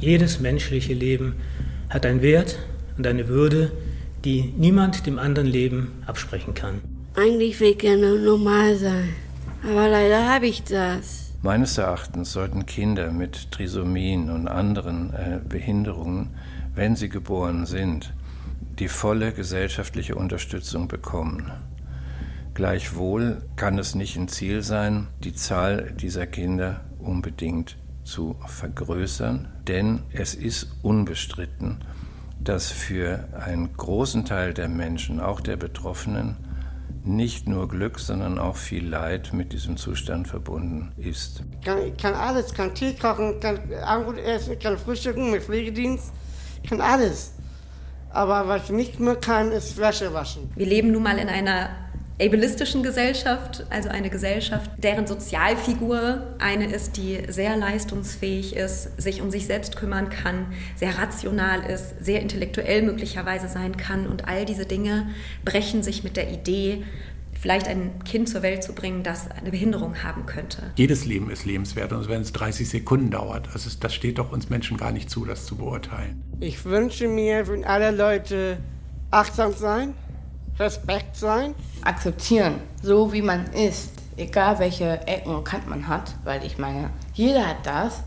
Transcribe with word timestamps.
Jedes 0.00 0.40
menschliche 0.40 0.92
Leben 0.92 1.36
hat 1.88 2.04
einen 2.04 2.22
Wert 2.22 2.58
und 2.98 3.06
eine 3.06 3.28
Würde, 3.28 3.72
die 4.24 4.52
niemand 4.56 5.06
dem 5.06 5.18
anderen 5.18 5.46
Leben 5.46 5.92
absprechen 6.06 6.54
kann. 6.54 6.80
Eigentlich 7.14 7.60
will 7.60 7.70
ich 7.70 7.78
gerne 7.78 8.18
normal 8.18 8.76
sein, 8.76 9.08
aber 9.62 9.88
leider 9.88 10.28
habe 10.28 10.46
ich 10.46 10.64
das. 10.64 11.32
Meines 11.42 11.78
Erachtens 11.78 12.32
sollten 12.32 12.66
Kinder 12.66 13.10
mit 13.10 13.52
Trisomien 13.52 14.30
und 14.30 14.48
anderen 14.48 15.14
äh, 15.14 15.40
Behinderungen, 15.48 16.30
wenn 16.74 16.96
sie 16.96 17.08
geboren 17.08 17.66
sind, 17.66 18.12
die 18.78 18.88
volle 18.88 19.32
gesellschaftliche 19.32 20.16
Unterstützung 20.16 20.88
bekommen. 20.88 21.50
Gleichwohl 22.52 23.42
kann 23.56 23.78
es 23.78 23.94
nicht 23.94 24.16
ein 24.16 24.28
Ziel 24.28 24.62
sein, 24.62 25.08
die 25.22 25.34
Zahl 25.34 25.94
dieser 25.98 26.26
Kinder 26.26 26.80
unbedingt 26.98 27.76
zu 28.06 28.36
vergrößern, 28.46 29.48
denn 29.66 30.02
es 30.12 30.34
ist 30.34 30.68
unbestritten, 30.82 31.84
dass 32.40 32.70
für 32.70 33.28
einen 33.38 33.76
großen 33.76 34.24
Teil 34.24 34.54
der 34.54 34.68
Menschen, 34.68 35.20
auch 35.20 35.40
der 35.40 35.56
Betroffenen, 35.56 36.36
nicht 37.04 37.46
nur 37.46 37.68
Glück, 37.68 38.00
sondern 38.00 38.38
auch 38.38 38.56
viel 38.56 38.88
Leid 38.88 39.32
mit 39.32 39.52
diesem 39.52 39.76
Zustand 39.76 40.26
verbunden 40.26 40.92
ist. 40.96 41.42
Ich 41.60 41.66
kann, 41.66 41.78
ich 41.86 41.96
kann 41.96 42.14
alles, 42.14 42.52
kann 42.52 42.74
Tee 42.74 42.94
kochen, 42.94 43.38
kann 43.40 43.60
Abendbrot 43.84 44.18
essen, 44.18 44.58
kann 44.58 44.76
frühstücken 44.76 45.30
mit 45.30 45.42
Pflegedienst, 45.42 46.12
ich 46.62 46.68
kann 46.70 46.80
alles. 46.80 47.32
Aber 48.10 48.48
was 48.48 48.64
ich 48.64 48.70
nicht 48.70 48.98
mehr 48.98 49.16
kann, 49.16 49.52
ist 49.52 49.76
Wäsche 49.76 50.12
waschen. 50.14 50.50
Wir 50.56 50.66
leben 50.66 50.90
nun 50.90 51.02
mal 51.02 51.18
in 51.18 51.28
einer 51.28 51.68
ableistischen 52.20 52.82
Gesellschaft, 52.82 53.66
also 53.70 53.88
eine 53.88 54.10
Gesellschaft, 54.10 54.70
deren 54.78 55.06
Sozialfigur 55.06 56.34
eine 56.38 56.72
ist, 56.72 56.96
die 56.96 57.20
sehr 57.28 57.56
leistungsfähig 57.56 58.56
ist, 58.56 59.00
sich 59.00 59.20
um 59.20 59.30
sich 59.30 59.46
selbst 59.46 59.76
kümmern 59.76 60.08
kann, 60.08 60.46
sehr 60.76 60.98
rational 60.98 61.68
ist, 61.70 61.94
sehr 62.00 62.22
intellektuell 62.22 62.82
möglicherweise 62.82 63.48
sein 63.48 63.76
kann. 63.76 64.06
Und 64.06 64.28
all 64.28 64.44
diese 64.44 64.66
Dinge 64.66 65.08
brechen 65.44 65.82
sich 65.82 66.04
mit 66.04 66.16
der 66.16 66.30
Idee, 66.30 66.84
vielleicht 67.38 67.68
ein 67.68 68.02
Kind 68.04 68.28
zur 68.28 68.42
Welt 68.42 68.62
zu 68.62 68.72
bringen, 68.72 69.02
das 69.02 69.30
eine 69.30 69.50
Behinderung 69.50 70.02
haben 70.02 70.26
könnte. 70.26 70.72
Jedes 70.76 71.04
Leben 71.04 71.30
ist 71.30 71.44
lebenswert, 71.44 71.92
und 71.92 72.08
wenn 72.08 72.22
es 72.22 72.32
30 72.32 72.68
Sekunden 72.68 73.10
dauert. 73.10 73.48
Also 73.52 73.70
das 73.78 73.94
steht 73.94 74.18
doch 74.18 74.32
uns 74.32 74.48
Menschen 74.48 74.76
gar 74.78 74.90
nicht 74.90 75.10
zu, 75.10 75.24
das 75.24 75.44
zu 75.44 75.56
beurteilen. 75.56 76.22
Ich 76.40 76.64
wünsche 76.64 77.08
mir, 77.08 77.46
wenn 77.46 77.64
alle 77.64 77.90
Leute 77.90 78.56
achtsam 79.10 79.54
sein, 79.54 79.94
Respekt 80.58 81.16
sein. 81.16 81.54
Akzeptieren, 81.82 82.60
so 82.82 83.12
wie 83.12 83.22
man 83.22 83.46
ist. 83.52 83.90
Egal 84.16 84.58
welche 84.58 85.06
Ecken 85.06 85.34
und 85.34 85.44
Kanten 85.44 85.68
man 85.68 85.88
hat, 85.88 86.14
weil 86.24 86.44
ich 86.44 86.56
meine, 86.58 86.90
jeder 87.12 87.46
hat 87.46 87.66
das. 87.66 88.02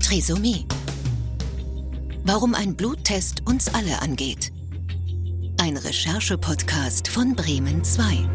Trisomie. 0.00 0.66
Warum 2.24 2.54
ein 2.54 2.74
Bluttest 2.74 3.46
uns 3.46 3.72
alle 3.72 4.02
angeht. 4.02 4.50
Ein 5.58 5.78
Recherche-Podcast 5.78 7.08
von 7.08 7.34
Bremen 7.34 7.82
2. 7.82 8.28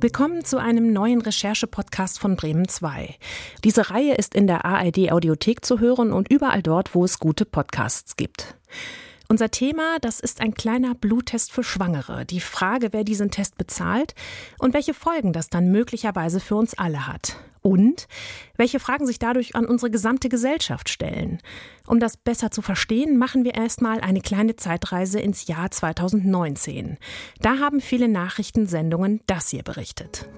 Willkommen 0.00 0.44
zu 0.44 0.58
einem 0.58 0.92
neuen 0.92 1.22
Recherche-Podcast 1.22 2.20
von 2.20 2.36
Bremen 2.36 2.68
2. 2.68 3.16
Diese 3.64 3.90
Reihe 3.90 4.14
ist 4.14 4.34
in 4.34 4.46
der 4.46 4.66
ARD 4.66 5.10
Audiothek 5.10 5.64
zu 5.64 5.80
hören 5.80 6.12
und 6.12 6.30
überall 6.30 6.62
dort, 6.62 6.94
wo 6.94 7.04
es 7.04 7.18
gute 7.18 7.46
Podcasts 7.46 8.16
gibt. 8.16 8.54
Unser 9.28 9.50
Thema, 9.50 9.98
das 10.00 10.20
ist 10.20 10.40
ein 10.42 10.54
kleiner 10.54 10.94
Bluttest 10.94 11.52
für 11.52 11.64
Schwangere. 11.64 12.26
Die 12.26 12.40
Frage, 12.40 12.92
wer 12.92 13.04
diesen 13.04 13.30
Test 13.30 13.56
bezahlt 13.56 14.14
und 14.58 14.74
welche 14.74 14.92
Folgen 14.92 15.32
das 15.32 15.48
dann 15.48 15.72
möglicherweise 15.72 16.38
für 16.38 16.56
uns 16.56 16.76
alle 16.76 17.06
hat. 17.06 17.36
Und 17.62 18.08
welche 18.56 18.80
Fragen 18.80 19.06
sich 19.06 19.18
dadurch 19.18 19.54
an 19.54 19.66
unsere 19.66 19.90
gesamte 19.90 20.28
Gesellschaft 20.28 20.88
stellen. 20.88 21.38
Um 21.86 22.00
das 22.00 22.16
besser 22.16 22.50
zu 22.50 22.62
verstehen, 22.62 23.18
machen 23.18 23.44
wir 23.44 23.54
erstmal 23.54 24.00
eine 24.00 24.20
kleine 24.20 24.56
Zeitreise 24.56 25.20
ins 25.20 25.46
Jahr 25.46 25.70
2019. 25.70 26.98
Da 27.40 27.58
haben 27.58 27.80
viele 27.80 28.08
Nachrichtensendungen 28.08 29.20
das 29.26 29.48
hier 29.50 29.62
berichtet. 29.62 30.28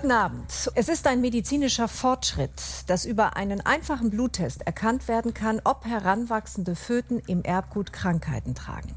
Guten 0.00 0.12
Abend. 0.12 0.70
Es 0.76 0.88
ist 0.88 1.08
ein 1.08 1.20
medizinischer 1.20 1.88
Fortschritt, 1.88 2.52
dass 2.86 3.04
über 3.04 3.36
einen 3.36 3.60
einfachen 3.60 4.10
Bluttest 4.10 4.64
erkannt 4.64 5.08
werden 5.08 5.34
kann, 5.34 5.60
ob 5.64 5.86
heranwachsende 5.86 6.76
Föten 6.76 7.18
im 7.26 7.42
Erbgut 7.42 7.92
Krankheiten 7.92 8.54
tragen. 8.54 8.94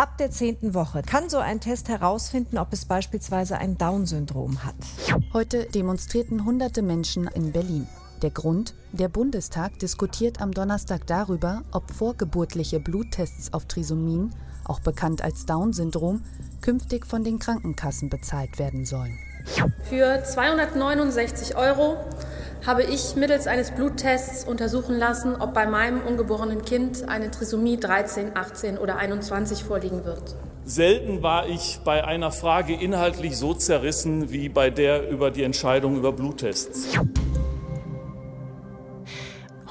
Ab 0.00 0.16
der 0.16 0.30
zehnten 0.30 0.72
Woche 0.72 1.02
kann 1.02 1.28
so 1.28 1.36
ein 1.36 1.60
Test 1.60 1.90
herausfinden, 1.90 2.56
ob 2.56 2.72
es 2.72 2.86
beispielsweise 2.86 3.58
ein 3.58 3.76
Down-Syndrom 3.76 4.64
hat. 4.64 4.74
Heute 5.34 5.66
demonstrierten 5.66 6.46
hunderte 6.46 6.80
Menschen 6.80 7.26
in 7.26 7.52
Berlin. 7.52 7.86
Der 8.22 8.30
Grund? 8.30 8.72
Der 8.92 9.10
Bundestag 9.10 9.78
diskutiert 9.78 10.40
am 10.40 10.52
Donnerstag 10.52 11.06
darüber, 11.06 11.64
ob 11.70 11.90
vorgeburtliche 11.90 12.80
Bluttests 12.80 13.52
auf 13.52 13.66
Trisomien, 13.66 14.34
auch 14.64 14.80
bekannt 14.80 15.20
als 15.20 15.44
Down-Syndrom, 15.44 16.24
künftig 16.62 17.04
von 17.04 17.22
den 17.22 17.38
Krankenkassen 17.38 18.08
bezahlt 18.08 18.58
werden 18.58 18.86
sollen. 18.86 19.18
Für 19.88 20.22
269 20.22 21.56
Euro 21.56 21.96
habe 22.66 22.82
ich 22.82 23.16
mittels 23.16 23.46
eines 23.46 23.70
Bluttests 23.70 24.44
untersuchen 24.44 24.98
lassen, 24.98 25.36
ob 25.38 25.54
bei 25.54 25.66
meinem 25.66 26.02
ungeborenen 26.02 26.62
Kind 26.62 27.08
eine 27.08 27.30
Trisomie 27.30 27.78
13, 27.78 28.36
18 28.36 28.78
oder 28.78 28.96
21 28.96 29.64
vorliegen 29.64 30.04
wird. 30.04 30.36
Selten 30.64 31.22
war 31.22 31.48
ich 31.48 31.80
bei 31.84 32.04
einer 32.04 32.30
Frage 32.30 32.74
inhaltlich 32.74 33.36
so 33.36 33.54
zerrissen 33.54 34.30
wie 34.30 34.48
bei 34.48 34.70
der 34.70 35.08
über 35.10 35.30
die 35.30 35.42
Entscheidung 35.42 35.96
über 35.96 36.12
Bluttests. 36.12 36.88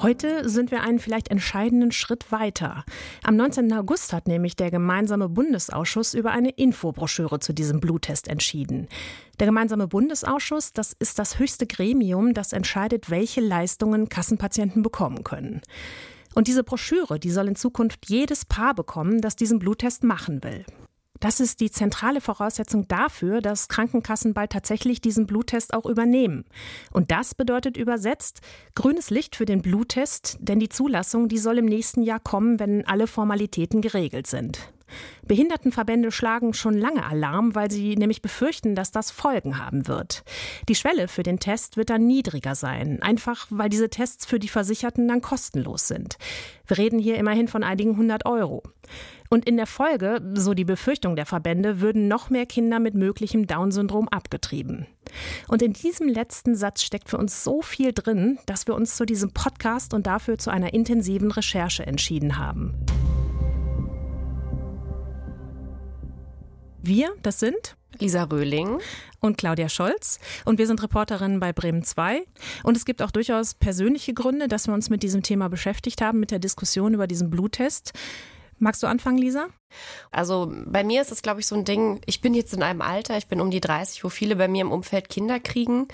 Heute 0.02 0.48
sind 0.48 0.70
wir 0.70 0.82
einen 0.82 0.98
vielleicht 0.98 1.28
entscheidenden 1.28 1.92
Schritt 1.92 2.32
weiter. 2.32 2.86
Am 3.22 3.36
19. 3.36 3.70
August 3.74 4.14
hat 4.14 4.28
nämlich 4.28 4.56
der 4.56 4.70
gemeinsame 4.70 5.28
Bundesausschuss 5.28 6.14
über 6.14 6.30
eine 6.30 6.48
Infobroschüre 6.48 7.38
zu 7.38 7.52
diesem 7.52 7.80
Bluttest 7.80 8.26
entschieden. 8.26 8.88
Der 9.40 9.46
gemeinsame 9.46 9.88
Bundesausschuss, 9.88 10.72
das 10.72 10.94
ist 10.98 11.18
das 11.18 11.38
höchste 11.38 11.66
Gremium, 11.66 12.32
das 12.32 12.54
entscheidet, 12.54 13.10
welche 13.10 13.42
Leistungen 13.42 14.08
Kassenpatienten 14.08 14.80
bekommen 14.82 15.22
können. 15.22 15.60
Und 16.34 16.48
diese 16.48 16.64
Broschüre, 16.64 17.20
die 17.20 17.30
soll 17.30 17.48
in 17.48 17.56
Zukunft 17.56 18.08
jedes 18.08 18.46
Paar 18.46 18.74
bekommen, 18.74 19.20
das 19.20 19.36
diesen 19.36 19.58
Bluttest 19.58 20.02
machen 20.02 20.42
will. 20.42 20.64
Das 21.20 21.38
ist 21.38 21.60
die 21.60 21.70
zentrale 21.70 22.22
Voraussetzung 22.22 22.88
dafür, 22.88 23.42
dass 23.42 23.68
Krankenkassen 23.68 24.32
bald 24.32 24.52
tatsächlich 24.52 25.02
diesen 25.02 25.26
Bluttest 25.26 25.74
auch 25.74 25.84
übernehmen. 25.84 26.44
Und 26.92 27.10
das 27.10 27.34
bedeutet 27.34 27.76
übersetzt 27.76 28.40
grünes 28.74 29.10
Licht 29.10 29.36
für 29.36 29.44
den 29.44 29.60
Bluttest, 29.60 30.38
denn 30.40 30.58
die 30.58 30.70
Zulassung, 30.70 31.28
die 31.28 31.38
soll 31.38 31.58
im 31.58 31.66
nächsten 31.66 32.02
Jahr 32.02 32.20
kommen, 32.20 32.58
wenn 32.58 32.86
alle 32.86 33.06
Formalitäten 33.06 33.82
geregelt 33.82 34.26
sind. 34.26 34.72
Behindertenverbände 35.26 36.10
schlagen 36.12 36.54
schon 36.54 36.74
lange 36.74 37.04
Alarm, 37.04 37.54
weil 37.54 37.70
sie 37.70 37.96
nämlich 37.96 38.22
befürchten, 38.22 38.74
dass 38.74 38.90
das 38.90 39.10
Folgen 39.10 39.58
haben 39.64 39.86
wird. 39.86 40.24
Die 40.68 40.74
Schwelle 40.74 41.08
für 41.08 41.22
den 41.22 41.38
Test 41.38 41.76
wird 41.76 41.90
dann 41.90 42.06
niedriger 42.06 42.54
sein, 42.54 43.02
einfach 43.02 43.46
weil 43.50 43.68
diese 43.68 43.90
Tests 43.90 44.26
für 44.26 44.38
die 44.38 44.48
Versicherten 44.48 45.06
dann 45.08 45.20
kostenlos 45.20 45.88
sind. 45.88 46.18
Wir 46.66 46.78
reden 46.78 46.98
hier 46.98 47.16
immerhin 47.16 47.48
von 47.48 47.64
einigen 47.64 47.96
hundert 47.96 48.26
Euro. 48.26 48.62
Und 49.32 49.48
in 49.48 49.56
der 49.56 49.66
Folge, 49.66 50.20
so 50.34 50.54
die 50.54 50.64
Befürchtung 50.64 51.14
der 51.14 51.24
Verbände, 51.24 51.80
würden 51.80 52.08
noch 52.08 52.30
mehr 52.30 52.46
Kinder 52.46 52.80
mit 52.80 52.94
möglichem 52.94 53.46
Down-Syndrom 53.46 54.08
abgetrieben. 54.08 54.88
Und 55.46 55.62
in 55.62 55.72
diesem 55.72 56.08
letzten 56.08 56.56
Satz 56.56 56.82
steckt 56.82 57.08
für 57.08 57.18
uns 57.18 57.44
so 57.44 57.62
viel 57.62 57.92
drin, 57.92 58.38
dass 58.46 58.66
wir 58.66 58.74
uns 58.74 58.96
zu 58.96 59.06
diesem 59.06 59.32
Podcast 59.32 59.94
und 59.94 60.08
dafür 60.08 60.36
zu 60.38 60.50
einer 60.50 60.74
intensiven 60.74 61.30
Recherche 61.30 61.86
entschieden 61.86 62.38
haben. 62.38 62.74
Wir, 66.82 67.14
das 67.22 67.40
sind 67.40 67.76
Lisa 67.98 68.24
Röhling 68.24 68.78
und 69.20 69.36
Claudia 69.36 69.68
Scholz. 69.68 70.18
Und 70.44 70.58
wir 70.58 70.66
sind 70.66 70.82
Reporterinnen 70.82 71.40
bei 71.40 71.52
Bremen 71.52 71.84
2. 71.84 72.24
Und 72.62 72.76
es 72.76 72.84
gibt 72.84 73.02
auch 73.02 73.10
durchaus 73.10 73.54
persönliche 73.54 74.14
Gründe, 74.14 74.48
dass 74.48 74.66
wir 74.66 74.74
uns 74.74 74.88
mit 74.88 75.02
diesem 75.02 75.22
Thema 75.22 75.48
beschäftigt 75.48 76.00
haben, 76.00 76.20
mit 76.20 76.30
der 76.30 76.38
Diskussion 76.38 76.94
über 76.94 77.06
diesen 77.06 77.30
Bluttest. 77.30 77.92
Magst 78.58 78.82
du 78.82 78.86
anfangen, 78.86 79.18
Lisa? 79.18 79.48
Also 80.10 80.52
bei 80.66 80.82
mir 80.84 81.02
ist 81.02 81.12
es, 81.12 81.22
glaube 81.22 81.40
ich, 81.40 81.46
so 81.46 81.54
ein 81.54 81.64
Ding, 81.64 82.00
ich 82.06 82.20
bin 82.20 82.34
jetzt 82.34 82.52
in 82.52 82.62
einem 82.62 82.82
Alter, 82.82 83.16
ich 83.16 83.26
bin 83.26 83.40
um 83.40 83.50
die 83.50 83.60
30, 83.60 84.02
wo 84.04 84.08
viele 84.08 84.36
bei 84.36 84.48
mir 84.48 84.62
im 84.62 84.72
Umfeld 84.72 85.08
Kinder 85.08 85.38
kriegen. 85.38 85.88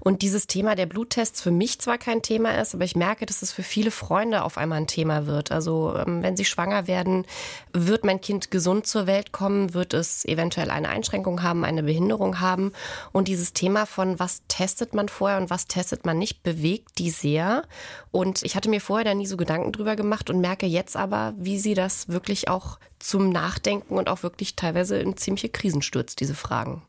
Und 0.00 0.22
dieses 0.22 0.46
Thema 0.46 0.74
der 0.74 0.86
Bluttests 0.86 1.40
für 1.40 1.50
mich 1.50 1.80
zwar 1.80 1.98
kein 1.98 2.22
Thema 2.22 2.60
ist, 2.60 2.74
aber 2.74 2.84
ich 2.84 2.96
merke, 2.96 3.26
dass 3.26 3.42
es 3.42 3.52
für 3.52 3.62
viele 3.62 3.90
Freunde 3.90 4.42
auf 4.42 4.56
einmal 4.58 4.78
ein 4.78 4.86
Thema 4.86 5.26
wird. 5.26 5.52
Also 5.52 5.94
ähm, 5.96 6.22
wenn 6.22 6.36
sie 6.36 6.44
schwanger 6.44 6.86
werden, 6.86 7.26
wird 7.72 8.04
mein 8.04 8.20
Kind 8.20 8.50
gesund 8.50 8.86
zur 8.86 9.06
Welt 9.06 9.32
kommen, 9.32 9.74
wird 9.74 9.94
es 9.94 10.24
eventuell 10.24 10.70
eine 10.70 10.88
Einschränkung 10.88 11.42
haben, 11.42 11.64
eine 11.64 11.82
Behinderung 11.82 12.40
haben. 12.40 12.72
Und 13.12 13.28
dieses 13.28 13.52
Thema 13.52 13.86
von 13.86 14.18
was 14.18 14.42
testet 14.48 14.94
man 14.94 15.08
vorher 15.08 15.38
und 15.38 15.50
was 15.50 15.66
testet 15.66 16.06
man 16.06 16.18
nicht, 16.18 16.42
bewegt 16.42 16.98
die 16.98 17.10
sehr. 17.10 17.64
Und 18.10 18.42
ich 18.42 18.56
hatte 18.56 18.70
mir 18.70 18.80
vorher 18.80 19.04
da 19.04 19.14
nie 19.14 19.26
so 19.26 19.36
Gedanken 19.36 19.72
drüber 19.72 19.96
gemacht 19.96 20.30
und 20.30 20.40
merke 20.40 20.66
jetzt 20.66 20.96
aber, 20.96 21.34
wie 21.36 21.58
sie 21.58 21.74
das 21.74 22.08
wirklich 22.08 22.48
auch 22.48 22.78
zum 22.98 23.30
Nachdenken 23.30 23.96
und 23.96 24.08
auch 24.08 24.22
wirklich 24.22 24.56
teilweise 24.56 24.98
in 24.98 25.16
ziemliche 25.16 25.48
Krisen 25.48 25.82
stürzt, 25.82 26.20
diese 26.20 26.34
Fragen. 26.34 26.82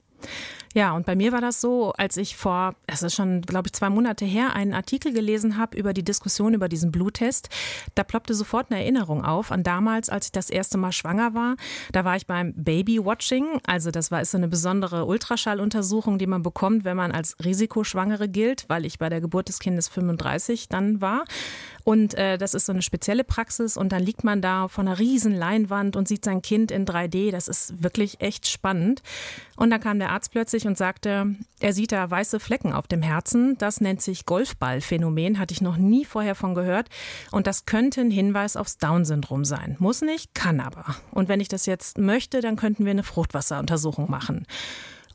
Ja, 0.75 0.93
und 0.93 1.05
bei 1.05 1.15
mir 1.15 1.31
war 1.31 1.41
das 1.41 1.61
so, 1.61 1.93
als 1.93 2.15
ich 2.17 2.37
vor, 2.37 2.75
es 2.85 3.01
ist 3.01 3.15
schon, 3.15 3.41
glaube 3.41 3.67
ich, 3.67 3.73
zwei 3.73 3.89
Monate 3.89 4.25
her, 4.25 4.53
einen 4.53 4.73
Artikel 4.73 5.11
gelesen 5.11 5.57
habe 5.57 5.75
über 5.75 5.93
die 5.93 6.03
Diskussion 6.03 6.53
über 6.53 6.69
diesen 6.69 6.91
Bluttest. 6.91 7.49
Da 7.95 8.03
ploppte 8.03 8.35
sofort 8.35 8.71
eine 8.71 8.79
Erinnerung 8.79 9.25
auf 9.25 9.51
an 9.51 9.63
damals, 9.63 10.09
als 10.09 10.27
ich 10.27 10.31
das 10.31 10.51
erste 10.51 10.77
Mal 10.77 10.91
schwanger 10.91 11.33
war. 11.33 11.55
Da 11.91 12.05
war 12.05 12.15
ich 12.15 12.27
beim 12.27 12.53
Baby-Watching. 12.55 13.61
Also 13.65 13.89
das 13.89 14.11
war 14.11 14.21
ist 14.21 14.31
so 14.31 14.37
eine 14.37 14.47
besondere 14.47 15.05
Ultraschalluntersuchung, 15.05 16.19
die 16.19 16.27
man 16.27 16.43
bekommt, 16.43 16.83
wenn 16.83 16.97
man 16.97 17.11
als 17.11 17.35
Risikoschwangere 17.43 18.29
gilt, 18.29 18.65
weil 18.67 18.85
ich 18.85 18.99
bei 18.99 19.09
der 19.09 19.21
Geburt 19.21 19.49
des 19.49 19.59
Kindes 19.59 19.87
35 19.87 20.69
dann 20.69 21.01
war. 21.01 21.25
Und 21.83 22.13
äh, 22.13 22.37
das 22.37 22.53
ist 22.53 22.67
so 22.67 22.71
eine 22.71 22.83
spezielle 22.83 23.23
Praxis 23.23 23.75
und 23.75 23.91
dann 23.91 24.03
liegt 24.03 24.23
man 24.23 24.43
da 24.43 24.67
vor 24.67 24.83
einer 24.83 24.99
riesen 24.99 25.33
Leinwand 25.33 25.95
und 25.95 26.07
sieht 26.07 26.23
sein 26.23 26.43
Kind 26.43 26.69
in 26.69 26.85
3D. 26.85 27.31
Das 27.31 27.47
ist 27.47 27.81
wirklich 27.81 28.21
echt 28.21 28.47
spannend. 28.47 29.01
Und 29.55 29.71
dann 29.71 29.81
kam 29.81 29.97
der 29.99 30.11
Arzt 30.11 30.31
plötzlich 30.31 30.67
und 30.69 30.77
sagte, 30.77 31.35
er 31.59 31.73
sieht 31.73 31.91
da 31.91 32.09
weiße 32.09 32.39
Flecken 32.39 32.73
auf 32.73 32.87
dem 32.87 33.01
Herzen. 33.01 33.57
Das 33.57 33.81
nennt 33.81 34.03
sich 34.03 34.25
Golfballphänomen, 34.25 35.39
hatte 35.39 35.51
ich 35.51 35.61
noch 35.61 35.77
nie 35.77 36.05
vorher 36.05 36.35
von 36.35 36.53
gehört. 36.53 36.89
Und 37.31 37.47
das 37.47 37.65
könnte 37.65 38.01
ein 38.01 38.11
Hinweis 38.11 38.55
aufs 38.55 38.77
Down-Syndrom 38.77 39.45
sein. 39.45 39.75
Muss 39.79 40.01
nicht, 40.01 40.35
kann 40.35 40.59
aber. 40.59 40.85
Und 41.09 41.27
wenn 41.27 41.39
ich 41.39 41.47
das 41.47 41.65
jetzt 41.65 41.97
möchte, 41.97 42.39
dann 42.39 42.55
könnten 42.55 42.85
wir 42.85 42.91
eine 42.91 43.03
Fruchtwasseruntersuchung 43.03 44.09
machen. 44.11 44.45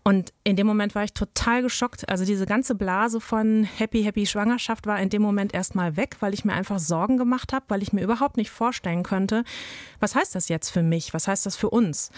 Und 0.06 0.34
in 0.44 0.54
dem 0.56 0.66
Moment 0.66 0.94
war 0.94 1.02
ich 1.02 1.14
total 1.14 1.62
geschockt. 1.62 2.06
Also 2.10 2.26
diese 2.26 2.44
ganze 2.44 2.74
Blase 2.74 3.22
von 3.22 3.64
Happy, 3.64 4.02
Happy 4.02 4.26
Schwangerschaft 4.26 4.86
war 4.86 5.00
in 5.00 5.08
dem 5.08 5.22
Moment 5.22 5.54
erstmal 5.54 5.96
weg, 5.96 6.16
weil 6.20 6.34
ich 6.34 6.44
mir 6.44 6.52
einfach 6.52 6.78
Sorgen 6.78 7.16
gemacht 7.16 7.54
habe, 7.54 7.64
weil 7.68 7.82
ich 7.82 7.94
mir 7.94 8.02
überhaupt 8.02 8.36
nicht 8.36 8.50
vorstellen 8.50 9.02
könnte, 9.02 9.44
was 10.00 10.14
heißt 10.14 10.34
das 10.34 10.50
jetzt 10.50 10.68
für 10.68 10.82
mich? 10.82 11.14
Was 11.14 11.26
heißt 11.26 11.46
das 11.46 11.56
für 11.56 11.70
uns? 11.70 12.10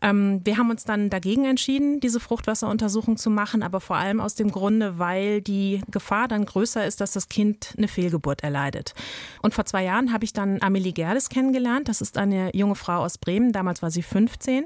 Ähm, 0.00 0.40
wir 0.44 0.56
haben 0.56 0.70
uns 0.70 0.84
dann 0.84 1.10
dagegen 1.10 1.44
entschieden, 1.44 2.00
diese 2.00 2.18
Fruchtwasseruntersuchung 2.18 3.18
zu 3.18 3.28
machen, 3.28 3.62
aber 3.62 3.80
vor 3.80 3.96
allem 3.96 4.20
aus 4.20 4.34
dem 4.34 4.50
Grunde, 4.50 4.98
weil 4.98 5.42
die 5.42 5.82
Gefahr 5.90 6.28
dann 6.28 6.46
größer 6.46 6.86
ist, 6.86 7.02
dass 7.02 7.12
das 7.12 7.28
Kind 7.28 7.74
eine 7.76 7.88
Fehlgeburt 7.88 8.42
erleidet. 8.42 8.94
Und 9.42 9.52
vor 9.52 9.66
zwei 9.66 9.84
Jahren 9.84 10.14
habe 10.14 10.24
ich 10.24 10.32
dann 10.32 10.62
Amelie 10.62 10.92
Gerdes 10.92 11.28
kennengelernt. 11.28 11.90
Das 11.90 12.00
ist 12.00 12.16
eine 12.16 12.56
junge 12.56 12.74
Frau 12.74 13.00
aus 13.00 13.18
Bremen. 13.18 13.52
Damals 13.52 13.82
war 13.82 13.90
sie 13.90 14.02
15. 14.02 14.64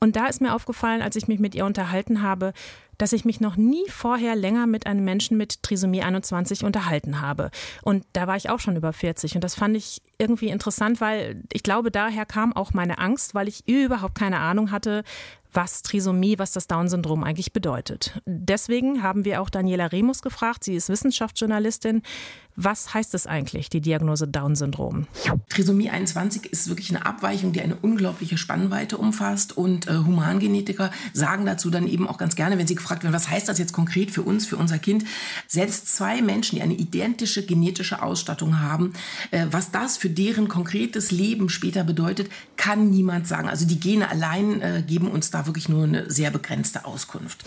Und 0.00 0.16
da 0.16 0.26
ist 0.26 0.40
mir 0.40 0.54
aufgefallen, 0.54 1.02
als 1.02 1.16
ich 1.16 1.28
mich 1.28 1.38
mit 1.38 1.54
ihr 1.54 1.64
unterhalten 1.64 2.22
habe, 2.22 2.52
dass 2.98 3.12
ich 3.12 3.24
mich 3.24 3.40
noch 3.40 3.56
nie 3.56 3.84
vorher 3.88 4.36
länger 4.36 4.66
mit 4.66 4.86
einem 4.86 5.04
Menschen 5.04 5.36
mit 5.36 5.62
Trisomie 5.62 6.02
21 6.02 6.64
unterhalten 6.64 7.20
habe. 7.20 7.50
Und 7.82 8.04
da 8.14 8.26
war 8.26 8.36
ich 8.36 8.48
auch 8.48 8.60
schon 8.60 8.76
über 8.76 8.92
40. 8.92 9.34
Und 9.34 9.44
das 9.44 9.54
fand 9.54 9.76
ich 9.76 10.00
irgendwie 10.18 10.48
interessant, 10.48 11.00
weil 11.00 11.42
ich 11.52 11.62
glaube, 11.62 11.90
daher 11.90 12.24
kam 12.24 12.54
auch 12.54 12.72
meine 12.72 12.98
Angst, 12.98 13.34
weil 13.34 13.48
ich 13.48 13.68
überhaupt 13.68 14.14
keine 14.14 14.38
Ahnung 14.38 14.70
hatte, 14.70 15.04
was 15.52 15.82
Trisomie, 15.82 16.38
was 16.38 16.52
das 16.52 16.66
Down-Syndrom 16.66 17.24
eigentlich 17.24 17.52
bedeutet. 17.52 18.20
Deswegen 18.26 19.02
haben 19.02 19.24
wir 19.24 19.40
auch 19.40 19.50
Daniela 19.50 19.86
Remus 19.86 20.22
gefragt, 20.22 20.64
sie 20.64 20.74
ist 20.74 20.88
Wissenschaftsjournalistin, 20.88 22.02
was 22.56 22.94
heißt 22.94 23.14
es 23.14 23.26
eigentlich, 23.26 23.68
die 23.68 23.82
Diagnose 23.82 24.26
Down-Syndrom? 24.26 25.06
Trisomie 25.50 25.90
21 25.90 26.46
ist 26.46 26.68
wirklich 26.68 26.88
eine 26.90 27.04
Abweichung, 27.04 27.52
die 27.52 27.60
eine 27.60 27.76
unglaubliche 27.76 28.38
Spannweite 28.38 28.96
umfasst. 28.96 29.56
Und 29.56 29.86
äh, 29.86 29.98
Humangenetiker 29.98 30.90
sagen 31.12 31.44
dazu 31.44 31.70
dann 31.70 31.86
eben 31.86 32.08
auch 32.08 32.16
ganz 32.16 32.34
gerne, 32.34 32.58
wenn 32.58 32.66
sie 32.66 32.74
gefragt 32.74 33.02
werden, 33.02 33.12
was 33.12 33.28
heißt 33.28 33.48
das 33.48 33.58
jetzt 33.58 33.74
konkret 33.74 34.10
für 34.10 34.22
uns, 34.22 34.46
für 34.46 34.56
unser 34.56 34.78
Kind? 34.78 35.04
Selbst 35.46 35.94
zwei 35.94 36.22
Menschen, 36.22 36.56
die 36.56 36.62
eine 36.62 36.74
identische 36.74 37.44
genetische 37.44 38.02
Ausstattung 38.02 38.60
haben, 38.60 38.94
äh, 39.30 39.46
was 39.50 39.70
das 39.70 39.98
für 39.98 40.08
deren 40.08 40.48
konkretes 40.48 41.10
Leben 41.10 41.50
später 41.50 41.84
bedeutet, 41.84 42.30
kann 42.56 42.88
niemand 42.88 43.28
sagen. 43.28 43.48
Also 43.48 43.66
die 43.66 43.78
Gene 43.78 44.08
allein 44.08 44.62
äh, 44.62 44.82
geben 44.86 45.10
uns 45.10 45.30
da 45.30 45.46
wirklich 45.46 45.68
nur 45.68 45.84
eine 45.84 46.10
sehr 46.10 46.30
begrenzte 46.30 46.86
Auskunft. 46.86 47.44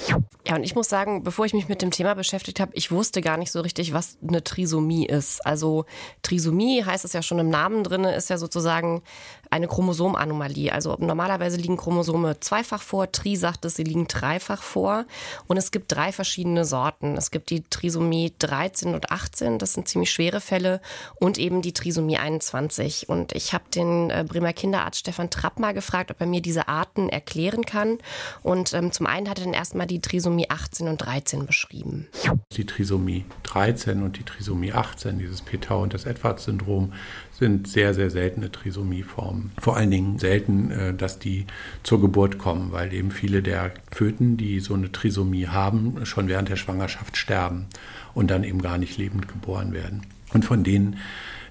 Ja, 0.48 0.56
und 0.56 0.64
ich 0.64 0.76
muss 0.76 0.88
sagen, 0.88 1.24
bevor 1.24 1.46
ich 1.46 1.54
mich 1.54 1.68
mit 1.68 1.82
dem 1.82 1.90
Thema 1.90 2.14
beschäftigt 2.14 2.60
habe, 2.60 2.72
ich 2.76 2.92
wusste 2.92 3.22
gar 3.22 3.38
nicht 3.38 3.52
so 3.52 3.62
richtig, 3.62 3.94
was 3.94 4.18
eine 4.26 4.44
Trisomie 4.44 4.99
Trisomie 5.00 5.06
ist. 5.06 5.46
Also 5.46 5.86
Trisomie 6.22 6.84
heißt 6.84 7.06
es 7.06 7.14
ja 7.14 7.22
schon 7.22 7.40
im 7.40 7.50
Namen 7.50 7.84
drin, 7.84 8.04
ist 8.04 8.30
ja 8.30 8.38
sozusagen 8.38 9.02
eine 9.50 9.68
Chromosomanomalie. 9.68 10.72
Also 10.72 10.96
normalerweise 11.00 11.58
liegen 11.58 11.78
Chromosome 11.78 12.40
zweifach 12.40 12.82
vor, 12.82 13.12
Tri 13.12 13.36
sagt 13.36 13.66
es, 13.66 13.76
sie 13.76 13.84
liegen 13.84 14.08
dreifach 14.08 14.62
vor. 14.62 15.06
Und 15.48 15.58
es 15.58 15.72
gibt 15.72 15.92
drei 15.92 16.12
verschiedene 16.12 16.66
Sorten. 16.66 17.18
Es 17.18 17.32
gibt 17.32 17.50
die 17.50 17.64
Trisomie 17.70 18.34
13 18.40 18.94
und 18.94 19.12
18, 19.12 19.58
das 19.58 19.74
sind 19.74 19.88
ziemlich 19.88 20.12
schwere 20.12 20.42
Fälle, 20.42 20.82
und 21.16 21.38
eben 21.38 21.62
die 21.62 21.74
Trisomie 21.74 22.18
21. 22.18 23.10
Und 23.10 23.34
ich 23.34 23.54
habe 23.54 23.66
den 23.74 24.10
äh, 24.10 24.26
Bremer 24.28 24.54
Kinderarzt 24.54 25.00
Stefan 25.00 25.30
Trapp 25.30 25.60
mal 25.60 25.74
gefragt, 25.74 26.12
ob 26.12 26.22
er 26.22 26.28
mir 26.28 26.42
diese 26.42 26.68
Arten 26.68 27.10
erklären 27.10 27.66
kann. 27.66 27.98
Und 28.44 28.74
ähm, 28.74 28.92
zum 28.92 29.08
einen 29.08 29.30
hat 29.30 29.40
er 29.40 29.46
dann 29.46 29.54
erstmal 29.54 29.88
die 29.88 30.02
Trisomie 30.02 30.50
18 30.50 30.88
und 30.88 30.98
13 30.98 31.46
beschrieben. 31.46 32.08
Die 32.52 32.66
Trisomie 32.66 33.26
13 33.44 34.04
und 34.04 34.18
die 34.18 34.24
Trisomie 34.24 34.74
18, 34.74 35.18
dieses 35.18 35.42
Petau 35.42 35.82
und 35.82 35.94
das 35.94 36.06
Edwards-Syndrom, 36.06 36.94
sind 37.40 37.68
sehr, 37.68 37.94
sehr 37.94 38.10
seltene 38.10 38.52
Trisomieformen. 38.52 39.52
Vor 39.60 39.78
allen 39.78 39.90
Dingen 39.90 40.20
selten, 40.20 40.72
äh, 40.72 40.94
dass 40.94 41.18
die 41.18 41.46
zur 41.84 42.02
Geburt 42.02 42.38
kommen, 42.38 42.72
weil 42.72 42.94
eben 42.94 43.12
viele 43.12 43.42
der 43.42 43.72
Föten, 43.92 44.38
die 44.38 44.60
so 44.60 44.74
eine 44.74 44.92
Trisomie 44.92 45.48
haben, 45.48 46.06
schon 46.06 46.28
während 46.28 46.50
der 46.50 46.58
Schwangerschaft 46.58 47.18
sterben 47.18 47.66
und 48.14 48.30
dann 48.30 48.44
eben 48.44 48.62
gar 48.62 48.78
nicht 48.78 48.98
lebend 48.98 49.28
geboren 49.28 49.74
werden. 49.74 50.02
Und 50.34 50.46
von 50.46 50.64
denen, 50.64 50.98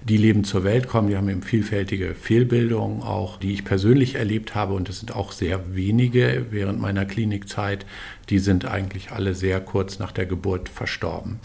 die 0.03 0.15
lebend 0.15 0.47
zur 0.47 0.63
Welt 0.63 0.87
kommen, 0.87 1.09
die 1.09 1.17
haben 1.17 1.27
eben 1.27 1.41
vielfältige 1.41 2.15
Fehlbildungen 2.15 3.01
auch, 3.01 3.37
die 3.37 3.51
ich 3.51 3.65
persönlich 3.65 4.15
erlebt 4.15 4.55
habe 4.55 4.73
und 4.73 4.87
das 4.87 4.99
sind 4.99 5.13
auch 5.13 5.33
sehr 5.33 5.75
wenige 5.75 6.45
während 6.51 6.79
meiner 6.79 7.05
Klinikzeit, 7.05 7.85
die 8.29 8.39
sind 8.39 8.65
eigentlich 8.65 9.11
alle 9.11 9.35
sehr 9.35 9.59
kurz 9.59 9.99
nach 9.99 10.13
der 10.13 10.25
Geburt 10.25 10.69
verstorben. 10.69 11.39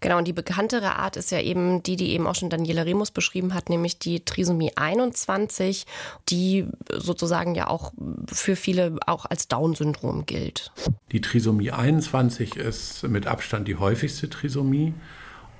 Genau, 0.00 0.18
und 0.18 0.26
die 0.26 0.32
bekanntere 0.32 0.96
Art 0.96 1.16
ist 1.16 1.30
ja 1.30 1.40
eben 1.40 1.82
die, 1.82 1.96
die 1.96 2.10
eben 2.10 2.26
auch 2.26 2.34
schon 2.34 2.50
Daniela 2.50 2.82
Remus 2.82 3.10
beschrieben 3.10 3.54
hat, 3.54 3.68
nämlich 3.68 3.98
die 3.98 4.24
Trisomie 4.24 4.72
21, 4.76 5.86
die 6.28 6.66
sozusagen 6.90 7.54
ja 7.54 7.68
auch 7.68 7.92
für 8.30 8.56
viele 8.56 8.98
auch 9.06 9.26
als 9.26 9.48
Down-Syndrom 9.48 10.26
gilt. 10.26 10.72
Die 11.12 11.20
Trisomie 11.20 11.70
21 11.70 12.56
ist 12.56 13.02
mit 13.04 13.26
Abstand 13.26 13.68
die 13.68 13.76
häufigste 13.76 14.28
Trisomie 14.28 14.94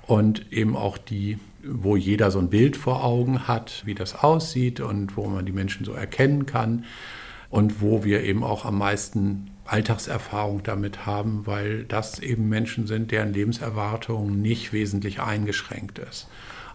und 0.07 0.51
eben 0.51 0.75
auch 0.75 0.97
die, 0.97 1.39
wo 1.63 1.95
jeder 1.95 2.31
so 2.31 2.39
ein 2.39 2.49
Bild 2.49 2.75
vor 2.75 3.03
Augen 3.03 3.47
hat, 3.47 3.83
wie 3.85 3.95
das 3.95 4.15
aussieht 4.15 4.79
und 4.79 5.15
wo 5.15 5.27
man 5.27 5.45
die 5.45 5.51
Menschen 5.51 5.85
so 5.85 5.93
erkennen 5.93 6.45
kann 6.45 6.85
und 7.49 7.81
wo 7.81 8.03
wir 8.03 8.23
eben 8.23 8.43
auch 8.43 8.65
am 8.65 8.77
meisten 8.77 9.52
Alltagserfahrung 9.65 10.63
damit 10.63 11.05
haben, 11.05 11.45
weil 11.45 11.83
das 11.85 12.19
eben 12.19 12.49
Menschen 12.49 12.87
sind, 12.87 13.11
deren 13.11 13.33
Lebenserwartung 13.33 14.41
nicht 14.41 14.73
wesentlich 14.73 15.21
eingeschränkt 15.21 15.99
ist. 15.99 16.27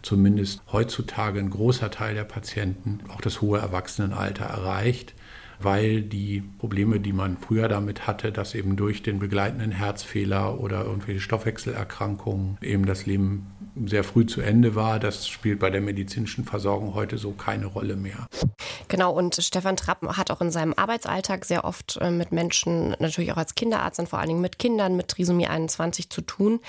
Zumindest 0.03 0.63
heutzutage 0.73 1.41
ein 1.41 1.51
großer 1.51 1.91
Teil 1.91 2.15
der 2.15 2.25
Patienten 2.25 3.01
auch 3.09 3.21
das 3.21 3.41
hohe 3.41 3.59
Erwachsenenalter 3.59 4.45
erreicht, 4.45 5.15
weil 5.61 6.03
die 6.03 6.43
Probleme, 6.59 7.01
die 7.01 7.13
man 7.13 7.37
früher 7.37 7.69
damit 7.69 8.07
hatte, 8.07 8.33
dass 8.33 8.55
eben 8.55 8.77
durch 8.77 9.03
den 9.03 9.19
begleitenden 9.19 9.73
Herzfehler 9.73 10.61
oder 10.61 10.85
irgendwelche 10.85 11.21
Stoffwechselerkrankungen 11.21 12.59
eben 12.63 12.87
das 12.87 13.07
Leben 13.07 13.47
sehr 13.87 14.05
früh 14.05 14.27
zu 14.27 14.41
Ende 14.41 14.75
war, 14.75 14.99
das 14.99 15.29
spielt 15.29 15.59
bei 15.59 15.71
der 15.71 15.81
medizinischen 15.81 16.45
Versorgung 16.45 16.95
heute 16.95 17.19
so 17.19 17.33
keine 17.33 17.67
Rolle 17.67 17.97
mehr. 17.97 18.27
Genau, 18.89 19.13
und 19.13 19.37
Stefan 19.37 19.77
Trapp 19.77 20.03
hat 20.17 20.31
auch 20.31 20.41
in 20.41 20.51
seinem 20.51 20.73
Arbeitsalltag 20.75 21.45
sehr 21.45 21.65
oft 21.65 21.99
äh, 22.01 22.11
mit 22.11 22.33
Menschen, 22.33 22.97
natürlich 22.99 23.33
auch 23.33 23.37
als 23.37 23.55
Kinderarzt 23.55 24.01
und 24.01 24.09
vor 24.09 24.19
allen 24.19 24.29
Dingen 24.29 24.41
mit 24.41 24.59
Kindern 24.59 24.97
mit 24.97 25.09
Trisomie 25.09 25.47
21 25.47 26.09
zu 26.09 26.23
tun. 26.23 26.61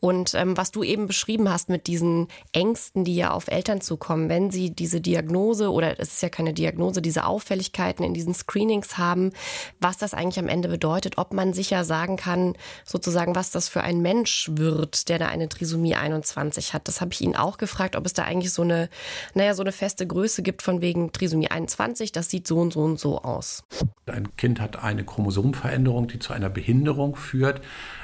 Und 0.00 0.34
ähm, 0.34 0.56
was 0.56 0.70
du 0.70 0.82
eben 0.82 1.06
beschrieben 1.06 1.50
hast 1.50 1.68
mit 1.68 1.86
diesen 1.86 2.28
Ängsten, 2.52 3.04
die 3.04 3.16
ja 3.16 3.30
auf 3.30 3.48
Eltern 3.48 3.80
zukommen, 3.80 4.28
wenn 4.28 4.50
sie 4.50 4.70
diese 4.70 5.00
Diagnose 5.00 5.70
oder 5.70 6.00
es 6.00 6.14
ist 6.14 6.22
ja 6.22 6.30
keine 6.30 6.54
Diagnose, 6.54 7.02
diese 7.02 7.26
Auffälligkeiten 7.26 8.04
in 8.04 8.14
diesen 8.14 8.34
Screenings 8.36 8.98
haben, 8.98 9.32
was 9.80 9.98
das 9.98 10.14
eigentlich 10.14 10.38
am 10.38 10.48
Ende 10.48 10.68
bedeutet, 10.68 11.18
ob 11.18 11.32
man 11.32 11.52
sicher 11.52 11.84
sagen 11.84 12.16
kann, 12.16 12.54
sozusagen, 12.84 13.34
was 13.34 13.50
das 13.50 13.68
für 13.68 13.82
ein 13.82 14.00
Mensch 14.00 14.50
wird, 14.52 15.08
der 15.08 15.18
da 15.18 15.28
eine 15.28 15.48
Trisomie 15.48 15.96
21 15.96 16.74
hat. 16.74 16.88
Das 16.88 17.00
habe 17.00 17.12
ich 17.12 17.20
ihn 17.20 17.36
auch 17.36 17.58
gefragt, 17.58 17.96
ob 17.96 18.06
es 18.06 18.12
da 18.12 18.24
eigentlich 18.24 18.52
so 18.52 18.62
eine, 18.62 18.88
naja, 19.34 19.54
so 19.54 19.62
eine 19.62 19.72
feste 19.72 20.06
Größe 20.06 20.42
gibt 20.42 20.62
von 20.62 20.80
wegen 20.80 21.12
Trisomie 21.12 21.48
21 21.48 21.66
21, 21.66 22.12
das 22.12 22.30
sieht 22.30 22.46
so 22.46 22.58
und 22.58 22.72
so 22.72 22.80
und 22.80 22.98
so 22.98 23.22
aus. 23.22 23.64
Ein 24.06 24.36
Kind 24.36 24.60
hat 24.60 24.82
eine 24.82 25.04
Chromosomveränderung, 25.04 26.08
die 26.08 26.18
zu 26.18 26.32
einer 26.32 26.50
Behinderung 26.50 27.16
führt, 27.16 27.60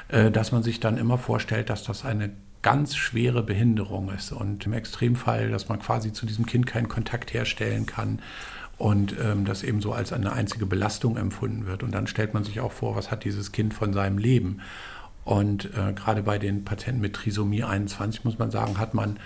äh, 0.09 0.31
dass 0.31 0.51
man 0.51 0.63
sich 0.63 0.79
dann 0.79 0.97
immer 0.97 1.17
vorstellt, 1.17 1.69
dass 1.69 1.83
das 1.83 2.05
eine 2.05 2.31
ganz 2.61 2.95
schwere 2.95 3.43
Behinderung 3.43 4.09
ist 4.11 4.31
und 4.31 4.65
im 4.65 4.73
Extremfall, 4.73 5.49
dass 5.49 5.67
man 5.67 5.79
quasi 5.79 6.13
zu 6.13 6.25
diesem 6.25 6.45
Kind 6.45 6.65
keinen 6.65 6.87
Kontakt 6.87 7.33
herstellen 7.33 7.85
kann 7.85 8.21
und 8.83 9.15
ähm, 9.17 9.45
das 9.45 9.63
eben 9.63 9.79
so 9.79 9.93
als 9.93 10.11
eine 10.11 10.33
einzige 10.33 10.65
Belastung 10.65 11.15
empfunden 11.15 11.65
wird. 11.65 11.83
Und 11.83 11.93
dann 11.93 12.05
stellt 12.05 12.33
man 12.33 12.43
sich 12.43 12.59
auch 12.59 12.73
vor, 12.73 12.97
was 12.97 13.11
hat 13.11 13.23
dieses 13.23 13.53
Kind 13.53 13.73
von 13.73 13.93
seinem 13.93 14.17
Leben. 14.17 14.59
Und 15.23 15.69
äh, 15.73 15.93
gerade 15.93 16.21
bei 16.21 16.37
den 16.37 16.65
Patienten 16.65 16.99
mit 16.99 17.13
Trisomie 17.13 17.63
21 17.63 18.25
muss 18.25 18.39
man 18.39 18.51
sagen, 18.51 18.79
hat 18.79 18.93
man 18.93 19.19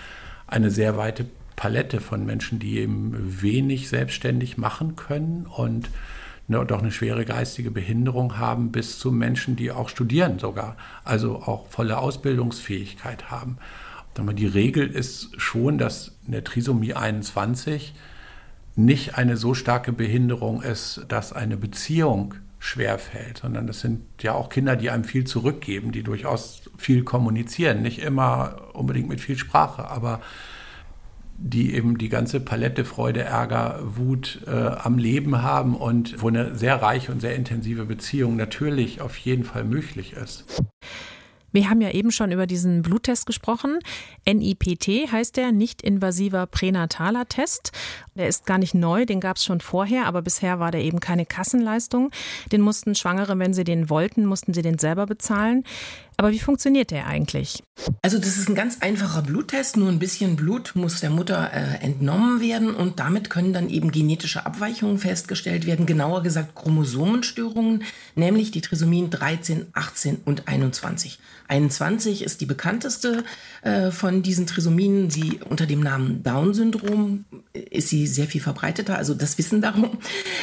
eine 0.46 0.70
sehr 0.70 0.96
weite 0.96 1.26
Palette 1.56 2.02
von 2.02 2.24
Menschen, 2.24 2.60
die 2.60 2.78
eben 2.78 3.42
wenig 3.42 3.90
selbstständig 3.90 4.60
machen 4.60 4.96
können 4.96 5.48
und 5.48 5.90
ne, 6.48 6.64
doch 6.64 6.78
eine 6.78 6.92
schwere 6.92 7.26
geistige 7.26 7.72
Behinderung 7.72 8.38
haben, 8.38 8.72
bis 8.72 9.00
zu 9.00 9.12
Menschen, 9.12 9.56
die 9.56 9.72
auch 9.72 9.90
studieren 9.90 10.38
sogar, 10.38 10.78
also 11.04 11.38
auch 11.38 11.66
volle 11.70 11.98
Ausbildungsfähigkeit 11.98 13.32
haben. 13.32 13.58
Die 14.16 14.46
Regel 14.46 14.86
ist 14.88 15.32
schon, 15.42 15.80
dass 15.80 16.16
eine 16.28 16.44
Trisomie 16.44 16.94
21 16.94 17.96
nicht 18.78 19.18
eine 19.18 19.38
so 19.38 19.54
starke 19.54 19.92
Behinderung 19.92 20.62
ist, 20.62 21.06
dass 21.08 21.34
eine 21.34 21.58
Beziehung 21.58 22.36
schwerfällt, 22.60 23.40
sondern 23.40 23.68
das 23.68 23.82
sind 23.82 24.02
ja 24.22 24.34
auch 24.34 24.50
Kinder, 24.50 24.76
die 24.76 24.90
einem 24.90 25.04
viel 25.04 25.26
zurückgeben, 25.26 25.92
die 25.92 26.04
durchaus 26.04 26.62
viel 26.78 27.04
kommunizieren, 27.04 27.82
nicht 27.82 28.00
immer 28.00 28.70
unbedingt 28.74 29.10
mit 29.10 29.22
viel 29.22 29.38
Sprache, 29.38 29.90
aber 29.90 30.22
die 31.40 31.76
eben 31.76 31.98
die 31.98 32.10
ganze 32.10 32.40
Palette 32.40 32.84
Freude, 32.84 33.22
Ärger, 33.22 33.80
Wut 33.84 34.42
äh, 34.48 34.52
am 34.52 34.98
Leben 34.98 35.42
haben 35.44 35.76
und 35.76 36.22
wo 36.22 36.30
eine 36.30 36.56
sehr 36.56 36.82
reiche 36.82 37.12
und 37.12 37.22
sehr 37.22 37.36
intensive 37.36 37.86
Beziehung 37.86 38.36
natürlich 38.36 39.02
auf 39.02 39.18
jeden 39.18 39.44
Fall 39.44 39.64
möglich 39.64 40.14
ist. 40.14 40.46
Wir 41.58 41.70
haben 41.70 41.82
ja 41.82 41.92
eben 41.92 42.12
schon 42.12 42.32
über 42.32 42.46
diesen 42.46 42.82
Bluttest 42.82 43.26
gesprochen. 43.26 43.80
NIPT 44.28 45.12
heißt 45.12 45.38
der, 45.38 45.52
nicht-invasiver 45.52 46.46
pränataler 46.46 47.28
Test. 47.28 47.72
Der 48.18 48.28
ist 48.28 48.46
gar 48.46 48.58
nicht 48.58 48.74
neu, 48.74 49.06
den 49.06 49.20
gab 49.20 49.38
es 49.38 49.46
schon 49.46 49.62
vorher, 49.62 50.06
aber 50.06 50.22
bisher 50.22 50.60
war 50.60 50.72
der 50.72 50.82
eben 50.82 51.00
keine 51.00 51.26
Kassenleistung. 51.26 52.12
Den 52.52 52.62
mussten 52.62 52.96
Schwangere, 52.96 53.38
wenn 53.40 53.54
sie 53.54 53.64
den 53.64 53.90
wollten, 53.90 54.26
mussten 54.26 54.54
sie 54.54 54.62
den 54.62 54.80
selber 54.80 55.06
bezahlen. 55.06 55.64
Aber 56.20 56.32
wie 56.32 56.40
funktioniert 56.40 56.90
der 56.90 57.06
eigentlich? 57.06 57.62
Also 58.02 58.18
das 58.18 58.38
ist 58.38 58.50
ein 58.50 58.56
ganz 58.56 58.80
einfacher 58.82 59.22
Bluttest. 59.22 59.78
Nur 59.78 59.90
ein 59.90 60.00
bisschen 60.00 60.36
Blut 60.36 60.72
muss 60.74 61.00
der 61.00 61.12
Mutter 61.12 61.52
äh, 61.54 61.86
entnommen 61.86 62.42
werden 62.42 62.74
und 62.74 63.00
damit 63.00 63.30
können 63.30 63.54
dann 63.54 63.70
eben 63.70 63.92
genetische 63.92 64.44
Abweichungen 64.44 64.98
festgestellt 64.98 65.68
werden. 65.68 65.86
Genauer 65.86 66.24
gesagt 66.24 66.56
Chromosomenstörungen, 66.56 67.84
nämlich 68.16 68.50
die 68.50 68.62
Trisomien 68.62 69.12
13, 69.12 69.68
18 69.74 70.18
und 70.26 70.48
21. 70.48 71.20
21 71.50 72.24
ist 72.24 72.42
die 72.42 72.48
bekannteste 72.48 73.24
äh, 73.62 73.92
von 73.92 74.24
diesen 74.24 74.48
Trisomien. 74.48 75.12
Sie 75.12 75.40
unter 75.48 75.68
dem 75.68 75.82
Namen 75.82 76.24
Down-Syndrom 76.24 77.26
ist 77.54 77.90
sie 77.90 78.07
sehr 78.08 78.28
viel 78.28 78.42
verbreiteter, 78.42 78.98
also 78.98 79.14
das 79.14 79.38
Wissen 79.38 79.62
darum. 79.62 79.98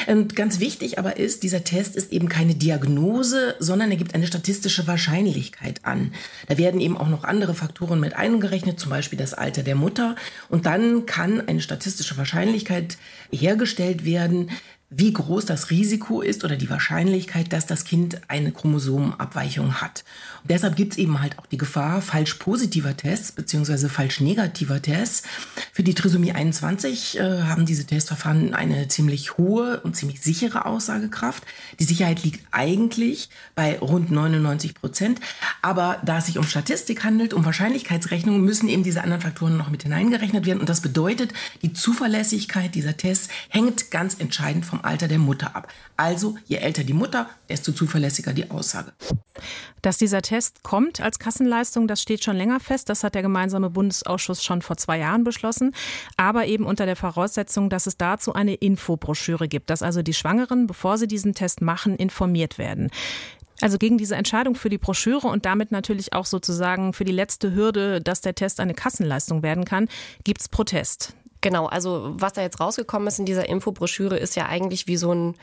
Und 0.06 0.36
ganz 0.36 0.60
wichtig 0.60 0.98
aber 0.98 1.16
ist, 1.16 1.42
dieser 1.42 1.64
Test 1.64 1.96
ist 1.96 2.12
eben 2.12 2.28
keine 2.28 2.54
Diagnose, 2.54 3.54
sondern 3.58 3.90
er 3.90 3.96
gibt 3.96 4.14
eine 4.14 4.26
statistische 4.26 4.86
Wahrscheinlichkeit 4.86 5.84
an. 5.84 6.12
Da 6.48 6.58
werden 6.58 6.80
eben 6.80 6.96
auch 6.96 7.08
noch 7.08 7.24
andere 7.24 7.54
Faktoren 7.54 8.00
mit 8.00 8.14
eingerechnet, 8.14 8.78
zum 8.78 8.90
Beispiel 8.90 9.18
das 9.18 9.34
Alter 9.34 9.62
der 9.62 9.74
Mutter. 9.74 10.16
Und 10.48 10.66
dann 10.66 11.06
kann 11.06 11.40
eine 11.40 11.60
statistische 11.60 12.16
Wahrscheinlichkeit 12.16 12.96
hergestellt 13.30 14.04
werden, 14.04 14.50
wie 14.96 15.12
groß 15.12 15.44
das 15.44 15.70
Risiko 15.70 16.20
ist 16.20 16.44
oder 16.44 16.56
die 16.56 16.70
Wahrscheinlichkeit, 16.70 17.52
dass 17.52 17.66
das 17.66 17.84
Kind 17.84 18.20
eine 18.28 18.52
Chromosomenabweichung 18.52 19.80
hat. 19.80 20.04
Und 20.42 20.50
deshalb 20.50 20.76
gibt 20.76 20.92
es 20.92 20.98
eben 20.98 21.20
halt 21.20 21.38
auch 21.38 21.46
die 21.46 21.58
Gefahr 21.58 22.00
falsch 22.00 22.34
positiver 22.34 22.96
Tests 22.96 23.32
bzw. 23.32 23.88
falsch 23.88 24.20
negativer 24.20 24.80
Tests. 24.80 25.24
Für 25.72 25.82
die 25.82 25.94
Trisomie 25.94 26.32
21 26.32 27.18
äh, 27.18 27.42
haben 27.42 27.66
diese 27.66 27.86
Testverfahren 27.86 28.54
eine 28.54 28.86
ziemlich 28.88 29.36
hohe 29.36 29.80
und 29.80 29.96
ziemlich 29.96 30.20
sichere 30.20 30.66
Aussagekraft. 30.66 31.42
Die 31.80 31.84
Sicherheit 31.84 32.22
liegt 32.22 32.46
eigentlich 32.52 33.30
bei 33.54 33.78
rund 33.78 34.12
99 34.12 34.74
Prozent. 34.74 35.20
Aber 35.62 36.00
da 36.04 36.18
es 36.18 36.26
sich 36.26 36.38
um 36.38 36.44
Statistik 36.44 37.02
handelt, 37.02 37.34
um 37.34 37.44
Wahrscheinlichkeitsrechnungen, 37.44 38.42
müssen 38.42 38.68
eben 38.68 38.84
diese 38.84 39.02
anderen 39.02 39.22
Faktoren 39.22 39.56
noch 39.56 39.70
mit 39.70 39.82
hineingerechnet 39.82 40.46
werden. 40.46 40.60
Und 40.60 40.68
das 40.68 40.82
bedeutet, 40.82 41.32
die 41.62 41.72
Zuverlässigkeit 41.72 42.74
dieser 42.74 42.96
Tests 42.96 43.28
hängt 43.48 43.90
ganz 43.90 44.14
entscheidend 44.20 44.64
vom 44.64 44.83
Alter 44.84 45.08
der 45.08 45.18
Mutter 45.18 45.54
ab. 45.56 45.68
Also 45.96 46.36
je 46.46 46.56
älter 46.56 46.84
die 46.84 46.92
Mutter, 46.92 47.28
desto 47.48 47.72
zuverlässiger 47.72 48.32
die 48.32 48.50
Aussage. 48.50 48.92
Dass 49.82 49.98
dieser 49.98 50.22
Test 50.22 50.62
kommt 50.62 51.00
als 51.00 51.18
Kassenleistung, 51.18 51.88
das 51.88 52.00
steht 52.00 52.24
schon 52.24 52.36
länger 52.36 52.60
fest. 52.60 52.88
Das 52.88 53.04
hat 53.04 53.14
der 53.14 53.22
gemeinsame 53.22 53.70
Bundesausschuss 53.70 54.42
schon 54.42 54.62
vor 54.62 54.76
zwei 54.76 54.98
Jahren 54.98 55.24
beschlossen. 55.24 55.74
Aber 56.16 56.46
eben 56.46 56.64
unter 56.64 56.86
der 56.86 56.96
Voraussetzung, 56.96 57.70
dass 57.70 57.86
es 57.86 57.96
dazu 57.96 58.32
eine 58.32 58.54
Infobroschüre 58.54 59.48
gibt, 59.48 59.70
dass 59.70 59.82
also 59.82 60.02
die 60.02 60.14
Schwangeren, 60.14 60.66
bevor 60.66 60.98
sie 60.98 61.08
diesen 61.08 61.34
Test 61.34 61.60
machen, 61.60 61.96
informiert 61.96 62.58
werden. 62.58 62.90
Also 63.60 63.78
gegen 63.78 63.98
diese 63.98 64.16
Entscheidung 64.16 64.56
für 64.56 64.68
die 64.68 64.78
Broschüre 64.78 65.28
und 65.28 65.46
damit 65.46 65.70
natürlich 65.70 66.12
auch 66.12 66.26
sozusagen 66.26 66.92
für 66.92 67.04
die 67.04 67.12
letzte 67.12 67.54
Hürde, 67.54 68.00
dass 68.00 68.20
der 68.20 68.34
Test 68.34 68.60
eine 68.60 68.74
Kassenleistung 68.74 69.42
werden 69.42 69.64
kann, 69.64 69.88
gibt 70.24 70.40
es 70.40 70.48
Protest. 70.48 71.14
Genau, 71.44 71.66
also 71.66 72.14
was 72.16 72.32
da 72.32 72.40
jetzt 72.40 72.58
rausgekommen 72.58 73.06
ist 73.06 73.18
in 73.18 73.26
dieser 73.26 73.46
Infobroschüre 73.46 74.16
ist 74.16 74.34
ja 74.34 74.46
eigentlich 74.46 74.86
wie 74.86 74.96
so 74.96 75.12
ein, 75.12 75.34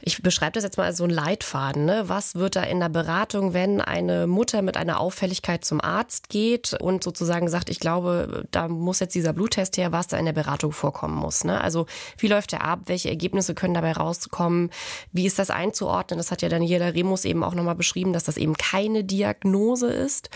ich 0.00 0.22
beschreibe 0.22 0.52
das 0.52 0.64
jetzt 0.64 0.78
mal 0.78 0.84
als 0.84 0.96
so 0.96 1.04
ein 1.04 1.10
Leitfaden. 1.10 1.84
Ne? 1.84 2.04
Was 2.06 2.36
wird 2.36 2.56
da 2.56 2.62
in 2.62 2.80
der 2.80 2.88
Beratung, 2.88 3.52
wenn 3.52 3.82
eine 3.82 4.26
Mutter 4.26 4.62
mit 4.62 4.78
einer 4.78 4.98
Auffälligkeit 4.98 5.62
zum 5.62 5.82
Arzt 5.82 6.30
geht 6.30 6.72
und 6.80 7.04
sozusagen 7.04 7.48
sagt, 7.48 7.68
ich 7.68 7.80
glaube, 7.80 8.46
da 8.50 8.66
muss 8.66 9.00
jetzt 9.00 9.14
dieser 9.14 9.34
Bluttest 9.34 9.76
her, 9.76 9.92
was 9.92 10.06
da 10.06 10.16
in 10.16 10.24
der 10.24 10.32
Beratung 10.32 10.72
vorkommen 10.72 11.16
muss. 11.16 11.44
Ne? 11.44 11.60
Also 11.60 11.84
wie 12.16 12.28
läuft 12.28 12.52
der 12.52 12.64
ab, 12.64 12.84
welche 12.86 13.10
Ergebnisse 13.10 13.54
können 13.54 13.74
dabei 13.74 13.92
rauskommen, 13.92 14.70
wie 15.12 15.26
ist 15.26 15.38
das 15.38 15.50
einzuordnen? 15.50 16.16
Das 16.16 16.30
hat 16.30 16.40
ja 16.40 16.48
Daniela 16.48 16.94
Remus 16.94 17.26
eben 17.26 17.44
auch 17.44 17.54
nochmal 17.54 17.74
beschrieben, 17.74 18.14
dass 18.14 18.24
das 18.24 18.38
eben 18.38 18.54
keine 18.54 19.04
Diagnose 19.04 19.88
ist. 19.92 20.30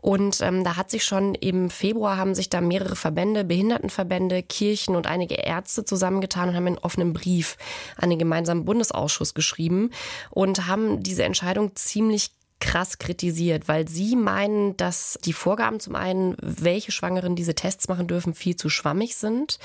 Und 0.00 0.40
ähm, 0.40 0.64
da 0.64 0.78
hat 0.78 0.90
sich 0.90 1.04
schon 1.04 1.34
im 1.34 1.68
Februar 1.68 2.16
haben 2.16 2.34
sich 2.34 2.48
da 2.48 2.62
mehrere 2.62 2.96
Verbände, 2.96 3.44
Behindertenverbände, 3.44 4.42
Kirchen 4.62 4.94
und 4.94 5.08
einige 5.08 5.34
Ärzte 5.34 5.84
zusammengetan 5.84 6.50
und 6.50 6.54
haben 6.54 6.68
einen 6.68 6.78
offenen 6.78 7.12
Brief 7.12 7.56
an 7.96 8.10
den 8.10 8.20
gemeinsamen 8.20 8.64
Bundesausschuss 8.64 9.34
geschrieben 9.34 9.90
und 10.30 10.68
haben 10.68 11.02
diese 11.02 11.24
Entscheidung 11.24 11.74
ziemlich 11.74 12.30
krass 12.62 12.98
kritisiert, 12.98 13.66
weil 13.66 13.88
sie 13.88 14.14
meinen, 14.14 14.76
dass 14.76 15.18
die 15.24 15.32
Vorgaben 15.32 15.80
zum 15.80 15.96
einen, 15.96 16.36
welche 16.40 16.92
Schwangeren 16.92 17.34
diese 17.34 17.56
Tests 17.56 17.88
machen 17.88 18.06
dürfen, 18.06 18.34
viel 18.34 18.54
zu 18.54 18.68
schwammig 18.68 19.16
sind, 19.16 19.58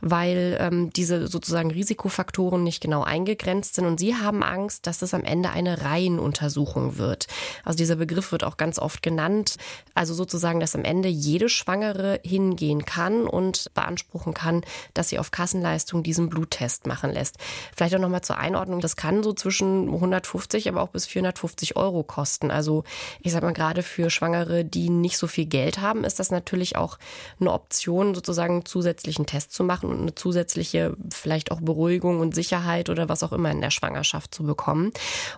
weil 0.00 0.56
ähm, 0.60 0.90
diese 0.92 1.26
sozusagen 1.26 1.72
Risikofaktoren 1.72 2.62
nicht 2.62 2.80
genau 2.80 3.02
eingegrenzt 3.02 3.74
sind 3.74 3.86
und 3.86 3.98
sie 3.98 4.14
haben 4.14 4.44
Angst, 4.44 4.86
dass 4.86 5.02
es 5.02 5.14
am 5.14 5.24
Ende 5.24 5.50
eine 5.50 5.82
Reihenuntersuchung 5.82 6.96
wird. 6.96 7.26
Also 7.64 7.76
dieser 7.76 7.96
Begriff 7.96 8.30
wird 8.30 8.44
auch 8.44 8.56
ganz 8.56 8.78
oft 8.78 9.02
genannt, 9.02 9.56
also 9.94 10.14
sozusagen, 10.14 10.60
dass 10.60 10.76
am 10.76 10.84
Ende 10.84 11.08
jede 11.08 11.48
Schwangere 11.48 12.20
hingehen 12.22 12.84
kann 12.84 13.26
und 13.26 13.74
beanspruchen 13.74 14.32
kann, 14.32 14.62
dass 14.94 15.08
sie 15.08 15.18
auf 15.18 15.32
Kassenleistung 15.32 16.04
diesen 16.04 16.28
Bluttest 16.28 16.86
machen 16.86 17.10
lässt. 17.10 17.36
Vielleicht 17.74 17.96
auch 17.96 18.00
nochmal 18.00 18.22
zur 18.22 18.38
Einordnung, 18.38 18.80
das 18.80 18.94
kann 18.94 19.24
so 19.24 19.32
zwischen 19.32 19.88
150, 19.88 20.68
aber 20.68 20.82
auch 20.82 20.90
bis 20.90 21.06
450 21.06 21.74
Euro 21.74 22.04
kosten 22.04 22.43
kosten. 22.44 22.50
Also 22.50 22.84
ich 23.22 23.32
sage 23.32 23.46
mal, 23.46 23.52
gerade 23.52 23.82
für 23.82 24.10
Schwangere, 24.10 24.64
die 24.64 24.90
nicht 24.90 25.18
so 25.18 25.26
viel 25.26 25.46
Geld 25.46 25.80
haben, 25.80 26.04
ist 26.04 26.18
das 26.18 26.30
natürlich 26.30 26.76
auch 26.76 26.98
eine 27.40 27.52
Option, 27.52 28.14
sozusagen 28.14 28.54
einen 28.54 28.64
zusätzlichen 28.64 29.26
Test 29.26 29.52
zu 29.52 29.64
machen 29.64 29.90
und 29.90 30.00
eine 30.00 30.14
zusätzliche 30.14 30.96
vielleicht 31.12 31.50
auch 31.50 31.60
Beruhigung 31.60 32.20
und 32.20 32.34
Sicherheit 32.34 32.90
oder 32.90 33.08
was 33.08 33.22
auch 33.22 33.32
immer 33.32 33.50
in 33.50 33.60
der 33.60 33.70
Schwangerschaft 33.70 34.34
zu 34.34 34.44
bekommen. 34.44 34.92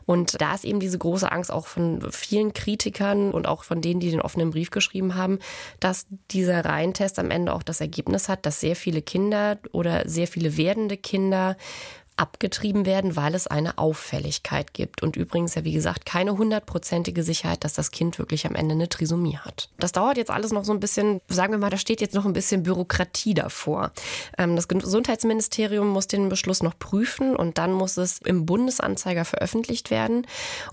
Und 0.04 0.40
da 0.40 0.54
ist 0.54 0.64
eben 0.64 0.80
diese 0.80 0.98
große 0.98 1.30
Angst 1.30 1.52
auch 1.52 1.66
von 1.66 2.00
vielen 2.10 2.52
Kritikern 2.52 3.30
und 3.32 3.46
auch 3.46 3.64
von 3.64 3.80
denen, 3.80 4.00
die 4.00 4.10
den 4.10 4.20
offenen 4.20 4.50
Brief 4.50 4.70
geschrieben 4.70 5.14
haben, 5.14 5.38
dass 5.80 6.06
dieser 6.30 6.64
Reihentest 6.64 7.18
am 7.18 7.30
Ende 7.30 7.52
auch 7.52 7.62
das 7.62 7.80
Ergebnis 7.80 8.28
hat, 8.28 8.46
dass 8.46 8.60
sehr 8.60 8.76
viele 8.76 9.02
Kinder 9.02 9.58
oder 9.72 10.08
sehr 10.08 10.26
viele 10.26 10.56
werdende 10.56 10.96
Kinder 10.96 11.56
abgetrieben 12.16 12.86
werden, 12.86 13.14
weil 13.16 13.34
es 13.34 13.46
eine 13.46 13.78
Auffälligkeit 13.78 14.72
gibt. 14.72 15.02
Und 15.02 15.16
übrigens 15.16 15.54
ja, 15.54 15.64
wie 15.64 15.72
gesagt, 15.72 16.06
keine 16.06 16.38
hundertprozentige 16.38 17.22
Sicherheit, 17.22 17.62
dass 17.64 17.74
das 17.74 17.90
Kind 17.90 18.18
wirklich 18.18 18.46
am 18.46 18.54
Ende 18.54 18.74
eine 18.74 18.88
Trisomie 18.88 19.36
hat. 19.36 19.68
Das 19.78 19.92
dauert 19.92 20.16
jetzt 20.16 20.30
alles 20.30 20.50
noch 20.50 20.64
so 20.64 20.72
ein 20.72 20.80
bisschen, 20.80 21.20
sagen 21.28 21.52
wir 21.52 21.58
mal, 21.58 21.70
da 21.70 21.76
steht 21.76 22.00
jetzt 22.00 22.14
noch 22.14 22.24
ein 22.24 22.32
bisschen 22.32 22.62
Bürokratie 22.62 23.34
davor. 23.34 23.92
Ähm, 24.38 24.56
das 24.56 24.68
Gesundheitsministerium 24.68 25.88
muss 25.88 26.06
den 26.06 26.28
Beschluss 26.30 26.62
noch 26.62 26.78
prüfen 26.78 27.36
und 27.36 27.58
dann 27.58 27.72
muss 27.72 27.98
es 27.98 28.18
im 28.18 28.46
Bundesanzeiger 28.46 29.26
veröffentlicht 29.26 29.90
werden. 29.90 30.26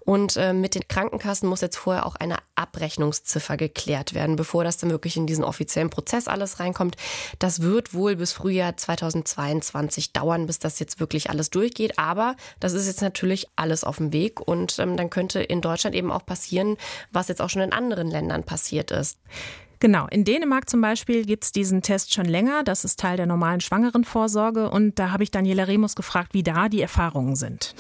Und 0.06 0.38
äh, 0.38 0.54
mit 0.54 0.76
den 0.76 0.88
Krankenkassen 0.88 1.50
muss 1.50 1.62
jetzt 1.62 1.78
vorher 1.78 2.06
auch 2.06 2.16
eine 2.16 2.38
Abrechnungsziffer 2.56 3.58
geklärt 3.58 4.14
werden, 4.14 4.38
bevor 4.38 4.64
das 4.64 4.78
dann 4.78 4.92
wirklich 4.92 5.18
in 5.18 5.28
diesen 5.28 5.44
offiziellen 5.44 5.90
Prozess 5.90 6.28
alles 6.28 6.62
reinkommt. 6.62 6.96
Das 7.40 7.62
wird 7.62 7.94
wohl 7.94 8.16
bis 8.16 8.32
Frühjahr 8.32 8.78
2022 8.78 10.14
dauern, 10.14 10.46
bis 10.46 10.60
das 10.60 10.80
jetzt 10.80 11.02
wirklich 11.02 11.30
alles 11.34 11.50
durchgeht. 11.50 12.00
Aber 12.00 12.36
das 12.60 12.74
ist 12.74 12.88
jetzt 12.88 13.02
natürlich 13.02 13.48
alles 13.56 13.84
auf 13.84 13.98
dem 13.98 14.14
Weg 14.14 14.40
und 14.40 14.80
ähm, 14.80 14.96
dann 14.98 15.10
könnte 15.10 15.42
in 15.42 15.62
Deutschland 15.62 15.96
eben 15.96 16.12
auch 16.12 16.26
passieren, 16.26 16.78
was 17.12 17.28
jetzt 17.28 17.42
auch 17.42 17.50
schon 17.50 17.62
in 17.62 17.74
anderen 17.74 18.10
Ländern 18.10 18.44
passiert 18.44 18.92
ist. 18.92 19.18
Genau, 19.84 20.08
in 20.08 20.24
Dänemark 20.24 20.70
zum 20.70 20.80
Beispiel 20.80 21.26
gibt 21.26 21.44
es 21.44 21.52
diesen 21.52 21.82
Test 21.82 22.14
schon 22.14 22.24
länger. 22.24 22.64
Das 22.64 22.86
ist 22.86 23.02
Teil 23.02 23.18
der 23.18 23.26
normalen 23.26 23.60
Schwangerenvorsorge. 23.60 24.70
Und 24.70 24.98
da 24.98 25.12
habe 25.12 25.24
ich 25.24 25.32
Daniela 25.32 25.68
Remus 25.68 25.96
gefragt, 25.96 26.34
wie 26.34 26.42
da 26.42 26.70
die 26.70 26.82
Erfahrungen 26.82 27.36
sind. 27.36 27.76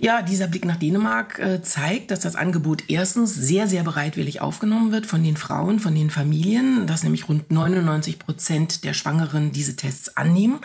Ja, 0.00 0.22
dieser 0.22 0.46
Blick 0.46 0.64
nach 0.64 0.76
Dänemark 0.76 1.38
äh, 1.38 1.60
zeigt, 1.60 2.10
dass 2.10 2.20
das 2.20 2.36
Angebot 2.36 2.84
erstens 2.88 3.34
sehr, 3.34 3.68
sehr 3.68 3.82
bereitwillig 3.82 4.40
aufgenommen 4.40 4.92
wird 4.92 5.04
von 5.04 5.22
den 5.22 5.36
Frauen, 5.36 5.78
von 5.78 5.94
den 5.94 6.08
Familien, 6.08 6.86
dass 6.86 7.02
nämlich 7.02 7.28
rund 7.28 7.50
99 7.50 8.18
Prozent 8.18 8.84
der 8.84 8.94
Schwangeren 8.94 9.52
diese 9.52 9.76
Tests 9.76 10.16
annehmen. 10.16 10.60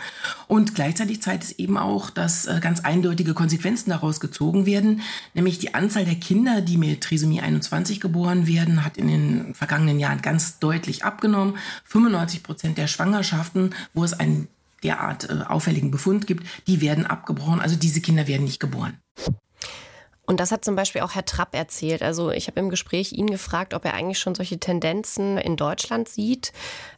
Und 0.48 0.74
gleichzeitig 0.74 1.20
zeigt 1.22 1.44
es 1.44 1.52
eben 1.58 1.76
auch, 1.76 2.08
dass 2.10 2.46
äh, 2.46 2.58
ganz 2.60 2.80
eindeutige 2.80 3.34
Konsequenzen 3.34 3.90
daraus 3.90 4.18
gezogen 4.18 4.64
werden, 4.64 5.02
nämlich 5.34 5.58
die 5.58 5.74
Anzahl 5.74 6.06
der 6.06 6.14
Kinder, 6.14 6.62
die 6.62 6.78
mit 6.78 7.02
Trisomie 7.02 7.42
21 7.42 8.00
geboren 8.00 8.46
werden, 8.46 8.84
hat 8.84 8.96
in 8.96 9.08
den 9.08 9.54
vergangenen 9.54 10.00
Jahren 10.00 10.22
ganz 10.22 10.58
deutlich 10.58 11.04
abgenommen. 11.04 11.56
95 11.84 12.42
Prozent 12.42 12.78
der 12.78 12.86
Schwangerschaften, 12.86 13.74
wo 13.92 14.04
es 14.04 14.14
einen 14.14 14.48
derart 14.82 15.28
äh, 15.28 15.44
auffälligen 15.46 15.90
Befund 15.90 16.26
gibt, 16.26 16.46
die 16.66 16.80
werden 16.80 17.06
abgebrochen. 17.06 17.60
Also 17.60 17.76
diese 17.76 18.00
Kinder 18.00 18.26
werden 18.26 18.44
nicht 18.44 18.58
geboren. 18.58 18.94
Und 20.28 20.40
das 20.40 20.52
hat 20.52 20.62
zum 20.62 20.76
Beispiel 20.76 21.00
auch 21.00 21.14
Herr 21.14 21.24
Trapp 21.24 21.54
erzählt. 21.54 22.02
Also 22.02 22.30
ich 22.30 22.48
habe 22.48 22.60
im 22.60 22.68
Gespräch 22.68 23.12
ihn 23.12 23.28
gefragt, 23.28 23.72
ob 23.72 23.86
er 23.86 23.94
eigentlich 23.94 24.18
schon 24.18 24.34
solche 24.34 24.58
Tendenzen 24.58 25.38
in 25.38 25.56
Deutschland 25.56 26.06
sieht. 26.06 26.52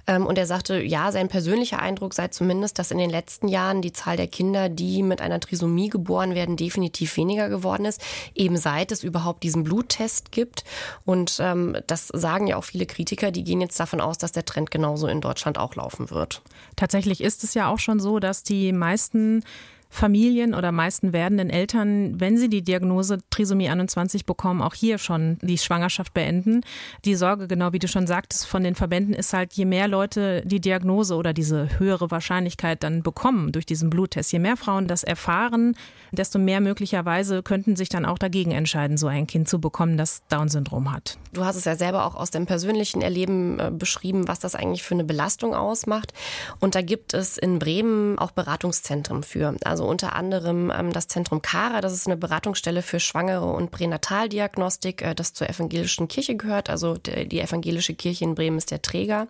Ähm, 0.09 0.27
und 0.27 0.37
er 0.37 0.47
sagte, 0.47 0.83
ja, 0.83 1.13
sein 1.13 1.29
persönlicher 1.29 1.79
Eindruck 1.79 2.13
sei 2.13 2.27
zumindest, 2.27 2.81
dass 2.81 2.91
in 2.91 2.99
den 2.99 3.09
letzten 3.09 3.47
Jahren 3.47 3.83
die 3.83 3.93
Zahl 3.93 4.17
der 4.17 4.27
Kinder, 4.27 4.69
die 4.69 5.05
mit 5.05 5.21
einer 5.21 5.39
Trisomie 5.39 5.91
geboren 5.91 6.35
werden, 6.35 6.57
definitiv 6.57 7.17
weniger 7.17 7.49
geworden 7.49 7.85
ist, 7.85 8.03
eben 8.35 8.57
seit 8.57 8.91
es 8.91 9.05
überhaupt 9.05 9.45
diesen 9.45 9.63
Bluttest 9.63 10.33
gibt. 10.33 10.65
Und 11.05 11.39
ähm, 11.39 11.77
das 11.87 12.09
sagen 12.09 12.49
ja 12.49 12.57
auch 12.57 12.65
viele 12.65 12.87
Kritiker, 12.87 13.31
die 13.31 13.45
gehen 13.45 13.61
jetzt 13.61 13.79
davon 13.79 14.01
aus, 14.01 14.19
dass 14.19 14.33
der 14.33 14.45
Trend 14.45 14.73
genauso 14.73 15.07
in 15.07 15.21
Deutschland 15.21 15.57
auch 15.57 15.77
laufen 15.77 16.11
wird. 16.11 16.43
Tatsächlich 16.75 17.21
ist 17.21 17.45
es 17.45 17.55
ja 17.55 17.69
auch 17.69 17.79
schon 17.79 18.01
so, 18.01 18.19
dass 18.19 18.43
die 18.43 18.73
meisten 18.73 19.45
Familien 19.93 20.55
oder 20.55 20.71
meisten 20.71 21.13
werdenden 21.13 21.51
Eltern, 21.51 22.21
wenn 22.21 22.39
sie 22.39 22.49
die 22.49 22.63
Diagnose 22.63 23.19
Trisomie 23.29 23.69
21 23.69 24.25
bekommen, 24.25 24.63
auch 24.63 24.75
hier 24.75 24.99
schon 24.99 25.37
die 25.43 25.59
Schwangerschaft 25.59 26.15
beenden. 26.15 26.61
Die 27.05 27.17
Sorge, 27.17 27.49
genau 27.49 27.73
wie 27.73 27.81
du 27.81 27.89
schon 27.89 28.07
sagtest, 28.07 28.47
von 28.47 28.63
den 28.63 28.77
Verbänden 28.77 29.15
ist 29.15 29.33
halt, 29.33 29.53
je 29.55 29.65
mehr 29.65 29.89
Leute 29.89 30.43
die 30.47 30.61
Diagnose 30.61 31.17
oder 31.17 31.33
diese 31.33 31.79
höhere 31.79 32.11
Wahrscheinlichkeit 32.11 32.85
dann 32.85 33.03
bekommen 33.03 33.51
durch 33.51 33.67
diesen 33.67 33.91
Bluttest, 33.91 34.33
je 34.33 34.39
mehr 34.39 34.57
Frauen 34.57 34.87
das 34.87 35.03
erfahren, 35.03 35.75
desto 36.13 36.39
mehr 36.39 36.61
möglicherweise 36.61 37.43
könnten 37.43 37.75
sich 37.75 37.89
dann 37.89 38.07
auch 38.07 38.19
dagegen 38.19 38.53
entscheiden, 38.53 38.97
so 38.97 39.09
ein 39.09 39.27
Kind 39.27 39.49
zu 39.49 39.61
bekommen, 39.61 39.97
das 39.97 40.23
Down-Syndrom 40.29 40.93
hat. 40.93 41.19
Du 41.33 41.45
hast 41.45 41.57
es 41.57 41.65
ja 41.65 41.75
selber 41.75 42.07
auch 42.07 42.15
aus 42.15 42.31
dem 42.31 42.47
persönlichen 42.47 43.03
Erleben 43.03 43.59
äh, 43.59 43.71
beschrieben, 43.73 44.29
was 44.29 44.39
das 44.39 44.55
eigentlich 44.55 44.85
für 44.85 44.95
eine 44.95 45.05
Belastung 45.05 45.55
ausmacht. 45.55 46.13
Und 46.61 46.77
da 46.77 46.83
gibt 46.83 47.13
es 47.13 47.39
in 47.39 47.59
Bremen 47.59 48.19
auch 48.19 48.31
Beratungszentren 48.31 49.25
für. 49.25 49.57
Also 49.65 49.80
also 49.81 49.89
unter 49.89 50.15
anderem 50.15 50.71
ähm, 50.71 50.93
das 50.93 51.09
Zentrum 51.09 51.41
Kara, 51.41 51.81
das 51.81 51.95
ist 51.95 52.07
eine 52.07 52.19
Beratungsstelle 52.19 52.83
für 52.83 53.01
Schwangere 53.01 53.51
und 53.51 53.71
Pränataldiagnostik, 53.71 55.01
äh, 55.01 55.15
das 55.15 55.33
zur 55.33 55.49
evangelischen 55.49 56.07
Kirche 56.07 56.37
gehört. 56.37 56.69
Also 56.69 56.99
die 56.99 57.41
evangelische 57.41 57.95
Kirche 57.95 58.25
in 58.25 58.35
Bremen 58.35 58.59
ist 58.59 58.71
der 58.71 58.83
Träger. 58.83 59.29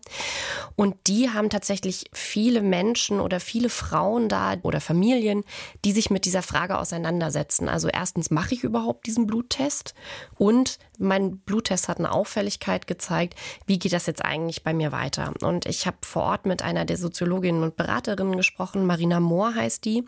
Und 0.75 0.97
die 1.07 1.31
haben 1.31 1.51
tatsächlich 1.51 2.07
viele 2.13 2.63
Menschen 2.63 3.21
oder 3.21 3.39
viele 3.39 3.69
Frauen 3.69 4.29
da 4.29 4.57
oder 4.63 4.81
Familien, 4.81 5.45
die 5.85 5.93
sich 5.93 6.11
mit 6.11 6.25
dieser 6.25 6.43
Frage 6.43 6.79
auseinandersetzen. 6.79 7.69
Also 7.69 7.87
erstens, 7.87 8.33
mache 8.33 8.55
ich 8.55 8.65
überhaupt 8.65 9.07
diesen 9.07 9.29
Bluttest? 9.29 9.95
Und 10.37 10.79
mein 11.01 11.39
Bluttest 11.39 11.89
hat 11.89 11.99
eine 11.99 12.13
Auffälligkeit 12.13 12.87
gezeigt. 12.87 13.35
Wie 13.67 13.79
geht 13.79 13.93
das 13.93 14.07
jetzt 14.07 14.25
eigentlich 14.25 14.63
bei 14.63 14.75
mir 14.75 14.93
weiter? 14.93 15.33
Und 15.43 15.67
ich 15.67 15.87
habe 15.87 15.97
vor 16.03 16.23
Ort 16.23 16.47
mit 16.47 16.63
einer 16.63 16.85
der 16.85 16.97
Soziologinnen 16.97 17.63
und 17.63 17.77
Beraterinnen 17.77 18.37
gesprochen. 18.37 18.87
Marina 18.87 19.19
Mohr 19.19 19.55
heißt 19.55 19.85
die. 19.85 20.05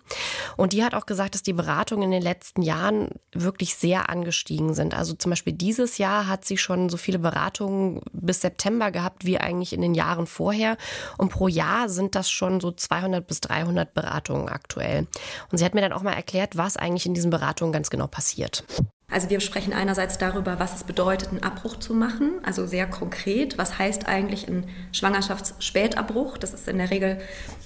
Und 0.56 0.72
die 0.72 0.84
hat 0.84 0.94
auch 0.94 1.06
gesagt, 1.06 1.34
dass 1.34 1.42
die 1.42 1.54
Beratungen 1.54 2.04
in 2.04 2.10
den 2.10 2.22
letzten 2.22 2.62
Jahren 2.62 3.08
wirklich 3.32 3.74
sehr 3.74 4.10
angestiegen 4.10 4.74
sind. 4.74 4.94
Also 4.94 5.14
zum 5.14 5.30
Beispiel 5.30 5.54
dieses 5.54 5.98
Jahr 5.98 6.28
hat 6.28 6.44
sie 6.44 6.58
schon 6.58 6.88
so 6.90 6.96
viele 6.96 7.18
Beratungen 7.18 8.00
bis 8.12 8.42
September 8.42 8.90
gehabt 8.90 9.24
wie 9.24 9.38
eigentlich 9.38 9.72
in 9.72 9.80
den 9.80 9.94
Jahren 9.94 10.26
vorher. 10.26 10.76
Und 11.16 11.30
pro 11.30 11.48
Jahr 11.48 11.88
sind 11.88 12.14
das 12.14 12.30
schon 12.30 12.60
so 12.60 12.70
200 12.70 13.26
bis 13.26 13.40
300 13.40 13.94
Beratungen 13.94 14.48
aktuell. 14.48 15.06
Und 15.50 15.58
sie 15.58 15.64
hat 15.64 15.74
mir 15.74 15.80
dann 15.80 15.92
auch 15.92 16.02
mal 16.02 16.12
erklärt, 16.12 16.56
was 16.56 16.76
eigentlich 16.76 17.06
in 17.06 17.14
diesen 17.14 17.30
Beratungen 17.30 17.72
ganz 17.72 17.88
genau 17.88 18.06
passiert. 18.06 18.64
Also 19.12 19.28
wir 19.28 19.40
sprechen 19.40 19.72
einerseits 19.72 20.16
darüber, 20.16 20.58
was 20.58 20.74
es 20.74 20.84
bedeutet, 20.84 21.28
einen 21.28 21.42
Abbruch 21.42 21.76
zu 21.76 21.92
machen, 21.94 22.32
also 22.42 22.66
sehr 22.66 22.86
konkret. 22.86 23.58
Was 23.58 23.78
heißt 23.78 24.08
eigentlich 24.08 24.48
ein 24.48 24.64
Schwangerschaftsspätabbruch? 24.92 26.38
Das 26.38 26.54
ist 26.54 26.66
in 26.66 26.78
der 26.78 26.90
Regel 26.90 27.18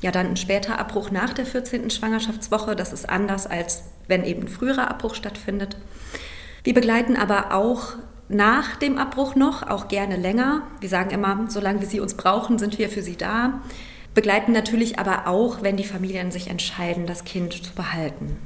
ja 0.02 0.11
dann 0.11 0.26
ein 0.26 0.37
später 0.37 0.78
Abbruch 0.78 1.11
nach 1.11 1.32
der 1.32 1.46
14. 1.46 1.90
Schwangerschaftswoche. 1.90 2.74
Das 2.74 2.92
ist 2.92 3.09
anders, 3.09 3.46
als 3.46 3.85
wenn 4.09 4.24
eben 4.24 4.42
ein 4.42 4.48
früherer 4.48 4.90
Abbruch 4.90 5.14
stattfindet. 5.14 5.76
Wir 6.64 6.74
begleiten 6.74 7.16
aber 7.16 7.54
auch 7.54 7.94
nach 8.28 8.74
dem 8.76 8.98
Abbruch 8.98 9.37
noch, 9.37 9.62
auch 9.62 9.87
gerne 9.87 10.16
länger. 10.16 10.62
Wir 10.80 10.88
sagen 10.88 11.11
immer, 11.11 11.44
solange 11.48 11.80
wir 11.80 11.87
Sie 11.87 12.00
uns 12.00 12.14
brauchen, 12.14 12.59
sind 12.59 12.78
wir 12.78 12.88
für 12.88 13.02
Sie 13.02 13.16
da. 13.16 13.61
Begleiten 14.14 14.52
natürlich 14.52 14.98
aber 14.98 15.28
auch, 15.28 15.62
wenn 15.62 15.76
die 15.76 15.85
Familien 15.85 16.32
sich 16.32 16.48
entscheiden, 16.48 17.06
das 17.06 17.24
Kind 17.24 17.52
zu 17.52 17.72
behalten. 17.74 18.38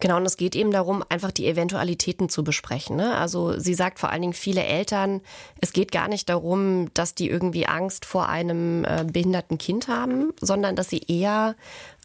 Genau, 0.00 0.16
und 0.16 0.24
es 0.24 0.38
geht 0.38 0.56
eben 0.56 0.70
darum, 0.70 1.04
einfach 1.10 1.30
die 1.30 1.46
Eventualitäten 1.46 2.30
zu 2.30 2.42
besprechen. 2.42 2.96
Ne? 2.96 3.14
Also 3.16 3.58
sie 3.58 3.74
sagt 3.74 3.98
vor 3.98 4.10
allen 4.10 4.22
Dingen 4.22 4.32
viele 4.32 4.64
Eltern, 4.64 5.20
es 5.60 5.74
geht 5.74 5.92
gar 5.92 6.08
nicht 6.08 6.30
darum, 6.30 6.88
dass 6.94 7.14
die 7.14 7.28
irgendwie 7.28 7.66
Angst 7.66 8.06
vor 8.06 8.28
einem 8.28 8.84
äh, 8.84 9.04
behinderten 9.04 9.58
Kind 9.58 9.88
haben, 9.88 10.32
sondern 10.40 10.74
dass 10.74 10.88
sie 10.88 11.02
eher 11.06 11.54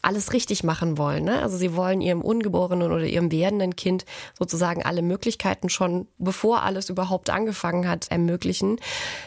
alles 0.06 0.32
richtig 0.32 0.62
machen 0.62 0.98
wollen. 0.98 1.24
Ne? 1.24 1.42
Also 1.42 1.56
sie 1.56 1.74
wollen 1.74 2.00
ihrem 2.00 2.22
ungeborenen 2.22 2.92
oder 2.92 3.04
ihrem 3.04 3.32
werdenden 3.32 3.74
Kind 3.74 4.04
sozusagen 4.38 4.84
alle 4.84 5.02
Möglichkeiten 5.02 5.68
schon, 5.68 6.06
bevor 6.18 6.62
alles 6.62 6.88
überhaupt 6.88 7.28
angefangen 7.28 7.88
hat, 7.88 8.06
ermöglichen. 8.10 8.78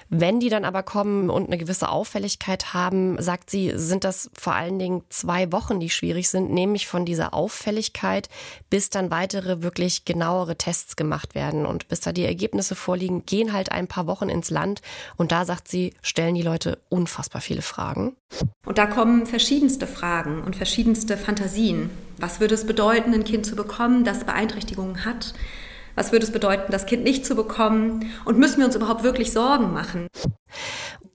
Wenn 0.10 0.40
die 0.40 0.50
dann 0.50 0.64
aber 0.64 0.84
kommen 0.84 1.30
und 1.30 1.48
eine 1.48 1.58
gewisse 1.58 1.90
Auffälligkeit 1.90 2.74
haben, 2.74 3.22
sagt 3.22 3.50
sie, 3.50 3.74
sind 3.76 4.04
das 4.06 4.32
vor 4.34 4.56
allen 4.56 4.80
Dingen 4.80 5.04
zwei 5.10 5.52
Wochen, 5.52 5.80
die 5.80 5.90
schwierig 5.90 6.30
sind, 6.30 6.52
nämlich 6.52 6.88
von 6.88 7.06
dieser 7.06 7.34
Auffälligkeit 7.34 8.30
bis 8.70 8.90
dann 8.90 9.12
weitere 9.12 9.62
wirklich 9.62 10.06
genauere 10.06 10.58
Tests 10.58 10.96
gemacht 10.96 11.36
werden. 11.36 11.66
Und 11.66 11.88
bis 11.88 12.02
da 12.02 12.12
die 12.12 12.26
Ergebnisse 12.26 12.76
vorliegen, 12.76 13.26
gehen 13.26 13.54
halt 13.54 13.72
ein 13.72 13.88
paar 13.88 14.08
Wochen 14.08 14.30
ins 14.30 14.50
Land. 14.50 14.82
Und 15.18 15.32
da 15.32 15.46
sagt 15.46 15.68
sie, 15.68 15.94
stellen 16.02 16.36
die 16.36 16.42
Leute 16.42 16.80
unfassbar 16.90 17.42
viele 17.42 17.62
Fragen. 17.62 18.16
Und 18.66 18.78
da 18.78 18.86
kommen 18.86 19.26
verschiedenste 19.26 19.88
Fragen 19.88 20.44
und 20.44 20.56
verschiedenste 20.56 21.18
Fantasien. 21.18 21.90
Was 22.18 22.40
würde 22.40 22.56
es 22.56 22.66
bedeuten, 22.66 23.14
ein 23.14 23.24
Kind 23.24 23.46
zu 23.46 23.56
bekommen, 23.56 24.04
das 24.04 24.24
Beeinträchtigungen 24.24 25.06
hat? 25.06 25.34
Was 25.96 26.12
würde 26.12 26.26
es 26.26 26.32
bedeuten, 26.32 26.72
das 26.72 26.86
Kind 26.86 27.04
nicht 27.04 27.26
zu 27.26 27.36
bekommen? 27.36 28.12
Und 28.26 28.38
müssen 28.38 28.60
wir 28.60 28.66
uns 28.66 28.76
überhaupt 28.76 29.04
wirklich 29.04 29.32
Sorgen 29.32 29.74
machen? 29.74 30.08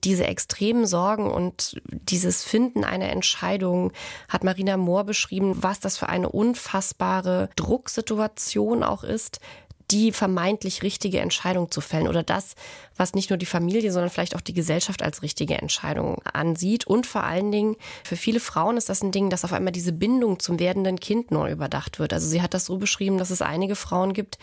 Diese 0.05 0.25
extremen 0.25 0.85
Sorgen 0.85 1.31
und 1.31 1.81
dieses 1.89 2.43
Finden 2.43 2.83
einer 2.83 3.09
Entscheidung 3.09 3.91
hat 4.29 4.43
Marina 4.43 4.77
Mohr 4.77 5.03
beschrieben, 5.03 5.63
was 5.63 5.79
das 5.79 5.97
für 5.97 6.09
eine 6.09 6.29
unfassbare 6.29 7.49
Drucksituation 7.55 8.83
auch 8.83 9.03
ist, 9.03 9.39
die 9.91 10.11
vermeintlich 10.11 10.83
richtige 10.83 11.19
Entscheidung 11.19 11.71
zu 11.71 11.81
fällen 11.81 12.07
oder 12.07 12.23
das, 12.23 12.55
was 12.97 13.13
nicht 13.13 13.29
nur 13.29 13.37
die 13.37 13.45
Familie, 13.45 13.91
sondern 13.91 14.09
vielleicht 14.09 14.35
auch 14.35 14.41
die 14.41 14.53
Gesellschaft 14.53 15.01
als 15.01 15.21
richtige 15.21 15.57
Entscheidung 15.57 16.21
ansieht. 16.23 16.87
Und 16.87 17.05
vor 17.05 17.23
allen 17.23 17.51
Dingen, 17.51 17.75
für 18.03 18.15
viele 18.15 18.39
Frauen 18.39 18.77
ist 18.77 18.89
das 18.89 19.03
ein 19.03 19.11
Ding, 19.11 19.29
dass 19.29 19.43
auf 19.43 19.53
einmal 19.53 19.73
diese 19.73 19.91
Bindung 19.91 20.39
zum 20.39 20.59
werdenden 20.59 20.99
Kind 20.99 21.31
neu 21.31 21.51
überdacht 21.51 21.99
wird. 21.99 22.13
Also 22.13 22.27
sie 22.27 22.41
hat 22.41 22.53
das 22.53 22.65
so 22.65 22.77
beschrieben, 22.77 23.17
dass 23.17 23.31
es 23.31 23.41
einige 23.41 23.75
Frauen 23.75 24.13
gibt, 24.13 24.37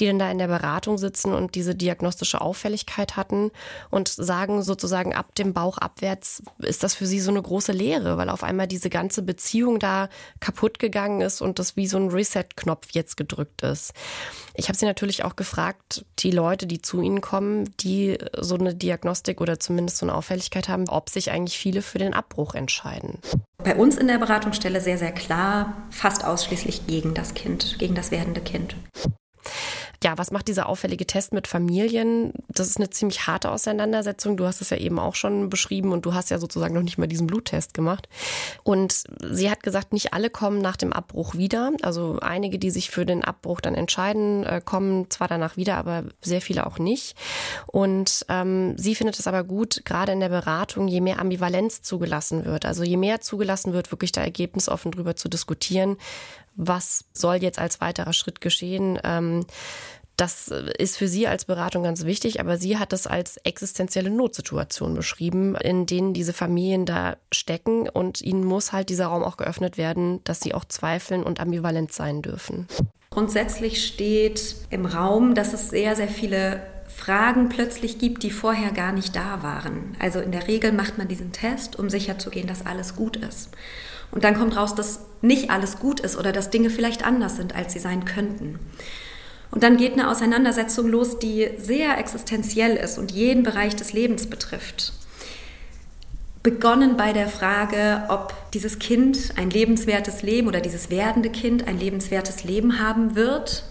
die 0.00 0.06
dann 0.06 0.18
da 0.18 0.30
in 0.30 0.38
der 0.38 0.48
Beratung 0.48 0.96
sitzen 0.96 1.34
und 1.34 1.54
diese 1.54 1.74
diagnostische 1.74 2.40
Auffälligkeit 2.40 3.16
hatten 3.16 3.50
und 3.90 4.08
sagen 4.08 4.62
sozusagen 4.62 5.14
ab 5.14 5.34
dem 5.34 5.52
Bauch 5.52 5.78
abwärts 5.78 6.42
ist 6.58 6.82
das 6.82 6.94
für 6.94 7.06
sie 7.06 7.20
so 7.20 7.30
eine 7.30 7.42
große 7.42 7.72
Lehre, 7.72 8.16
weil 8.16 8.30
auf 8.30 8.42
einmal 8.42 8.66
diese 8.66 8.90
ganze 8.90 9.22
Beziehung 9.22 9.78
da 9.78 10.08
kaputt 10.40 10.78
gegangen 10.78 11.20
ist 11.20 11.42
und 11.42 11.58
das 11.58 11.76
wie 11.76 11.86
so 11.86 11.98
ein 11.98 12.08
Reset-Knopf 12.08 12.88
jetzt 12.92 13.16
gedrückt 13.16 13.62
ist. 13.62 13.92
Ich 14.54 14.68
habe 14.68 14.78
sie 14.78 14.86
natürlich 14.86 15.24
auch 15.24 15.36
gefragt, 15.36 16.04
die 16.20 16.30
Leute, 16.30 16.66
die 16.66 16.82
zu 16.82 17.00
ihnen 17.00 17.20
kommen, 17.20 17.72
die 17.80 17.97
so 18.38 18.54
eine 18.54 18.74
Diagnostik 18.74 19.40
oder 19.40 19.58
zumindest 19.58 19.98
so 19.98 20.06
eine 20.06 20.14
Auffälligkeit 20.14 20.68
haben, 20.68 20.88
ob 20.88 21.08
sich 21.08 21.30
eigentlich 21.30 21.58
viele 21.58 21.82
für 21.82 21.98
den 21.98 22.14
Abbruch 22.14 22.54
entscheiden. 22.54 23.18
Bei 23.62 23.74
uns 23.74 23.96
in 23.96 24.06
der 24.06 24.18
Beratungsstelle 24.18 24.80
sehr, 24.80 24.98
sehr 24.98 25.12
klar, 25.12 25.74
fast 25.90 26.24
ausschließlich 26.24 26.86
gegen 26.86 27.14
das 27.14 27.34
Kind, 27.34 27.78
gegen 27.78 27.94
das 27.94 28.10
werdende 28.10 28.40
Kind. 28.40 28.76
Ja, 30.04 30.16
was 30.16 30.30
macht 30.30 30.46
dieser 30.46 30.68
auffällige 30.68 31.06
Test 31.06 31.32
mit 31.32 31.48
Familien? 31.48 32.32
Das 32.48 32.68
ist 32.68 32.76
eine 32.76 32.90
ziemlich 32.90 33.26
harte 33.26 33.50
Auseinandersetzung. 33.50 34.36
Du 34.36 34.46
hast 34.46 34.60
es 34.60 34.70
ja 34.70 34.76
eben 34.76 35.00
auch 35.00 35.16
schon 35.16 35.50
beschrieben 35.50 35.90
und 35.90 36.06
du 36.06 36.14
hast 36.14 36.30
ja 36.30 36.38
sozusagen 36.38 36.74
noch 36.74 36.82
nicht 36.82 36.98
mal 36.98 37.08
diesen 37.08 37.26
Bluttest 37.26 37.74
gemacht. 37.74 38.08
Und 38.62 39.02
sie 39.28 39.50
hat 39.50 39.64
gesagt, 39.64 39.92
nicht 39.92 40.12
alle 40.12 40.30
kommen 40.30 40.60
nach 40.60 40.76
dem 40.76 40.92
Abbruch 40.92 41.34
wieder. 41.34 41.72
Also 41.82 42.18
einige, 42.20 42.60
die 42.60 42.70
sich 42.70 42.90
für 42.90 43.04
den 43.04 43.24
Abbruch 43.24 43.60
dann 43.60 43.74
entscheiden, 43.74 44.44
äh, 44.44 44.60
kommen 44.64 45.10
zwar 45.10 45.26
danach 45.26 45.56
wieder, 45.56 45.76
aber 45.76 46.04
sehr 46.20 46.40
viele 46.40 46.66
auch 46.66 46.78
nicht. 46.78 47.16
Und 47.66 48.24
ähm, 48.28 48.78
sie 48.78 48.94
findet 48.94 49.18
es 49.18 49.26
aber 49.26 49.42
gut, 49.42 49.82
gerade 49.84 50.12
in 50.12 50.20
der 50.20 50.28
Beratung, 50.28 50.86
je 50.86 51.00
mehr 51.00 51.18
Ambivalenz 51.18 51.82
zugelassen 51.82 52.44
wird. 52.44 52.66
Also 52.66 52.84
je 52.84 52.96
mehr 52.96 53.20
zugelassen 53.20 53.72
wird, 53.72 53.90
wirklich 53.90 54.12
da 54.12 54.20
ergebnisoffen 54.20 54.92
drüber 54.92 55.16
zu 55.16 55.28
diskutieren, 55.28 55.96
was 56.58 57.04
soll 57.14 57.36
jetzt 57.36 57.58
als 57.58 57.80
weiterer 57.80 58.12
Schritt 58.12 58.42
geschehen. 58.42 58.98
Ähm, 59.04 59.46
das 60.16 60.48
ist 60.48 60.98
für 60.98 61.06
sie 61.06 61.28
als 61.28 61.44
Beratung 61.44 61.84
ganz 61.84 62.04
wichtig, 62.04 62.40
aber 62.40 62.58
sie 62.58 62.76
hat 62.76 62.92
das 62.92 63.06
als 63.06 63.36
existenzielle 63.44 64.10
Notsituation 64.10 64.94
beschrieben, 64.94 65.54
in 65.54 65.86
denen 65.86 66.12
diese 66.12 66.32
Familien 66.32 66.86
da 66.86 67.16
stecken 67.30 67.88
und 67.88 68.20
ihnen 68.20 68.44
muss 68.44 68.72
halt 68.72 68.88
dieser 68.88 69.06
Raum 69.06 69.22
auch 69.22 69.36
geöffnet 69.36 69.78
werden, 69.78 70.20
dass 70.24 70.40
sie 70.40 70.54
auch 70.54 70.64
zweifeln 70.64 71.22
und 71.22 71.38
ambivalent 71.38 71.92
sein 71.92 72.20
dürfen. 72.20 72.66
Grundsätzlich 73.10 73.86
steht 73.86 74.56
im 74.70 74.86
Raum, 74.86 75.36
dass 75.36 75.52
es 75.52 75.70
sehr, 75.70 75.94
sehr 75.94 76.08
viele 76.08 76.62
Fragen 76.88 77.48
plötzlich 77.48 77.98
gibt, 77.98 78.24
die 78.24 78.32
vorher 78.32 78.72
gar 78.72 78.92
nicht 78.92 79.14
da 79.14 79.44
waren. 79.44 79.96
Also 80.00 80.18
in 80.18 80.32
der 80.32 80.48
Regel 80.48 80.72
macht 80.72 80.98
man 80.98 81.06
diesen 81.06 81.30
Test, 81.30 81.78
um 81.78 81.88
sicherzugehen, 81.88 82.48
dass 82.48 82.66
alles 82.66 82.96
gut 82.96 83.16
ist. 83.16 83.50
Und 84.10 84.24
dann 84.24 84.34
kommt 84.34 84.56
raus, 84.56 84.74
dass 84.74 85.00
nicht 85.20 85.50
alles 85.50 85.78
gut 85.78 86.00
ist 86.00 86.16
oder 86.16 86.32
dass 86.32 86.50
Dinge 86.50 86.70
vielleicht 86.70 87.04
anders 87.04 87.36
sind, 87.36 87.54
als 87.54 87.72
sie 87.72 87.78
sein 87.78 88.04
könnten. 88.04 88.58
Und 89.50 89.62
dann 89.62 89.76
geht 89.76 89.94
eine 89.94 90.10
Auseinandersetzung 90.10 90.88
los, 90.88 91.18
die 91.18 91.48
sehr 91.58 91.98
existenziell 91.98 92.76
ist 92.76 92.98
und 92.98 93.12
jeden 93.12 93.42
Bereich 93.42 93.74
des 93.74 93.92
Lebens 93.92 94.26
betrifft. 94.28 94.92
Begonnen 96.42 96.96
bei 96.96 97.12
der 97.12 97.28
Frage, 97.28 98.04
ob 98.08 98.34
dieses 98.52 98.78
Kind 98.78 99.34
ein 99.36 99.50
lebenswertes 99.50 100.22
Leben 100.22 100.48
oder 100.48 100.60
dieses 100.60 100.90
werdende 100.90 101.30
Kind 101.30 101.66
ein 101.66 101.78
lebenswertes 101.78 102.44
Leben 102.44 102.78
haben 102.78 103.16
wird. 103.16 103.64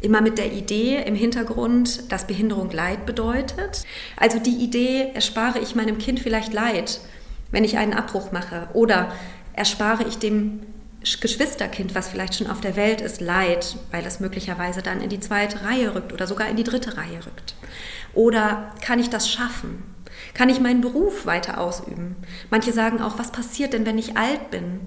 Immer 0.00 0.20
mit 0.22 0.38
der 0.38 0.52
Idee 0.52 1.02
im 1.06 1.14
Hintergrund, 1.14 2.10
dass 2.10 2.26
Behinderung 2.26 2.70
Leid 2.70 3.06
bedeutet. 3.06 3.84
Also 4.16 4.38
die 4.38 4.56
Idee, 4.56 5.10
erspare 5.14 5.60
ich 5.60 5.74
meinem 5.74 5.98
Kind 5.98 6.20
vielleicht 6.20 6.52
Leid, 6.52 7.00
wenn 7.50 7.64
ich 7.64 7.76
einen 7.76 7.92
Abbruch 7.92 8.32
mache. 8.32 8.68
Oder 8.72 9.12
erspare 9.60 10.04
ich 10.08 10.16
dem 10.16 10.62
Geschwisterkind, 11.02 11.94
was 11.94 12.08
vielleicht 12.08 12.34
schon 12.34 12.46
auf 12.46 12.62
der 12.62 12.76
Welt 12.76 13.02
ist, 13.02 13.20
Leid, 13.20 13.76
weil 13.90 14.06
es 14.06 14.18
möglicherweise 14.18 14.80
dann 14.80 15.02
in 15.02 15.10
die 15.10 15.20
zweite 15.20 15.62
Reihe 15.64 15.94
rückt 15.94 16.14
oder 16.14 16.26
sogar 16.26 16.48
in 16.48 16.56
die 16.56 16.64
dritte 16.64 16.96
Reihe 16.96 17.18
rückt? 17.26 17.54
Oder 18.14 18.72
kann 18.80 18.98
ich 18.98 19.10
das 19.10 19.30
schaffen? 19.30 19.82
Kann 20.32 20.48
ich 20.48 20.60
meinen 20.60 20.80
Beruf 20.80 21.26
weiter 21.26 21.60
ausüben? 21.60 22.16
Manche 22.48 22.72
sagen 22.72 23.02
auch, 23.02 23.18
was 23.18 23.32
passiert 23.32 23.74
denn, 23.74 23.84
wenn 23.84 23.98
ich 23.98 24.16
alt 24.16 24.50
bin 24.50 24.80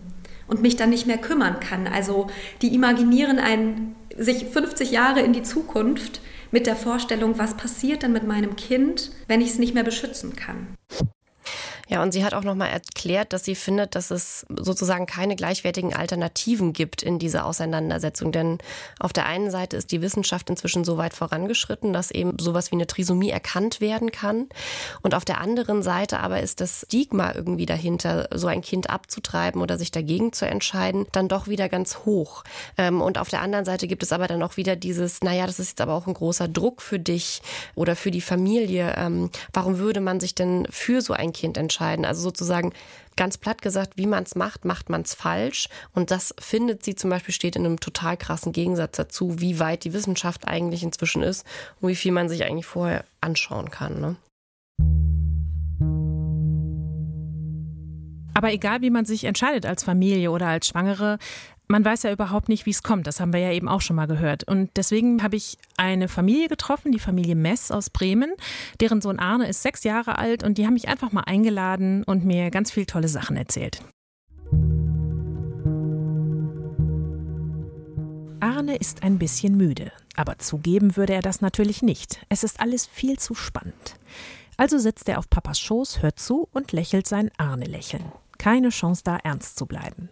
und 0.47 0.63
mich 0.63 0.75
dann 0.75 0.89
nicht 0.89 1.05
mehr 1.05 1.19
kümmern 1.19 1.59
kann? 1.59 1.85
Also 1.85 2.27
die 2.63 2.73
imaginieren 2.73 3.37
einen, 3.37 3.95
sich 4.17 4.45
50 4.45 4.89
Jahre 4.89 5.21
in 5.21 5.33
die 5.33 5.43
Zukunft 5.43 6.19
mit 6.49 6.65
der 6.65 6.75
Vorstellung, 6.75 7.37
was 7.37 7.57
passiert 7.57 8.01
denn 8.01 8.11
mit 8.11 8.25
meinem 8.25 8.55
Kind, 8.55 9.11
wenn 9.27 9.41
ich 9.41 9.49
es 9.49 9.59
nicht 9.59 9.75
mehr 9.75 9.83
beschützen 9.83 10.35
kann? 10.35 10.67
Ja, 11.89 12.01
und 12.01 12.13
sie 12.13 12.23
hat 12.23 12.33
auch 12.33 12.43
nochmal 12.43 12.69
erklärt, 12.69 13.33
dass 13.33 13.43
sie 13.43 13.55
findet, 13.55 13.95
dass 13.95 14.09
es 14.09 14.45
sozusagen 14.49 15.05
keine 15.05 15.35
gleichwertigen 15.35 15.93
Alternativen 15.93 16.71
gibt 16.71 17.03
in 17.03 17.19
dieser 17.19 17.45
Auseinandersetzung. 17.45 18.31
Denn 18.31 18.59
auf 18.99 19.11
der 19.11 19.25
einen 19.25 19.51
Seite 19.51 19.75
ist 19.75 19.91
die 19.91 20.01
Wissenschaft 20.01 20.49
inzwischen 20.49 20.85
so 20.85 20.97
weit 20.97 21.13
vorangeschritten, 21.13 21.91
dass 21.91 22.09
eben 22.09 22.37
sowas 22.39 22.71
wie 22.71 22.75
eine 22.75 22.87
Trisomie 22.87 23.31
erkannt 23.31 23.81
werden 23.81 24.11
kann. 24.11 24.47
Und 25.01 25.13
auf 25.13 25.25
der 25.25 25.41
anderen 25.41 25.83
Seite 25.83 26.21
aber 26.21 26.39
ist 26.39 26.61
das 26.61 26.85
Stigma 26.87 27.33
irgendwie 27.35 27.65
dahinter, 27.65 28.29
so 28.33 28.47
ein 28.47 28.61
Kind 28.61 28.89
abzutreiben 28.89 29.61
oder 29.61 29.77
sich 29.77 29.91
dagegen 29.91 30.31
zu 30.31 30.45
entscheiden, 30.47 31.05
dann 31.11 31.27
doch 31.27 31.47
wieder 31.47 31.67
ganz 31.67 31.99
hoch. 32.05 32.45
Ähm, 32.77 33.01
und 33.01 33.17
auf 33.17 33.27
der 33.27 33.41
anderen 33.41 33.65
Seite 33.65 33.87
gibt 33.87 34.03
es 34.03 34.13
aber 34.13 34.27
dann 34.27 34.41
auch 34.41 34.55
wieder 34.55 34.77
dieses, 34.77 35.21
naja, 35.21 35.45
das 35.45 35.59
ist 35.59 35.71
jetzt 35.71 35.81
aber 35.81 35.95
auch 35.95 36.07
ein 36.07 36.13
großer 36.13 36.47
Druck 36.47 36.81
für 36.81 36.99
dich 36.99 37.41
oder 37.75 37.97
für 37.97 38.11
die 38.11 38.21
Familie. 38.21 38.95
Ähm, 38.97 39.29
warum 39.51 39.79
würde 39.79 39.99
man 39.99 40.21
sich 40.21 40.33
denn 40.33 40.65
für 40.69 41.01
so 41.01 41.11
ein 41.11 41.33
Kind 41.33 41.57
entscheiden? 41.57 41.72
Entscheiden. 41.73 42.05
Also 42.05 42.21
sozusagen 42.21 42.73
ganz 43.15 43.37
platt 43.37 43.61
gesagt, 43.61 43.93
wie 43.97 44.05
man 44.05 44.23
es 44.23 44.35
macht, 44.35 44.65
macht 44.65 44.89
man 44.89 45.01
es 45.01 45.13
falsch. 45.13 45.69
Und 45.93 46.11
das 46.11 46.33
findet 46.39 46.83
sie 46.83 46.95
zum 46.95 47.09
Beispiel 47.09 47.33
steht 47.33 47.55
in 47.55 47.65
einem 47.65 47.79
total 47.79 48.17
krassen 48.17 48.51
Gegensatz 48.51 48.97
dazu, 48.97 49.39
wie 49.39 49.59
weit 49.59 49.83
die 49.83 49.93
Wissenschaft 49.93 50.47
eigentlich 50.47 50.83
inzwischen 50.83 51.23
ist 51.23 51.45
und 51.81 51.89
wie 51.89 51.95
viel 51.95 52.11
man 52.11 52.29
sich 52.29 52.43
eigentlich 52.43 52.65
vorher 52.65 53.05
anschauen 53.21 53.71
kann. 53.71 53.99
Ne? 53.99 54.15
Aber 58.35 58.51
egal, 58.51 58.81
wie 58.81 58.89
man 58.89 59.05
sich 59.05 59.25
entscheidet 59.25 59.65
als 59.65 59.83
Familie 59.83 60.31
oder 60.31 60.47
als 60.47 60.67
Schwangere, 60.67 61.19
man 61.73 61.83
weiß 61.83 62.03
ja 62.03 62.11
überhaupt 62.11 62.49
nicht, 62.49 62.67
wie 62.67 62.69
es 62.69 62.83
kommt. 62.83 63.07
Das 63.07 63.19
haben 63.19 63.33
wir 63.33 63.39
ja 63.39 63.51
eben 63.51 63.67
auch 63.67 63.81
schon 63.81 63.95
mal 63.95 64.05
gehört. 64.05 64.43
Und 64.43 64.69
deswegen 64.75 65.23
habe 65.23 65.37
ich 65.37 65.57
eine 65.75 66.07
Familie 66.07 66.47
getroffen, 66.47 66.91
die 66.91 66.99
Familie 66.99 67.33
Mess 67.33 67.71
aus 67.71 67.89
Bremen. 67.89 68.31
Deren 68.79 69.01
Sohn 69.01 69.17
Arne 69.17 69.49
ist 69.49 69.63
sechs 69.63 69.83
Jahre 69.83 70.19
alt 70.19 70.43
und 70.43 70.59
die 70.59 70.67
haben 70.67 70.75
mich 70.75 70.87
einfach 70.87 71.11
mal 71.11 71.23
eingeladen 71.25 72.03
und 72.03 72.25
mir 72.25 72.51
ganz 72.51 72.69
viele 72.69 72.85
tolle 72.85 73.07
Sachen 73.07 73.37
erzählt. 73.37 73.81
Arne 78.39 78.75
ist 78.75 79.01
ein 79.01 79.17
bisschen 79.17 79.57
müde, 79.57 79.91
aber 80.15 80.37
zugeben 80.37 80.95
würde 80.95 81.13
er 81.13 81.23
das 81.23 81.41
natürlich 81.41 81.81
nicht. 81.81 82.23
Es 82.29 82.43
ist 82.43 82.59
alles 82.59 82.85
viel 82.85 83.17
zu 83.17 83.33
spannend. 83.33 83.95
Also 84.57 84.77
sitzt 84.77 85.09
er 85.09 85.17
auf 85.17 85.27
Papas 85.27 85.59
Schoß, 85.59 86.03
hört 86.03 86.19
zu 86.19 86.47
und 86.51 86.71
lächelt 86.71 87.07
sein 87.07 87.31
Arne-Lächeln. 87.37 88.11
Keine 88.37 88.69
Chance 88.69 89.01
da, 89.03 89.17
ernst 89.17 89.57
zu 89.57 89.65
bleiben. 89.65 90.09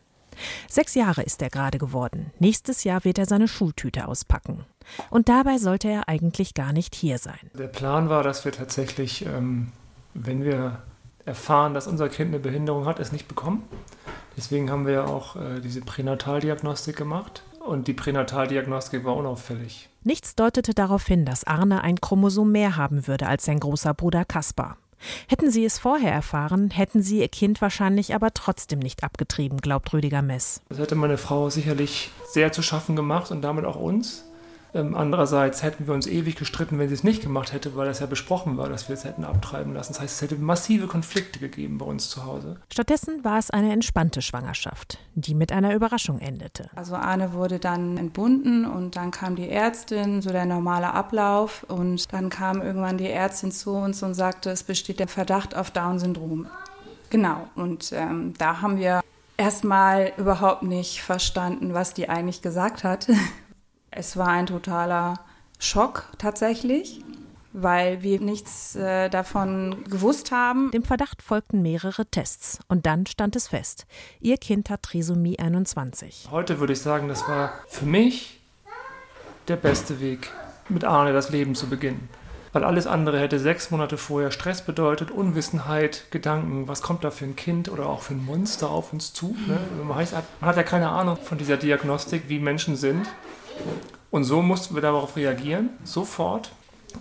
Sechs 0.70 0.96
Jahre 0.96 1.24
ist 1.24 1.42
er 1.42 1.50
gerade 1.50 1.78
geworden. 1.78 2.32
Nächstes 2.40 2.84
Jahr 2.84 3.04
wird 3.04 3.18
er 3.18 3.26
seine 3.26 3.48
Schultüte 3.48 4.08
auspacken. 4.08 4.66
Und 5.10 5.30
dabei 5.30 5.58
sollte 5.58 5.88
er 5.88 6.08
eigentlich 6.10 6.54
gar 6.54 6.74
nicht 6.74 6.96
hier 6.96 7.18
sein. 7.18 7.40
Der 7.58 7.68
Plan 7.68 8.10
war, 8.10 8.24
dass 8.24 8.46
wir 8.46 8.52
tatsächlich, 8.52 9.26
ähm, 9.26 9.72
wenn 10.14 10.44
wir 10.44 10.82
erfahren, 11.26 11.74
dass 11.74 11.88
unser 11.88 12.10
Kind 12.10 12.30
eine 12.30 12.40
Behinderung 12.40 12.86
hat, 12.86 13.00
es 13.00 13.12
nicht 13.12 13.28
bekommen. 13.28 13.64
Deswegen 14.38 14.72
haben 14.72 14.86
wir 14.86 14.94
ja 14.94 15.06
auch 15.06 15.36
äh, 15.36 15.60
diese 15.62 15.82
Pränataldiagnostik 15.82 16.96
gemacht. 16.96 17.44
Und 17.66 17.88
die 17.88 17.94
Pränataldiagnostik 17.94 19.06
war 19.06 19.16
unauffällig. 19.16 19.90
Nichts 20.04 20.36
deutete 20.36 20.74
darauf 20.74 21.06
hin, 21.06 21.26
dass 21.26 21.44
Arne 21.44 21.84
ein 21.84 22.02
Chromosom 22.02 22.52
mehr 22.52 22.76
haben 22.76 23.06
würde 23.06 23.28
als 23.28 23.46
sein 23.46 23.60
großer 23.60 23.94
Bruder 23.94 24.26
Kaspar. 24.26 24.78
Hätten 25.28 25.52
sie 25.52 25.66
es 25.66 25.80
vorher 25.80 26.12
erfahren, 26.12 26.70
hätten 26.72 27.02
sie 27.02 27.20
ihr 27.20 27.28
Kind 27.28 27.62
wahrscheinlich 27.62 28.14
aber 28.16 28.34
trotzdem 28.34 28.80
nicht 28.80 29.04
abgetrieben, 29.04 29.60
glaubt 29.60 29.94
Rüdiger 29.94 30.22
Mess. 30.22 30.62
Das 30.70 30.80
hätte 30.80 30.96
meine 30.96 31.18
Frau 31.18 31.50
sicherlich 31.50 32.12
sehr 32.32 32.52
zu 32.52 32.62
schaffen 32.62 32.96
gemacht 32.96 33.32
und 33.32 33.42
damit 33.42 33.66
auch 33.66 33.76
uns. 33.76 34.26
Ähm, 34.74 34.96
andererseits 34.96 35.64
hätten 35.64 35.88
wir 35.88 35.94
uns 35.94 36.08
ewig 36.08 36.36
gestritten, 36.36 36.80
wenn 36.80 36.88
sie 36.88 36.94
es 36.94 37.04
nicht 37.04 37.22
gemacht 37.22 37.52
hätte, 37.52 37.76
weil 37.76 37.88
das 37.88 38.00
ja 38.00 38.06
besprochen 38.06 38.58
war, 38.58 38.70
dass 38.70 38.88
wir 38.88 38.94
es 38.94 39.04
hätten 39.04 39.26
abtreiben 39.26 39.74
lassen. 39.74 39.94
Das 39.94 40.02
heißt, 40.02 40.16
es 40.16 40.22
hätte 40.22 40.42
massive 40.42 40.88
Konflikte 40.88 41.40
gegeben 41.40 41.78
bei 41.78 41.86
uns 41.86 42.10
zu 42.10 42.26
Hause. 42.26 42.58
Stattdessen 42.72 43.24
war 43.24 43.38
es 43.38 43.50
eine 43.50 43.72
entspannte 43.74 44.22
Schwangerschaft, 44.22 44.98
die 45.16 45.34
mit 45.34 45.52
einer 45.52 45.74
Überraschung 45.76 46.20
endete. 46.20 46.70
Also 46.76 46.96
Arne 46.96 47.34
wurde 47.34 47.60
dann 47.60 47.98
entbunden 47.98 48.66
und 48.66 48.96
dann 48.96 49.12
kam 49.12 49.36
die 49.36 49.50
Ärztin, 49.50 50.22
so 50.22 50.32
der 50.32 50.46
normale 50.46 50.94
Ablauf. 50.94 51.66
Und 51.68 52.12
dann 52.14 52.30
kam 52.30 52.62
irgendwann 52.62 52.98
die 52.98 53.10
Ärztin 53.10 53.52
zu 53.52 53.72
uns 53.72 54.02
und 54.04 54.14
sagte, 54.14 54.52
es 54.52 54.64
besteht 54.64 55.00
der 55.00 55.08
Verdacht 55.08 55.56
auf 55.56 55.72
Down-Syndrom. 55.72 56.48
Genau, 57.10 57.48
und 57.56 57.92
ähm, 57.92 58.34
da 58.38 58.62
haben 58.62 58.78
wir 58.78 59.02
erstmal 59.36 60.14
überhaupt 60.18 60.64
nicht 60.64 61.02
verstanden, 61.02 61.74
was 61.74 61.94
die 61.94 62.08
eigentlich 62.08 62.42
gesagt 62.42 62.86
hat, 62.86 63.08
es 63.92 64.18
war 64.18 64.30
ein 64.30 64.48
totaler 64.48 65.20
Schock 65.60 66.08
tatsächlich 66.18 67.04
weil 67.54 68.02
wir 68.02 68.20
nichts 68.20 68.76
äh, 68.76 69.10
davon 69.10 69.84
gewusst 69.90 70.32
haben. 70.32 70.72
Dem 70.72 70.84
Verdacht 70.84 71.22
folgten 71.22 71.62
mehrere 71.62 72.06
Tests 72.06 72.60
und 72.68 72.86
dann 72.86 73.06
stand 73.06 73.36
es 73.36 73.50
fest. 73.50 73.86
Ihr 74.20 74.38
Kind 74.38 74.70
hat 74.70 74.84
Trisomie 74.84 75.40
21. 75.40 76.28
Heute 76.32 76.60
würde 76.60 76.74
ich 76.74 76.82
sagen, 76.82 77.08
das 77.08 77.28
war 77.28 77.54
für 77.68 77.86
mich 77.86 78.40
der 79.48 79.58
beste 79.58 80.00
Weg, 80.00 80.30
mit 80.70 80.86
Arne 80.86 81.14
das 81.14 81.30
Leben 81.30 81.56
zu 81.56 81.68
beginnen. 81.68 82.10
Weil 82.54 82.66
alles 82.66 82.86
andere 82.86 83.18
hätte 83.20 83.40
sechs 83.40 83.72
Monate 83.72 83.98
vorher 83.98 84.30
Stress 84.30 84.62
bedeutet, 84.62 85.10
Unwissenheit, 85.10 86.06
Gedanken, 86.12 86.68
was 86.68 86.82
kommt 86.82 87.04
da 87.04 87.12
für 87.12 87.24
ein 87.24 87.38
Kind 87.38 87.70
oder 87.70 87.86
auch 87.86 88.02
für 88.02 88.14
ein 88.14 88.26
Monster 88.26 88.70
auf 88.70 88.92
uns 88.92 89.14
zu. 89.14 89.36
Ne? 89.48 89.58
Man, 89.86 89.96
heißt, 89.96 90.14
man 90.14 90.50
hat 90.50 90.58
ja 90.58 90.64
keine 90.64 90.90
Ahnung 90.90 91.16
von 91.16 91.38
dieser 91.38 91.56
Diagnostik, 91.56 92.24
wie 92.28 92.40
Menschen 92.40 92.76
sind. 92.76 93.08
Und 94.10 94.24
so 94.26 94.42
mussten 94.42 94.76
wir 94.76 94.82
darauf 94.82 95.16
reagieren, 95.16 95.70
sofort. 95.84 96.52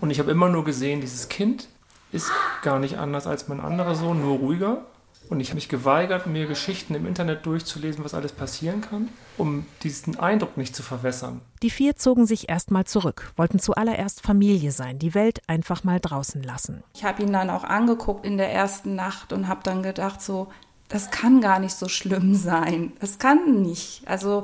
Und 0.00 0.10
ich 0.10 0.18
habe 0.18 0.30
immer 0.30 0.48
nur 0.48 0.64
gesehen, 0.64 1.00
dieses 1.00 1.28
Kind 1.28 1.68
ist 2.12 2.30
gar 2.62 2.78
nicht 2.78 2.98
anders 2.98 3.26
als 3.26 3.48
mein 3.48 3.60
anderer 3.60 3.94
Sohn, 3.94 4.20
nur 4.20 4.38
ruhiger. 4.38 4.84
Und 5.28 5.38
ich 5.38 5.50
habe 5.50 5.56
mich 5.56 5.68
geweigert, 5.68 6.26
mir 6.26 6.46
Geschichten 6.46 6.94
im 6.96 7.06
Internet 7.06 7.46
durchzulesen, 7.46 8.04
was 8.04 8.14
alles 8.14 8.32
passieren 8.32 8.80
kann, 8.80 9.10
um 9.38 9.64
diesen 9.84 10.18
Eindruck 10.18 10.56
nicht 10.56 10.74
zu 10.74 10.82
verwässern. 10.82 11.40
Die 11.62 11.70
vier 11.70 11.94
zogen 11.94 12.26
sich 12.26 12.48
erstmal 12.48 12.84
zurück, 12.84 13.32
wollten 13.36 13.60
zuallererst 13.60 14.22
Familie 14.22 14.72
sein, 14.72 14.98
die 14.98 15.14
Welt 15.14 15.40
einfach 15.46 15.84
mal 15.84 16.00
draußen 16.00 16.42
lassen. 16.42 16.82
Ich 16.94 17.04
habe 17.04 17.22
ihn 17.22 17.32
dann 17.32 17.48
auch 17.48 17.62
angeguckt 17.62 18.26
in 18.26 18.38
der 18.38 18.52
ersten 18.52 18.96
Nacht 18.96 19.32
und 19.32 19.46
habe 19.46 19.60
dann 19.62 19.84
gedacht, 19.84 20.20
so, 20.20 20.48
das 20.88 21.12
kann 21.12 21.40
gar 21.40 21.60
nicht 21.60 21.76
so 21.76 21.86
schlimm 21.86 22.34
sein. 22.34 22.92
Das 22.98 23.20
kann 23.20 23.62
nicht. 23.62 24.02
Also 24.06 24.42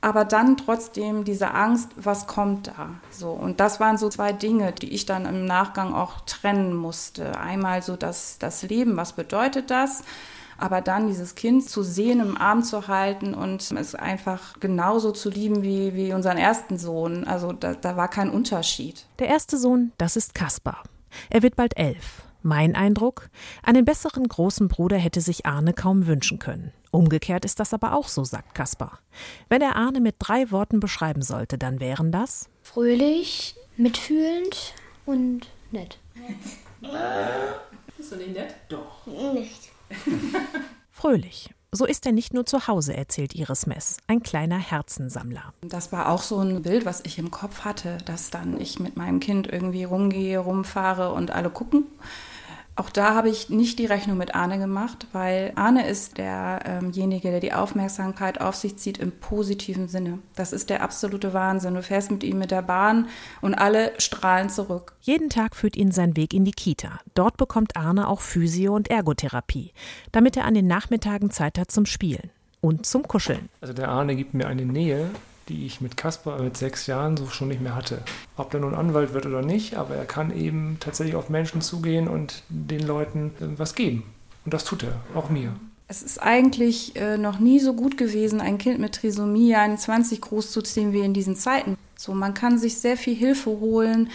aber 0.00 0.24
dann 0.24 0.56
trotzdem 0.56 1.24
diese 1.24 1.52
Angst, 1.52 1.90
was 1.96 2.26
kommt 2.26 2.68
da? 2.68 2.90
So 3.10 3.30
und 3.30 3.60
das 3.60 3.80
waren 3.80 3.98
so 3.98 4.08
zwei 4.08 4.32
Dinge, 4.32 4.72
die 4.72 4.92
ich 4.92 5.06
dann 5.06 5.26
im 5.26 5.44
Nachgang 5.44 5.92
auch 5.92 6.20
trennen 6.20 6.74
musste. 6.76 7.38
Einmal 7.38 7.82
so 7.82 7.96
das 7.96 8.38
das 8.38 8.62
Leben, 8.62 8.96
was 8.96 9.12
bedeutet 9.12 9.70
das? 9.70 10.04
Aber 10.60 10.80
dann 10.80 11.06
dieses 11.06 11.36
Kind 11.36 11.68
zu 11.68 11.84
sehen, 11.84 12.18
im 12.20 12.36
Arm 12.36 12.64
zu 12.64 12.88
halten 12.88 13.32
und 13.32 13.70
es 13.70 13.94
einfach 13.94 14.58
genauso 14.58 15.12
zu 15.12 15.30
lieben 15.30 15.62
wie, 15.62 15.94
wie 15.94 16.12
unseren 16.12 16.36
ersten 16.36 16.78
Sohn. 16.78 17.24
Also 17.24 17.52
da, 17.52 17.74
da 17.74 17.96
war 17.96 18.08
kein 18.08 18.28
Unterschied. 18.28 19.06
Der 19.20 19.28
erste 19.28 19.56
Sohn, 19.56 19.92
das 19.98 20.16
ist 20.16 20.34
Kaspar. 20.34 20.82
Er 21.30 21.44
wird 21.44 21.54
bald 21.54 21.78
elf. 21.78 22.22
Mein 22.42 22.74
Eindruck? 22.74 23.30
Einen 23.62 23.84
besseren 23.84 24.26
großen 24.26 24.68
Bruder 24.68 24.96
hätte 24.96 25.20
sich 25.20 25.46
Arne 25.46 25.74
kaum 25.74 26.06
wünschen 26.06 26.40
können. 26.40 26.72
Umgekehrt 26.90 27.44
ist 27.44 27.60
das 27.60 27.74
aber 27.74 27.94
auch 27.94 28.08
so, 28.08 28.24
sagt 28.24 28.54
Kaspar. 28.54 28.98
Wenn 29.48 29.62
er 29.62 29.76
Arne 29.76 30.00
mit 30.00 30.16
drei 30.18 30.50
Worten 30.50 30.80
beschreiben 30.80 31.22
sollte, 31.22 31.58
dann 31.58 31.80
wären 31.80 32.12
das 32.12 32.48
fröhlich, 32.62 33.56
mitfühlend 33.76 34.74
und 35.06 35.48
nett. 35.70 35.98
Bist 37.96 38.12
du 38.12 38.16
nicht 38.16 38.34
nett? 38.34 38.54
Doch. 38.68 39.06
Nicht. 39.06 39.70
fröhlich. 40.90 41.50
So 41.70 41.84
ist 41.84 42.06
er 42.06 42.12
nicht 42.12 42.32
nur 42.32 42.46
zu 42.46 42.66
Hause, 42.66 42.96
erzählt 42.96 43.34
Iris 43.34 43.66
Mess, 43.66 43.98
ein 44.06 44.22
kleiner 44.22 44.56
Herzensammler. 44.56 45.52
Das 45.60 45.92
war 45.92 46.08
auch 46.08 46.22
so 46.22 46.38
ein 46.38 46.62
Bild, 46.62 46.86
was 46.86 47.04
ich 47.04 47.18
im 47.18 47.30
Kopf 47.30 47.60
hatte, 47.60 47.98
dass 48.06 48.30
dann 48.30 48.58
ich 48.58 48.80
mit 48.80 48.96
meinem 48.96 49.20
Kind 49.20 49.46
irgendwie 49.46 49.84
rumgehe, 49.84 50.38
rumfahre 50.38 51.12
und 51.12 51.30
alle 51.30 51.50
gucken. 51.50 51.84
Auch 52.78 52.90
da 52.90 53.16
habe 53.16 53.28
ich 53.28 53.50
nicht 53.50 53.80
die 53.80 53.86
Rechnung 53.86 54.18
mit 54.18 54.36
Arne 54.36 54.56
gemacht, 54.56 55.08
weil 55.10 55.50
Arne 55.56 55.88
ist 55.88 56.16
derjenige, 56.16 57.32
der 57.32 57.40
die 57.40 57.52
Aufmerksamkeit 57.52 58.40
auf 58.40 58.54
sich 58.54 58.76
zieht 58.76 58.98
im 58.98 59.10
positiven 59.10 59.88
Sinne. 59.88 60.20
Das 60.36 60.52
ist 60.52 60.70
der 60.70 60.80
absolute 60.80 61.34
Wahnsinn. 61.34 61.74
Du 61.74 61.82
fährst 61.82 62.12
mit 62.12 62.22
ihm 62.22 62.38
mit 62.38 62.52
der 62.52 62.62
Bahn 62.62 63.08
und 63.40 63.54
alle 63.54 63.90
strahlen 63.98 64.48
zurück. 64.48 64.94
Jeden 65.00 65.28
Tag 65.28 65.56
führt 65.56 65.76
ihn 65.76 65.90
sein 65.90 66.16
Weg 66.16 66.32
in 66.32 66.44
die 66.44 66.52
Kita. 66.52 67.00
Dort 67.14 67.36
bekommt 67.36 67.76
Arne 67.76 68.06
auch 68.06 68.20
Physio- 68.20 68.76
und 68.76 68.88
Ergotherapie, 68.88 69.72
damit 70.12 70.36
er 70.36 70.44
an 70.44 70.54
den 70.54 70.68
Nachmittagen 70.68 71.32
Zeit 71.32 71.58
hat 71.58 71.72
zum 71.72 71.84
Spielen 71.84 72.30
und 72.60 72.86
zum 72.86 73.08
Kuscheln. 73.08 73.48
Also 73.60 73.74
der 73.74 73.88
Arne 73.88 74.14
gibt 74.14 74.34
mir 74.34 74.46
eine 74.46 74.64
Nähe, 74.64 75.10
die 75.48 75.66
ich 75.66 75.80
mit 75.80 75.96
Kasper 75.96 76.40
mit 76.42 76.56
sechs 76.56 76.86
Jahren 76.86 77.16
so 77.16 77.26
schon 77.28 77.48
nicht 77.48 77.60
mehr 77.60 77.74
hatte. 77.74 78.02
Ob 78.36 78.50
der 78.50 78.60
nun 78.60 78.74
Anwalt 78.74 79.12
wird 79.14 79.26
oder 79.26 79.42
nicht, 79.42 79.76
aber 79.76 79.94
er 79.94 80.04
kann 80.04 80.36
eben 80.36 80.76
tatsächlich 80.80 81.16
auf 81.16 81.28
Menschen 81.28 81.60
zugehen 81.60 82.08
und 82.08 82.42
den 82.48 82.86
Leuten 82.86 83.32
äh, 83.40 83.58
was 83.58 83.74
geben. 83.74 84.04
Und 84.44 84.54
das 84.54 84.64
tut 84.64 84.82
er, 84.82 85.00
auch 85.14 85.30
mir. 85.30 85.52
Es 85.88 86.02
ist 86.02 86.18
eigentlich 86.22 86.96
äh, 86.96 87.16
noch 87.16 87.38
nie 87.38 87.60
so 87.60 87.72
gut 87.72 87.96
gewesen, 87.96 88.40
ein 88.40 88.58
Kind 88.58 88.78
mit 88.78 88.94
Trisomie 88.94 89.54
21 89.54 90.20
großzuziehen 90.20 90.92
wie 90.92 91.00
in 91.00 91.14
diesen 91.14 91.34
Zeiten. 91.34 91.76
So, 91.96 92.12
man 92.12 92.34
kann 92.34 92.58
sich 92.58 92.78
sehr 92.78 92.96
viel 92.96 93.14
Hilfe 93.14 93.50
holen 93.50 94.10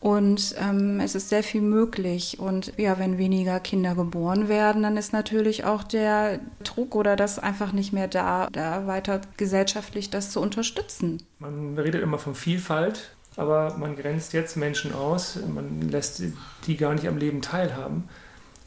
und 0.00 0.54
ähm, 0.58 0.98
es 0.98 1.14
ist 1.14 1.28
sehr 1.28 1.42
viel 1.42 1.60
möglich. 1.60 2.38
Und 2.40 2.72
ja, 2.78 2.98
wenn 2.98 3.18
weniger 3.18 3.60
Kinder 3.60 3.94
geboren 3.94 4.48
werden, 4.48 4.82
dann 4.82 4.96
ist 4.96 5.12
natürlich 5.12 5.64
auch 5.64 5.84
der 5.84 6.40
Druck 6.64 6.94
oder 6.94 7.16
das 7.16 7.38
einfach 7.38 7.72
nicht 7.72 7.92
mehr 7.92 8.08
da, 8.08 8.48
da 8.50 8.86
weiter 8.86 9.20
gesellschaftlich 9.36 10.08
das 10.08 10.30
zu 10.30 10.40
unterstützen. 10.40 11.22
Man 11.38 11.78
redet 11.78 12.02
immer 12.02 12.18
von 12.18 12.34
Vielfalt, 12.34 13.10
aber 13.36 13.76
man 13.76 13.94
grenzt 13.94 14.32
jetzt 14.32 14.56
Menschen 14.56 14.94
aus, 14.94 15.38
man 15.54 15.90
lässt 15.90 16.22
die 16.66 16.76
gar 16.78 16.94
nicht 16.94 17.06
am 17.06 17.18
Leben 17.18 17.42
teilhaben 17.42 18.08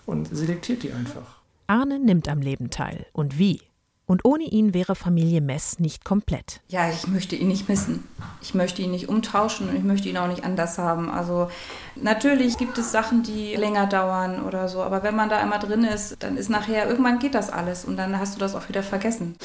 und 0.05 0.27
selektiert 0.27 0.83
die 0.83 0.91
einfach. 0.93 1.39
Arne 1.65 1.97
nimmt 1.97 2.29
am 2.29 2.41
Leben 2.41 2.69
teil. 2.69 3.07
Und 3.11 3.39
wie? 3.39 3.59
Und 4.05 4.25
ohne 4.25 4.43
ihn 4.43 4.73
wäre 4.73 4.95
Familie 4.95 5.39
Mess 5.39 5.79
nicht 5.79 6.03
komplett. 6.03 6.61
Ja, 6.67 6.89
ich 6.89 7.07
möchte 7.07 7.35
ihn 7.37 7.47
nicht 7.47 7.69
missen. 7.69 8.03
Ich 8.41 8.53
möchte 8.53 8.81
ihn 8.81 8.91
nicht 8.91 9.07
umtauschen 9.07 9.69
und 9.69 9.75
ich 9.77 9.83
möchte 9.83 10.09
ihn 10.09 10.17
auch 10.17 10.27
nicht 10.27 10.43
anders 10.43 10.77
haben. 10.77 11.09
Also 11.09 11.49
natürlich 11.95 12.57
gibt 12.57 12.77
es 12.77 12.91
Sachen, 12.91 13.23
die 13.23 13.55
länger 13.55 13.87
dauern 13.87 14.43
oder 14.43 14.67
so. 14.67 14.83
Aber 14.83 15.03
wenn 15.03 15.15
man 15.15 15.29
da 15.29 15.37
einmal 15.37 15.59
drin 15.59 15.85
ist, 15.85 16.21
dann 16.21 16.35
ist 16.35 16.49
nachher, 16.49 16.89
irgendwann 16.89 17.19
geht 17.19 17.33
das 17.33 17.49
alles 17.49 17.85
und 17.85 17.95
dann 17.95 18.19
hast 18.19 18.35
du 18.35 18.39
das 18.39 18.55
auch 18.55 18.67
wieder 18.67 18.83
vergessen. 18.83 19.37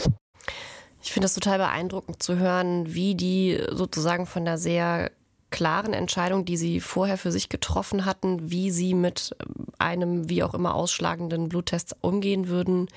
Ich 1.01 1.13
finde 1.13 1.27
es 1.27 1.35
total 1.35 1.59
beeindruckend 1.59 2.21
zu 2.21 2.37
hören, 2.37 2.93
wie 2.93 3.15
die 3.15 3.63
sozusagen 3.71 4.27
von 4.27 4.45
der 4.45 4.59
sehr 4.59 5.13
klaren 5.51 5.95
Entscheidung, 5.95 6.45
die 6.45 6.57
sie 6.57 6.81
vorher 6.81 7.19
für 7.19 7.33
sich 7.33 7.49
getroffen 7.49 8.05
hatten, 8.05 8.51
wie 8.51 8.71
sie 8.71 8.95
mit 8.95 9.35
einem 9.79 10.29
wie 10.29 10.43
auch 10.43 10.55
immer 10.55 10.75
ausschlagenden 10.75 11.49
Bluttest 11.49 11.97
umgehen 12.01 12.49
würden, 12.49 12.89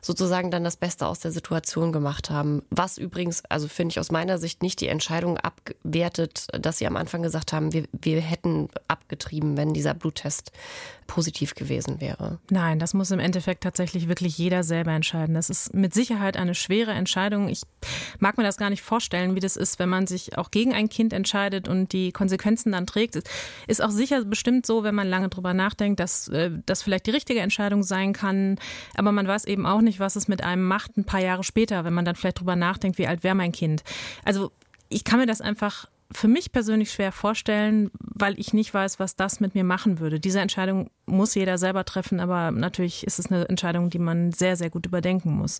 sozusagen 0.00 0.50
dann 0.50 0.64
das 0.64 0.76
Beste 0.76 1.06
aus 1.06 1.18
der 1.20 1.32
Situation 1.32 1.92
gemacht 1.92 2.30
haben. 2.30 2.62
Was 2.70 2.98
übrigens, 2.98 3.42
also 3.48 3.68
finde 3.68 3.92
ich 3.92 4.00
aus 4.00 4.10
meiner 4.10 4.38
Sicht 4.38 4.62
nicht 4.62 4.80
die 4.80 4.88
Entscheidung 4.88 5.38
abwertet, 5.38 6.46
dass 6.52 6.78
sie 6.78 6.86
am 6.86 6.96
Anfang 6.96 7.22
gesagt 7.22 7.52
haben, 7.52 7.72
wir, 7.72 7.84
wir 7.92 8.20
hätten 8.20 8.68
abgetrieben, 8.86 9.56
wenn 9.56 9.74
dieser 9.74 9.94
Bluttest 9.94 10.52
positiv 11.08 11.54
gewesen 11.54 12.00
wäre. 12.00 12.38
Nein, 12.50 12.78
das 12.78 12.94
muss 12.94 13.10
im 13.10 13.18
Endeffekt 13.18 13.62
tatsächlich 13.62 14.08
wirklich 14.08 14.36
jeder 14.38 14.62
selber 14.62 14.92
entscheiden. 14.92 15.34
Das 15.34 15.50
ist 15.50 15.74
mit 15.74 15.94
Sicherheit 15.94 16.36
eine 16.36 16.54
schwere 16.54 16.92
Entscheidung. 16.92 17.48
Ich 17.48 17.62
mag 18.18 18.36
mir 18.36 18.44
das 18.44 18.58
gar 18.58 18.70
nicht 18.70 18.82
vorstellen, 18.82 19.34
wie 19.34 19.40
das 19.40 19.56
ist, 19.56 19.78
wenn 19.78 19.88
man 19.88 20.06
sich 20.06 20.36
auch 20.36 20.50
gegen 20.50 20.74
ein 20.74 20.88
Kind 20.88 21.12
entscheidet 21.12 21.66
und 21.66 21.87
die 21.92 22.12
Konsequenzen 22.12 22.72
dann 22.72 22.86
trägt. 22.86 23.16
Ist 23.66 23.82
auch 23.82 23.90
sicher 23.90 24.24
bestimmt 24.24 24.66
so, 24.66 24.84
wenn 24.84 24.94
man 24.94 25.08
lange 25.08 25.28
drüber 25.28 25.54
nachdenkt, 25.54 26.00
dass 26.00 26.28
äh, 26.28 26.50
das 26.66 26.82
vielleicht 26.82 27.06
die 27.06 27.10
richtige 27.10 27.40
Entscheidung 27.40 27.82
sein 27.82 28.12
kann. 28.12 28.56
Aber 28.94 29.12
man 29.12 29.26
weiß 29.26 29.44
eben 29.46 29.66
auch 29.66 29.80
nicht, 29.80 30.00
was 30.00 30.16
es 30.16 30.28
mit 30.28 30.42
einem 30.42 30.66
macht, 30.66 30.96
ein 30.96 31.04
paar 31.04 31.20
Jahre 31.20 31.44
später, 31.44 31.84
wenn 31.84 31.94
man 31.94 32.04
dann 32.04 32.16
vielleicht 32.16 32.40
drüber 32.40 32.56
nachdenkt, 32.56 32.98
wie 32.98 33.06
alt 33.06 33.22
wäre 33.24 33.34
mein 33.34 33.52
Kind. 33.52 33.82
Also 34.24 34.52
ich 34.88 35.04
kann 35.04 35.18
mir 35.18 35.26
das 35.26 35.40
einfach 35.40 35.86
für 36.10 36.28
mich 36.28 36.52
persönlich 36.52 36.90
schwer 36.90 37.12
vorstellen, 37.12 37.90
weil 38.00 38.38
ich 38.38 38.54
nicht 38.54 38.72
weiß, 38.72 38.98
was 38.98 39.14
das 39.14 39.40
mit 39.40 39.54
mir 39.54 39.64
machen 39.64 39.98
würde. 39.98 40.18
Diese 40.18 40.40
Entscheidung 40.40 40.90
muss 41.04 41.34
jeder 41.34 41.58
selber 41.58 41.84
treffen, 41.84 42.18
aber 42.18 42.50
natürlich 42.50 43.06
ist 43.06 43.18
es 43.18 43.30
eine 43.30 43.46
Entscheidung, 43.48 43.90
die 43.90 43.98
man 43.98 44.32
sehr, 44.32 44.56
sehr 44.56 44.70
gut 44.70 44.86
überdenken 44.86 45.32
muss. 45.32 45.58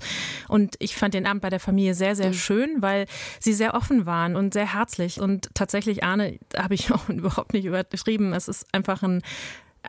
Und 0.48 0.76
ich 0.78 0.96
fand 0.96 1.12
den 1.12 1.26
Abend 1.26 1.42
bei 1.42 1.50
der 1.50 1.60
Familie 1.60 1.94
sehr, 1.94 2.16
sehr 2.16 2.28
mhm. 2.28 2.34
schön, 2.34 2.82
weil 2.82 3.06
sie 3.40 3.52
sehr 3.52 3.74
offen 3.74 4.06
waren 4.06 4.36
und 4.36 4.54
sehr 4.54 4.72
herzlich. 4.72 5.20
Und 5.20 5.50
tatsächlich, 5.54 6.02
Arne, 6.02 6.38
habe 6.56 6.74
ich 6.74 6.92
auch 6.92 7.08
überhaupt 7.10 7.52
nicht 7.52 7.66
übertrieben. 7.66 8.32
Es 8.32 8.48
ist 8.48 8.66
einfach 8.72 9.02
ein 9.02 9.22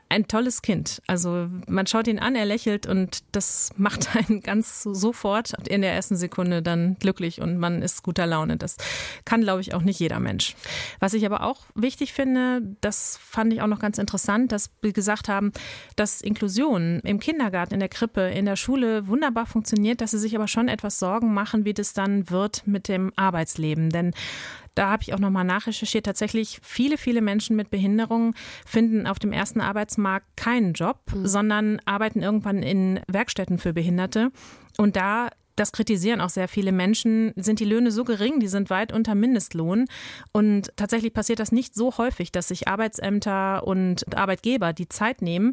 ein 0.07 0.27
tolles 0.27 0.61
Kind. 0.61 1.01
Also 1.07 1.47
man 1.67 1.85
schaut 1.87 2.07
ihn 2.07 2.19
an, 2.19 2.35
er 2.35 2.45
lächelt 2.45 2.87
und 2.87 3.23
das 3.31 3.71
macht 3.77 4.15
einen 4.15 4.41
ganz 4.41 4.83
sofort 4.83 5.53
in 5.67 5.81
der 5.81 5.93
ersten 5.93 6.15
Sekunde 6.15 6.61
dann 6.61 6.95
glücklich 6.99 7.41
und 7.41 7.57
man 7.57 7.81
ist 7.81 8.03
guter 8.03 8.25
Laune. 8.25 8.57
Das 8.57 8.77
kann, 9.25 9.41
glaube 9.41 9.61
ich, 9.61 9.73
auch 9.73 9.81
nicht 9.81 9.99
jeder 9.99 10.19
Mensch. 10.19 10.55
Was 10.99 11.13
ich 11.13 11.25
aber 11.25 11.43
auch 11.43 11.65
wichtig 11.75 12.13
finde, 12.13 12.61
das 12.81 13.17
fand 13.17 13.53
ich 13.53 13.61
auch 13.61 13.67
noch 13.67 13.79
ganz 13.79 13.97
interessant, 13.97 14.51
dass 14.51 14.71
wir 14.81 14.93
gesagt 14.93 15.29
haben, 15.29 15.51
dass 15.95 16.21
Inklusion 16.21 16.99
im 17.03 17.19
Kindergarten, 17.19 17.73
in 17.73 17.79
der 17.79 17.89
Krippe, 17.89 18.21
in 18.29 18.45
der 18.45 18.55
Schule 18.55 19.07
wunderbar 19.07 19.45
funktioniert, 19.45 20.01
dass 20.01 20.11
sie 20.11 20.19
sich 20.19 20.35
aber 20.35 20.47
schon 20.47 20.67
etwas 20.67 20.99
Sorgen 20.99 21.33
machen, 21.33 21.65
wie 21.65 21.73
das 21.73 21.93
dann 21.93 22.29
wird 22.29 22.65
mit 22.65 22.87
dem 22.87 23.11
Arbeitsleben. 23.15 23.89
Denn 23.89 24.13
da 24.79 24.91
habe 24.91 25.03
ich 25.03 25.13
auch 25.13 25.19
nochmal 25.19 25.43
nachrecherchiert. 25.43 26.05
Tatsächlich 26.05 26.61
viele, 26.63 26.97
viele 26.97 27.19
Menschen 27.19 27.57
mit 27.57 27.69
Behinderungen 27.69 28.33
finden 28.65 29.07
auf 29.07 29.19
dem 29.19 29.33
ersten 29.33 29.59
Arbeitsmarkt 29.59 30.25
keinen 30.37 30.71
Job, 30.71 31.01
mhm. 31.13 31.27
sondern 31.27 31.81
arbeiten 31.83 32.21
irgendwann 32.21 32.63
in 32.63 33.01
Werkstätten 33.09 33.57
für 33.57 33.73
Behinderte. 33.73 34.31
Und 34.77 34.95
da 34.95 35.31
das 35.57 35.73
kritisieren 35.73 36.21
auch 36.21 36.29
sehr 36.29 36.47
viele 36.47 36.71
Menschen, 36.71 37.33
sind 37.35 37.59
die 37.59 37.65
Löhne 37.65 37.91
so 37.91 38.05
gering, 38.05 38.39
die 38.39 38.47
sind 38.47 38.69
weit 38.69 38.93
unter 38.93 39.13
Mindestlohn. 39.13 39.87
Und 40.31 40.71
tatsächlich 40.77 41.11
passiert 41.11 41.39
das 41.39 41.51
nicht 41.51 41.75
so 41.75 41.97
häufig, 41.97 42.31
dass 42.31 42.47
sich 42.47 42.69
Arbeitsämter 42.69 43.67
und 43.67 44.15
Arbeitgeber 44.15 44.71
die 44.71 44.87
Zeit 44.87 45.21
nehmen, 45.21 45.51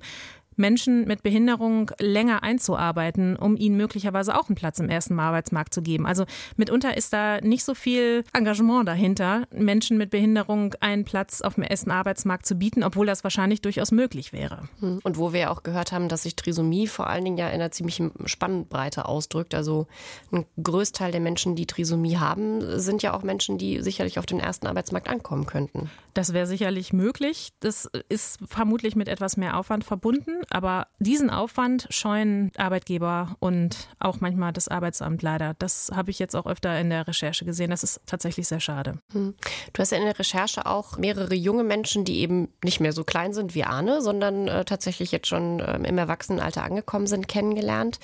Menschen 0.57 1.07
mit 1.07 1.23
Behinderung 1.23 1.91
länger 1.99 2.43
einzuarbeiten, 2.43 3.37
um 3.37 3.57
ihnen 3.57 3.77
möglicherweise 3.77 4.37
auch 4.39 4.49
einen 4.49 4.57
Platz 4.57 4.79
im 4.79 4.89
ersten 4.89 5.19
Arbeitsmarkt 5.19 5.73
zu 5.73 5.83
geben. 5.83 6.07
Also 6.07 6.25
mitunter 6.57 6.97
ist 6.97 7.13
da 7.13 7.41
nicht 7.41 7.65
so 7.65 7.75
viel 7.75 8.25
Engagement 8.33 8.89
dahinter, 8.89 9.47
Menschen 9.53 9.99
mit 9.99 10.11
Behinderung 10.11 10.75
einen 10.81 11.05
Platz 11.05 11.41
auf 11.41 11.55
dem 11.55 11.65
ersten 11.65 11.91
Arbeitsmarkt 11.91 12.47
zu 12.47 12.55
bieten, 12.55 12.83
obwohl 12.83 13.07
das 13.07 13.25
wahrscheinlich 13.25 13.61
durchaus 13.61 13.93
möglich 13.93 14.33
wäre. 14.33 14.69
Hm. 14.81 15.01
Und 15.03 15.19
wo 15.19 15.33
wir 15.33 15.41
ja 15.41 15.51
auch 15.51 15.63
gehört 15.63 15.93
haben, 15.93 16.09
dass 16.09 16.23
sich 16.23 16.37
Trisomie 16.37 16.87
vor 16.87 17.09
allen 17.09 17.25
Dingen 17.25 17.39
ja 17.39 17.49
in 17.49 17.55
einer 17.55 17.71
ziemlichen 17.71 18.13
Spannbreite 18.25 19.07
ausdrückt. 19.07 19.55
Also 19.55 19.87
ein 20.33 20.47
Größteil 20.63 21.13
der 21.13 21.21
Menschen, 21.21 21.57
die 21.57 21.67
Trisomie 21.67 22.19
haben, 22.19 22.79
sind 22.79 23.03
ja 23.03 23.15
auch 23.15 23.23
Menschen, 23.23 23.59
die 23.59 23.83
sicherlich 23.83 24.19
auf 24.19 24.27
den 24.27 24.41
ersten 24.41 24.67
Arbeitsmarkt 24.67 25.09
ankommen 25.09 25.47
könnten. 25.47 25.91
Das 26.15 26.33
wäre 26.33 26.47
sicherlich 26.47 26.95
möglich. 26.95 27.53
Das 27.61 27.91
ist 28.09 28.39
vermutlich 28.47 28.97
mit 28.97 29.09
etwas 29.09 29.37
mehr 29.37 29.59
Aufwand 29.59 29.85
verbunden. 29.85 30.41
Aber 30.51 30.87
diesen 30.99 31.31
Aufwand 31.31 31.87
scheuen 31.91 32.53
Arbeitgeber 32.57 33.37
und 33.41 33.89
auch 33.99 34.21
manchmal 34.21 34.53
das 34.53 34.69
Arbeitsamt 34.69 35.23
leider. 35.23 35.55
Das 35.59 35.91
habe 35.95 36.11
ich 36.11 36.19
jetzt 36.19 36.35
auch 36.37 36.47
öfter 36.47 36.79
in 36.81 36.91
der 36.91 37.07
Recherche 37.09 37.45
gesehen. 37.45 37.71
Das 37.71 37.83
ist 37.83 38.01
tatsächlich 38.07 38.47
sehr 38.49 38.61
schade. 38.61 38.99
Hm. 39.13 39.35
Du 39.73 39.81
hast 39.81 39.93
ja 39.93 39.99
in 39.99 40.05
der 40.05 40.19
Recherche 40.19 40.67
auch 40.67 40.99
mehrere 40.99 41.35
junge 41.35 41.65
Menschen, 41.65 42.05
die 42.05 42.21
eben 42.21 42.49
nicht 42.65 42.81
mehr 42.81 42.93
so 42.93 43.05
klein 43.05 43.33
sind 43.33 43.55
wie 43.55 43.65
Arne, 43.65 44.03
sondern 44.03 44.49
äh, 44.49 44.65
tatsächlich 44.65 45.13
jetzt 45.13 45.27
schon 45.27 45.61
äh, 45.61 45.77
im 45.77 45.99
Erwachsenenalter 45.99 46.63
angekommen 46.63 47.07
sind, 47.07 47.29
kennengelernt. 47.29 47.99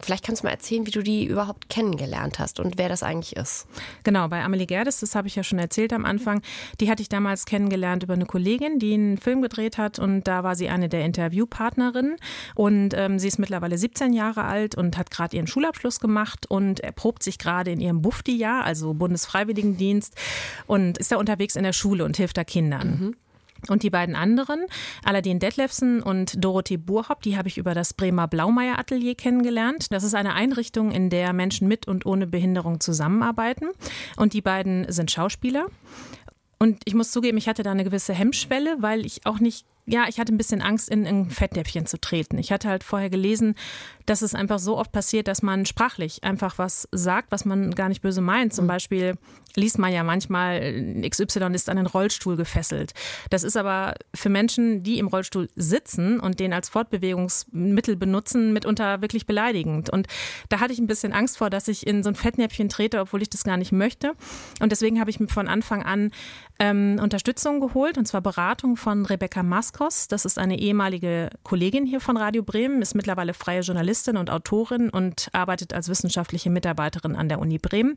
Vielleicht 0.00 0.24
kannst 0.24 0.42
du 0.42 0.46
mal 0.46 0.52
erzählen, 0.52 0.86
wie 0.86 0.92
du 0.92 1.02
die 1.02 1.24
überhaupt 1.24 1.68
kennengelernt 1.68 2.38
hast 2.38 2.60
und 2.60 2.78
wer 2.78 2.88
das 2.88 3.02
eigentlich 3.02 3.36
ist. 3.36 3.66
Genau, 4.04 4.28
bei 4.28 4.42
Amelie 4.42 4.66
Gerdes, 4.66 5.00
das 5.00 5.14
habe 5.14 5.26
ich 5.26 5.34
ja 5.34 5.42
schon 5.42 5.58
erzählt 5.58 5.92
am 5.92 6.04
Anfang, 6.04 6.42
die 6.80 6.90
hatte 6.90 7.02
ich 7.02 7.08
damals 7.08 7.46
kennengelernt 7.46 8.04
über 8.04 8.14
eine 8.14 8.26
Kollegin, 8.26 8.78
die 8.78 8.94
einen 8.94 9.18
Film 9.18 9.42
gedreht 9.42 9.78
hat 9.78 9.98
und 9.98 10.24
da 10.24 10.44
war 10.44 10.54
sie 10.54 10.68
eine 10.68 10.88
der 10.88 11.04
Interviewpartner 11.04 11.87
Partnerin 11.88 12.16
und 12.54 12.94
ähm, 12.94 13.18
sie 13.18 13.28
ist 13.28 13.38
mittlerweile 13.38 13.78
17 13.78 14.12
Jahre 14.12 14.44
alt 14.44 14.74
und 14.74 14.96
hat 14.96 15.10
gerade 15.10 15.36
ihren 15.36 15.46
Schulabschluss 15.46 16.00
gemacht 16.00 16.46
und 16.48 16.80
erprobt 16.80 17.22
sich 17.22 17.38
gerade 17.38 17.70
in 17.70 17.80
ihrem 17.80 18.02
Bufti-Jahr, 18.02 18.64
also 18.64 18.94
Bundesfreiwilligendienst 18.94 20.14
und 20.66 20.98
ist 20.98 21.12
da 21.12 21.16
unterwegs 21.16 21.56
in 21.56 21.64
der 21.64 21.72
Schule 21.72 22.04
und 22.04 22.16
hilft 22.16 22.36
da 22.36 22.44
Kindern. 22.44 22.88
Mhm. 22.88 23.16
Und 23.66 23.82
die 23.82 23.90
beiden 23.90 24.14
anderen, 24.14 24.66
Aladin 25.04 25.40
Detlefsen 25.40 26.00
und 26.00 26.44
Dorothee 26.44 26.76
Burhopp, 26.76 27.22
die 27.22 27.36
habe 27.36 27.48
ich 27.48 27.58
über 27.58 27.74
das 27.74 27.92
Bremer 27.92 28.28
Blaumeier 28.28 28.78
Atelier 28.78 29.16
kennengelernt. 29.16 29.90
Das 29.90 30.04
ist 30.04 30.14
eine 30.14 30.34
Einrichtung, 30.34 30.92
in 30.92 31.10
der 31.10 31.32
Menschen 31.32 31.66
mit 31.66 31.88
und 31.88 32.06
ohne 32.06 32.28
Behinderung 32.28 32.78
zusammenarbeiten. 32.78 33.70
Und 34.16 34.32
die 34.32 34.42
beiden 34.42 34.86
sind 34.92 35.10
Schauspieler. 35.10 35.66
Und 36.60 36.82
ich 36.84 36.94
muss 36.94 37.10
zugeben, 37.10 37.36
ich 37.36 37.48
hatte 37.48 37.64
da 37.64 37.72
eine 37.72 37.82
gewisse 37.82 38.14
Hemmschwelle, 38.14 38.76
weil 38.78 39.04
ich 39.04 39.26
auch 39.26 39.40
nicht 39.40 39.66
ja, 39.88 40.04
ich 40.06 40.20
hatte 40.20 40.34
ein 40.34 40.38
bisschen 40.38 40.60
Angst, 40.60 40.90
in 40.90 41.06
ein 41.06 41.30
Fettnäpfchen 41.30 41.86
zu 41.86 41.98
treten. 41.98 42.36
Ich 42.38 42.52
hatte 42.52 42.68
halt 42.68 42.84
vorher 42.84 43.08
gelesen, 43.08 43.54
dass 44.08 44.22
es 44.22 44.34
einfach 44.34 44.58
so 44.58 44.78
oft 44.78 44.90
passiert, 44.90 45.28
dass 45.28 45.42
man 45.42 45.66
sprachlich 45.66 46.24
einfach 46.24 46.58
was 46.58 46.88
sagt, 46.92 47.30
was 47.30 47.44
man 47.44 47.72
gar 47.72 47.88
nicht 47.88 48.00
böse 48.00 48.20
meint. 48.20 48.54
Zum 48.54 48.64
mhm. 48.64 48.68
Beispiel 48.68 49.14
liest 49.54 49.78
man 49.78 49.92
ja 49.92 50.02
manchmal, 50.02 51.02
XY 51.08 51.52
ist 51.52 51.68
an 51.68 51.76
den 51.76 51.86
Rollstuhl 51.86 52.36
gefesselt. 52.36 52.94
Das 53.30 53.42
ist 53.42 53.56
aber 53.56 53.94
für 54.14 54.28
Menschen, 54.28 54.82
die 54.82 54.98
im 54.98 55.08
Rollstuhl 55.08 55.48
sitzen 55.56 56.20
und 56.20 56.40
den 56.40 56.52
als 56.52 56.68
Fortbewegungsmittel 56.68 57.96
benutzen, 57.96 58.52
mitunter 58.52 59.02
wirklich 59.02 59.26
beleidigend. 59.26 59.90
Und 59.90 60.06
da 60.48 60.60
hatte 60.60 60.72
ich 60.72 60.78
ein 60.78 60.86
bisschen 60.86 61.12
Angst 61.12 61.38
vor, 61.38 61.50
dass 61.50 61.68
ich 61.68 61.86
in 61.86 62.02
so 62.02 62.08
ein 62.08 62.14
Fettnäpfchen 62.14 62.68
trete, 62.68 63.00
obwohl 63.00 63.22
ich 63.22 63.30
das 63.30 63.44
gar 63.44 63.56
nicht 63.56 63.72
möchte. 63.72 64.14
Und 64.60 64.72
deswegen 64.72 65.00
habe 65.00 65.10
ich 65.10 65.20
mir 65.20 65.28
von 65.28 65.48
Anfang 65.48 65.82
an 65.82 66.12
ähm, 66.60 66.98
Unterstützung 67.02 67.60
geholt, 67.60 67.98
und 67.98 68.06
zwar 68.06 68.20
Beratung 68.20 68.76
von 68.76 69.06
Rebecca 69.06 69.42
Maskos. 69.42 70.08
Das 70.08 70.24
ist 70.24 70.38
eine 70.38 70.58
ehemalige 70.58 71.30
Kollegin 71.42 71.84
hier 71.84 72.00
von 72.00 72.16
Radio 72.16 72.42
Bremen, 72.42 72.82
ist 72.82 72.94
mittlerweile 72.94 73.34
freie 73.34 73.60
Journalistin 73.60 73.97
und 74.16 74.30
Autorin 74.30 74.90
und 74.90 75.28
arbeitet 75.32 75.74
als 75.74 75.88
wissenschaftliche 75.88 76.50
Mitarbeiterin 76.50 77.16
an 77.16 77.28
der 77.28 77.40
Uni 77.40 77.58
Bremen. 77.58 77.96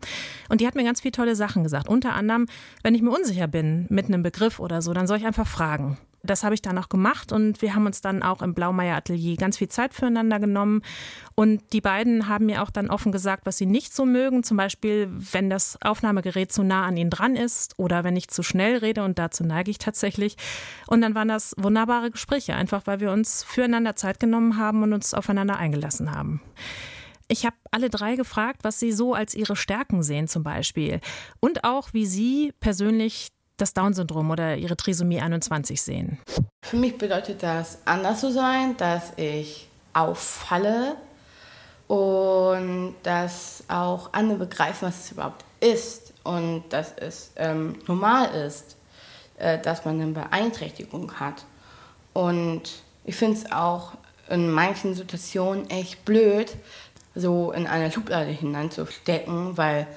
Und 0.49 0.61
die 0.61 0.67
hat 0.67 0.75
mir 0.75 0.83
ganz 0.83 1.01
viele 1.01 1.11
tolle 1.11 1.35
Sachen 1.35 1.63
gesagt. 1.63 1.87
Unter 1.87 2.13
anderem, 2.13 2.47
wenn 2.83 2.95
ich 2.95 3.01
mir 3.01 3.11
unsicher 3.11 3.47
bin 3.47 3.85
mit 3.89 4.05
einem 4.05 4.23
Begriff 4.23 4.59
oder 4.59 4.81
so, 4.81 4.93
dann 4.93 5.07
soll 5.07 5.17
ich 5.17 5.25
einfach 5.25 5.47
fragen. 5.47 5.97
Das 6.23 6.43
habe 6.43 6.53
ich 6.53 6.61
dann 6.61 6.77
auch 6.77 6.89
gemacht 6.89 7.31
und 7.31 7.61
wir 7.61 7.73
haben 7.73 7.85
uns 7.85 8.01
dann 8.01 8.21
auch 8.21 8.41
im 8.41 8.53
Blaumeier 8.53 8.95
Atelier 8.95 9.37
ganz 9.37 9.57
viel 9.57 9.69
Zeit 9.69 9.93
füreinander 9.93 10.39
genommen. 10.39 10.83
Und 11.35 11.73
die 11.73 11.81
beiden 11.81 12.27
haben 12.27 12.45
mir 12.45 12.61
auch 12.61 12.69
dann 12.69 12.89
offen 12.89 13.11
gesagt, 13.11 13.45
was 13.45 13.57
sie 13.57 13.65
nicht 13.65 13.93
so 13.93 14.05
mögen. 14.05 14.43
Zum 14.43 14.55
Beispiel, 14.57 15.09
wenn 15.11 15.49
das 15.49 15.79
Aufnahmegerät 15.81 16.51
zu 16.51 16.63
nah 16.63 16.85
an 16.85 16.97
ihnen 16.97 17.09
dran 17.09 17.35
ist 17.35 17.79
oder 17.79 18.03
wenn 18.03 18.15
ich 18.15 18.27
zu 18.27 18.43
schnell 18.43 18.77
rede 18.77 19.03
und 19.03 19.17
dazu 19.17 19.43
neige 19.43 19.71
ich 19.71 19.79
tatsächlich. 19.79 20.37
Und 20.87 21.01
dann 21.01 21.15
waren 21.15 21.27
das 21.27 21.55
wunderbare 21.57 22.11
Gespräche, 22.11 22.53
einfach 22.53 22.85
weil 22.85 22.99
wir 22.99 23.11
uns 23.11 23.43
füreinander 23.43 23.95
Zeit 23.95 24.19
genommen 24.19 24.57
haben 24.57 24.83
und 24.83 24.93
uns 24.93 25.13
aufeinander 25.13 25.57
eingelassen 25.57 26.11
haben. 26.11 26.41
Ich 27.31 27.45
habe 27.45 27.55
alle 27.71 27.89
drei 27.89 28.17
gefragt, 28.17 28.63
was 28.63 28.77
sie 28.77 28.91
so 28.91 29.13
als 29.13 29.33
ihre 29.33 29.55
Stärken 29.55 30.03
sehen 30.03 30.27
zum 30.27 30.43
Beispiel 30.43 30.99
und 31.39 31.63
auch, 31.63 31.93
wie 31.93 32.05
sie 32.05 32.51
persönlich 32.59 33.29
das 33.57 33.73
Down-Syndrom 33.73 34.29
oder 34.31 34.55
ihre 34.55 34.75
Trisomie 34.75 35.21
21 35.21 35.81
sehen? 35.81 36.19
Für 36.63 36.77
mich 36.77 36.97
bedeutet 36.97 37.43
das, 37.43 37.79
anders 37.85 38.19
zu 38.19 38.31
sein, 38.31 38.77
dass 38.77 39.13
ich 39.17 39.67
auffalle 39.93 40.95
und 41.87 42.95
dass 43.03 43.63
auch 43.67 44.13
andere 44.13 44.39
begreifen, 44.39 44.87
was 44.87 45.05
es 45.05 45.11
überhaupt 45.11 45.43
ist 45.59 46.13
und 46.23 46.63
dass 46.69 46.93
es 46.97 47.31
ähm, 47.35 47.77
normal 47.87 48.29
ist, 48.33 48.77
äh, 49.37 49.59
dass 49.59 49.83
man 49.83 49.99
eine 49.99 50.11
Beeinträchtigung 50.11 51.19
hat. 51.19 51.45
Und 52.13 52.83
ich 53.03 53.15
finde 53.15 53.37
es 53.37 53.51
auch 53.51 53.93
in 54.29 54.51
manchen 54.51 54.95
Situationen 54.95 55.69
echt 55.69 56.05
blöd, 56.05 56.55
so 57.15 57.51
in 57.51 57.67
eine 57.67 57.91
Schublade 57.91 58.31
hineinzustecken, 58.31 59.57
weil 59.57 59.87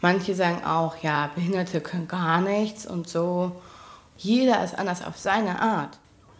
Manche 0.00 0.34
sagen 0.34 0.64
auch, 0.64 0.96
ja, 1.02 1.30
Behinderte 1.34 1.80
können 1.80 2.08
gar 2.08 2.40
nichts 2.40 2.86
und 2.86 3.08
so. 3.08 3.52
Jeder 4.16 4.64
ist 4.64 4.78
anders 4.78 5.04
auf 5.04 5.18
seine 5.18 5.60
Art. 5.60 5.98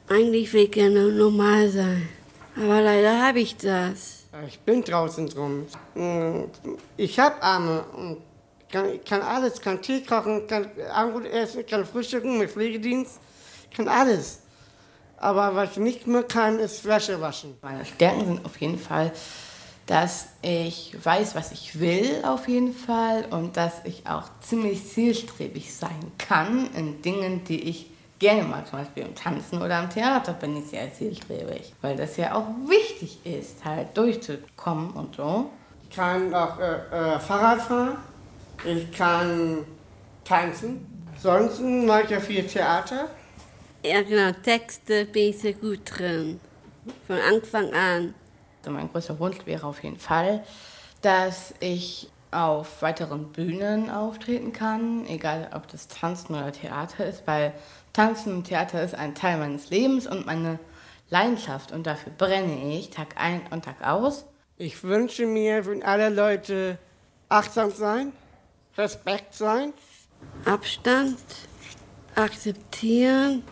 Eigentlich 0.08 0.52
will 0.52 0.64
ich 0.64 0.72
gerne 0.72 1.12
normal 1.12 1.68
sein, 1.68 2.08
aber 2.56 2.80
leider 2.80 3.26
habe 3.26 3.40
ich 3.40 3.56
das. 3.56 4.24
Ich 4.46 4.58
bin 4.60 4.82
draußen 4.82 5.28
drum. 5.28 5.66
Hm, 5.94 6.46
ich 6.96 7.18
habe 7.18 7.42
Arme 7.42 7.84
und 7.96 8.18
kann, 8.70 9.04
kann 9.04 9.22
alles, 9.22 9.60
kann 9.60 9.82
Tee 9.82 10.02
kochen, 10.02 10.46
kann 10.46 10.70
Abendbrot 10.92 11.26
essen, 11.26 11.66
kann 11.66 11.84
frühstücken 11.84 12.38
mit 12.38 12.50
Pflegedienst, 12.50 13.20
kann 13.76 13.88
alles. 13.88 14.40
Aber 15.16 15.54
was 15.54 15.72
ich 15.72 15.76
nicht 15.78 16.06
mehr 16.06 16.22
kann, 16.22 16.58
ist 16.58 16.84
Wäsche 16.86 17.20
waschen. 17.20 17.56
Meine 17.60 17.84
Stärken 17.84 18.24
sind 18.24 18.44
auf 18.44 18.56
jeden 18.58 18.78
Fall 18.78 19.12
dass 19.90 20.28
ich 20.40 20.96
weiß, 21.02 21.34
was 21.34 21.50
ich 21.50 21.80
will 21.80 22.22
auf 22.22 22.46
jeden 22.46 22.72
Fall 22.72 23.24
und 23.30 23.56
dass 23.56 23.72
ich 23.82 24.06
auch 24.06 24.22
ziemlich 24.40 24.86
zielstrebig 24.86 25.74
sein 25.74 26.12
kann 26.16 26.72
in 26.76 27.02
Dingen, 27.02 27.42
die 27.42 27.68
ich 27.68 27.90
gerne 28.20 28.44
mag, 28.44 28.68
zum 28.68 28.78
Beispiel 28.78 29.02
im 29.02 29.16
Tanzen 29.16 29.60
oder 29.60 29.78
am 29.78 29.90
Theater 29.90 30.32
bin 30.34 30.56
ich 30.56 30.66
sehr 30.66 30.94
zielstrebig, 30.94 31.74
weil 31.82 31.96
das 31.96 32.16
ja 32.16 32.36
auch 32.36 32.46
wichtig 32.68 33.18
ist, 33.24 33.64
halt 33.64 33.96
durchzukommen 33.96 34.92
und 34.92 35.16
so. 35.16 35.50
Ich 35.88 35.96
kann 35.96 36.32
auch 36.32 36.60
äh, 36.60 37.14
äh, 37.14 37.18
Fahrrad 37.18 37.60
fahren, 37.60 37.96
ich 38.64 38.92
kann 38.96 39.64
tanzen, 40.24 40.86
sonst 41.20 41.60
mache 41.62 42.02
ich 42.04 42.10
ja 42.10 42.20
viel 42.20 42.46
Theater. 42.46 43.08
Ja 43.84 44.02
genau, 44.02 44.30
Texte 44.40 45.06
bin 45.06 45.30
ich 45.30 45.38
sehr 45.38 45.54
gut 45.54 45.80
drin, 45.84 46.38
von 47.08 47.18
Anfang 47.18 47.74
an. 47.74 48.14
Also 48.60 48.70
mein 48.70 48.90
größter 48.90 49.18
Wunsch 49.18 49.38
wäre 49.46 49.66
auf 49.66 49.82
jeden 49.82 49.98
Fall, 49.98 50.44
dass 51.02 51.54
ich 51.60 52.10
auf 52.30 52.82
weiteren 52.82 53.32
Bühnen 53.32 53.90
auftreten 53.90 54.52
kann, 54.52 55.06
egal 55.06 55.50
ob 55.54 55.66
das 55.68 55.88
Tanzen 55.88 56.34
oder 56.34 56.52
Theater 56.52 57.06
ist, 57.06 57.26
weil 57.26 57.52
Tanzen 57.92 58.36
und 58.36 58.44
Theater 58.44 58.82
ist 58.82 58.94
ein 58.94 59.14
Teil 59.14 59.38
meines 59.38 59.70
Lebens 59.70 60.06
und 60.06 60.26
meine 60.26 60.58
Leidenschaft 61.08 61.72
und 61.72 61.86
dafür 61.86 62.12
brenne 62.16 62.76
ich 62.76 62.90
Tag 62.90 63.16
ein 63.16 63.42
und 63.50 63.64
Tag 63.64 63.84
aus. 63.84 64.26
Ich 64.58 64.84
wünsche 64.84 65.26
mir 65.26 65.64
von 65.64 65.82
alle 65.82 66.08
Leute 66.08 66.78
achtsam 67.28 67.72
sein, 67.72 68.12
Respekt 68.76 69.34
sein, 69.34 69.72
Abstand, 70.44 71.18
akzeptieren, 72.14 73.42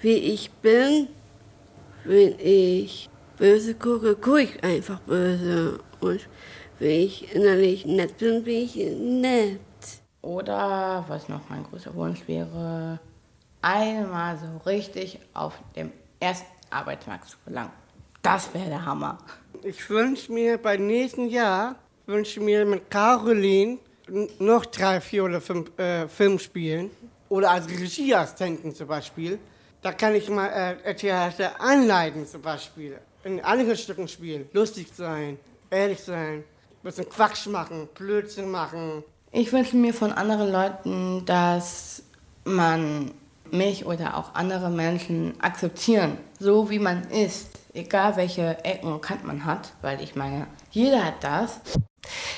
wie 0.00 0.14
ich 0.14 0.50
bin, 0.50 1.08
wenn 2.04 2.38
ich 2.38 3.10
böse 3.38 3.74
gucke, 3.74 4.16
gucke 4.16 4.42
ich 4.42 4.64
einfach 4.64 5.00
böse. 5.00 5.78
Und 6.00 6.28
wenn 6.78 7.00
ich 7.00 7.34
innerlich 7.34 7.86
nett 7.86 8.18
bin, 8.18 8.44
bin 8.44 8.64
ich 8.64 8.76
nett. 8.76 9.60
Oder, 10.22 11.04
was 11.08 11.28
noch 11.28 11.48
mein 11.48 11.64
großer 11.64 11.94
Wunsch 11.94 12.26
wäre, 12.26 12.98
einmal 13.62 14.36
so 14.38 14.68
richtig 14.68 15.18
auf 15.34 15.54
dem 15.76 15.92
ersten 16.20 16.46
Arbeitsmarkt 16.70 17.28
zu 17.28 17.36
gelangen. 17.44 17.72
Das 18.22 18.52
wäre 18.52 18.68
der 18.68 18.84
Hammer. 18.84 19.18
Ich 19.62 19.88
wünsche 19.88 20.32
mir 20.32 20.58
beim 20.58 20.86
nächsten 20.86 21.28
Jahr, 21.28 21.76
wünsche 22.06 22.40
mir 22.40 22.64
mit 22.64 22.90
Caroline 22.90 23.78
noch 24.38 24.66
drei, 24.66 25.00
vier 25.00 25.24
oder 25.24 25.40
fünf 25.40 25.76
äh, 25.78 26.08
Filme 26.08 26.38
spielen. 26.38 26.90
Oder 27.28 27.50
als 27.50 27.68
Regieassistenten 27.68 28.74
zum 28.74 28.86
Beispiel. 28.88 29.38
Da 29.82 29.92
kann 29.92 30.14
ich 30.14 30.28
mal 30.28 30.48
äh, 30.48 30.94
Theater 30.94 31.60
anleiten 31.60 32.26
zum 32.26 32.42
Beispiel. 32.42 32.98
In 33.26 33.40
anderen 33.40 33.76
Stücken 33.76 34.06
spielen. 34.06 34.48
Lustig 34.52 34.86
sein, 34.94 35.36
ehrlich 35.68 35.98
sein, 35.98 36.44
bisschen 36.84 37.08
Quatsch 37.08 37.48
machen, 37.48 37.88
Blödsinn 37.92 38.48
machen. 38.48 39.02
Ich 39.32 39.52
wünsche 39.52 39.74
mir 39.74 39.92
von 39.92 40.12
anderen 40.12 40.52
Leuten, 40.52 41.24
dass 41.26 42.04
man 42.44 43.10
mich 43.50 43.84
oder 43.84 44.16
auch 44.16 44.36
andere 44.36 44.70
Menschen 44.70 45.34
akzeptieren, 45.40 46.18
so 46.38 46.70
wie 46.70 46.78
man 46.78 47.02
ist, 47.10 47.48
egal 47.74 48.14
welche 48.14 48.64
Ecken 48.64 48.92
und 48.92 49.00
Kanten 49.00 49.26
man 49.26 49.44
hat, 49.44 49.72
weil 49.82 50.00
ich 50.00 50.14
meine, 50.14 50.46
jeder 50.70 51.06
hat 51.06 51.24
das. 51.24 51.60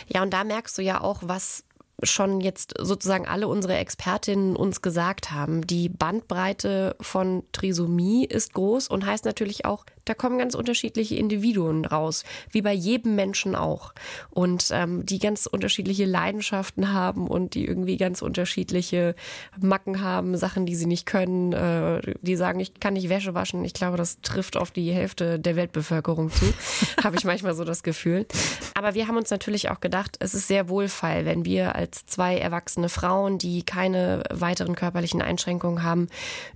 Ja, 0.06 0.22
und 0.22 0.32
da 0.32 0.42
merkst 0.42 0.78
du 0.78 0.80
ja 0.80 1.02
auch, 1.02 1.18
was 1.20 1.64
schon 2.02 2.40
jetzt 2.40 2.74
sozusagen 2.78 3.26
alle 3.26 3.48
unsere 3.48 3.76
Expertinnen 3.76 4.56
uns 4.56 4.82
gesagt 4.82 5.32
haben. 5.32 5.66
Die 5.66 5.88
Bandbreite 5.88 6.96
von 7.00 7.42
Trisomie 7.52 8.24
ist 8.24 8.54
groß 8.54 8.88
und 8.88 9.04
heißt 9.04 9.24
natürlich 9.24 9.64
auch, 9.64 9.84
da 10.08 10.14
kommen 10.14 10.38
ganz 10.38 10.54
unterschiedliche 10.54 11.16
Individuen 11.16 11.84
raus, 11.84 12.24
wie 12.50 12.62
bei 12.62 12.72
jedem 12.72 13.14
Menschen 13.14 13.54
auch. 13.54 13.92
Und 14.30 14.68
ähm, 14.72 15.04
die 15.04 15.18
ganz 15.18 15.46
unterschiedliche 15.46 16.04
Leidenschaften 16.06 16.92
haben 16.92 17.28
und 17.28 17.54
die 17.54 17.66
irgendwie 17.66 17.96
ganz 17.96 18.22
unterschiedliche 18.22 19.14
Macken 19.60 20.00
haben, 20.00 20.36
Sachen, 20.36 20.66
die 20.66 20.76
sie 20.76 20.86
nicht 20.86 21.06
können, 21.06 21.52
äh, 21.52 22.00
die 22.22 22.36
sagen, 22.36 22.60
ich 22.60 22.80
kann 22.80 22.94
nicht 22.94 23.08
Wäsche 23.08 23.34
waschen. 23.34 23.64
Ich 23.64 23.74
glaube, 23.74 23.96
das 23.96 24.20
trifft 24.22 24.56
auf 24.56 24.70
die 24.70 24.92
Hälfte 24.92 25.38
der 25.38 25.56
Weltbevölkerung 25.56 26.30
zu, 26.30 26.46
habe 27.04 27.16
ich 27.16 27.24
manchmal 27.24 27.54
so 27.54 27.64
das 27.64 27.82
Gefühl. 27.82 28.26
Aber 28.74 28.94
wir 28.94 29.08
haben 29.08 29.16
uns 29.16 29.30
natürlich 29.30 29.70
auch 29.70 29.80
gedacht, 29.80 30.16
es 30.20 30.34
ist 30.34 30.48
sehr 30.48 30.68
wohlfeil, 30.68 31.26
wenn 31.26 31.44
wir 31.44 31.74
als 31.74 32.06
zwei 32.06 32.38
erwachsene 32.38 32.88
Frauen, 32.88 33.38
die 33.38 33.62
keine 33.62 34.22
weiteren 34.30 34.74
körperlichen 34.74 35.20
Einschränkungen 35.20 35.82
haben, 35.82 36.08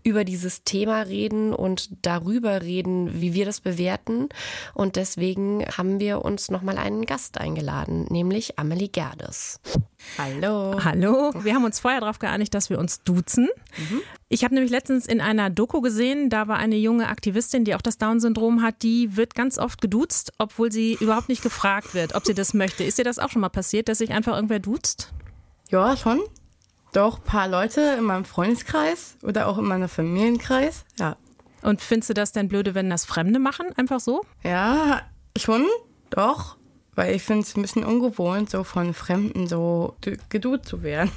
über 0.03 0.25
dieses 0.25 0.65
Thema 0.65 1.03
reden 1.03 1.53
und 1.53 1.91
darüber 2.03 2.63
reden, 2.63 3.21
wie 3.21 3.35
wir 3.35 3.42
wir 3.43 3.47
das 3.47 3.61
bewerten. 3.61 4.29
Und 4.73 4.97
deswegen 4.97 5.65
haben 5.77 5.99
wir 5.99 6.25
uns 6.25 6.51
nochmal 6.51 6.79
einen 6.79 7.05
Gast 7.07 7.39
eingeladen, 7.39 8.07
nämlich 8.09 8.59
Amelie 8.59 8.89
Gerdes. 8.89 9.61
Hallo. 10.17 10.79
Hallo. 10.85 11.33
Wir 11.43 11.55
haben 11.55 11.65
uns 11.65 11.81
vorher 11.81 12.01
darauf 12.01 12.19
geeinigt, 12.19 12.55
dass 12.55 12.71
wir 12.71 12.79
uns 12.79 13.03
duzen. 13.03 13.49
Mhm. 13.77 14.01
Ich 14.29 14.45
habe 14.45 14.55
nämlich 14.55 14.71
letztens 14.71 15.07
in 15.07 15.21
einer 15.21 15.51
Doku 15.51 15.81
gesehen, 15.81 16.31
da 16.31 16.49
war 16.49 16.57
eine 16.59 16.77
junge 16.77 17.09
Aktivistin, 17.09 17.65
die 17.65 17.75
auch 17.75 17.83
das 17.83 17.99
Down-Syndrom 17.99 18.63
hat, 18.63 18.83
die 18.83 19.17
wird 19.17 19.35
ganz 19.35 19.59
oft 19.59 19.81
geduzt, 19.81 20.33
obwohl 20.39 20.71
sie 20.71 20.95
überhaupt 21.01 21.29
nicht 21.29 21.43
gefragt 21.43 21.95
wird, 21.95 22.15
ob 22.15 22.25
sie 22.25 22.35
das 22.35 22.55
möchte. 22.55 22.85
Ist 22.85 22.99
dir 22.99 23.05
das 23.05 23.19
auch 23.19 23.31
schon 23.31 23.41
mal 23.41 23.49
passiert, 23.49 23.89
dass 23.89 23.99
sich 23.99 24.11
einfach 24.11 24.35
irgendwer 24.35 24.61
duzt? 24.61 25.13
Ja, 25.71 25.97
schon. 25.97 26.21
Doch, 26.93 27.19
ein 27.19 27.25
paar 27.25 27.49
Leute 27.49 27.81
in 27.99 28.05
meinem 28.05 28.27
Freundeskreis 28.27 29.17
oder 29.23 29.49
auch 29.49 29.57
in 29.57 29.65
meinem 29.65 29.89
Familienkreis. 29.89 30.85
Ja, 30.99 31.17
und 31.63 31.81
findest 31.81 32.11
du 32.11 32.15
das 32.15 32.33
denn 32.33 32.49
blöde, 32.49 32.75
wenn 32.75 32.91
das 32.91 33.05
Fremde 33.05 33.39
machen, 33.39 33.67
einfach 33.77 34.01
so? 34.01 34.23
Ja, 34.43 35.03
schon, 35.37 35.67
doch. 36.11 36.57
Weil 36.95 37.15
ich 37.15 37.23
finde 37.23 37.43
es 37.43 37.57
ein 37.57 37.63
bisschen 37.63 37.85
ungewohnt, 37.85 38.51
so 38.51 38.65
von 38.65 38.93
Fremden 38.93 39.47
so 39.47 39.97
geduzt 40.29 40.67
zu 40.67 40.83
werden. 40.83 41.11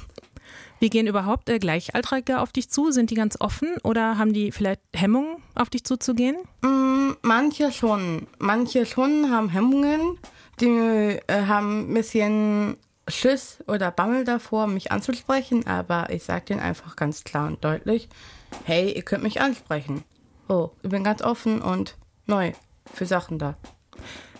Wie 0.78 0.90
gehen 0.90 1.06
überhaupt 1.06 1.48
äh, 1.48 1.58
Gleichaltrige 1.58 2.40
auf 2.40 2.52
dich 2.52 2.68
zu? 2.70 2.90
Sind 2.90 3.10
die 3.10 3.14
ganz 3.14 3.40
offen 3.40 3.76
oder 3.82 4.18
haben 4.18 4.32
die 4.32 4.52
vielleicht 4.52 4.80
Hemmungen, 4.94 5.36
auf 5.54 5.70
dich 5.70 5.84
zuzugehen? 5.84 6.36
Mm, 6.62 7.12
manche 7.22 7.72
schon. 7.72 8.26
Manche 8.38 8.84
schon 8.84 9.30
haben 9.30 9.48
Hemmungen. 9.48 10.18
Die 10.60 10.66
äh, 10.66 11.46
haben 11.46 11.90
ein 11.90 11.94
bisschen 11.94 12.76
Schiss 13.08 13.58
oder 13.66 13.90
Bammel 13.90 14.24
davor, 14.24 14.66
mich 14.66 14.92
anzusprechen. 14.92 15.66
Aber 15.66 16.10
ich 16.10 16.24
sage 16.24 16.46
denen 16.46 16.60
einfach 16.60 16.96
ganz 16.96 17.24
klar 17.24 17.46
und 17.48 17.64
deutlich, 17.64 18.08
hey, 18.64 18.92
ihr 18.92 19.02
könnt 19.02 19.22
mich 19.22 19.40
ansprechen. 19.40 20.04
Oh, 20.48 20.70
ich 20.82 20.90
bin 20.90 21.02
ganz 21.04 21.22
offen 21.22 21.60
und 21.60 21.96
neu 22.26 22.52
für 22.92 23.06
Sachen 23.06 23.38
da. 23.38 23.56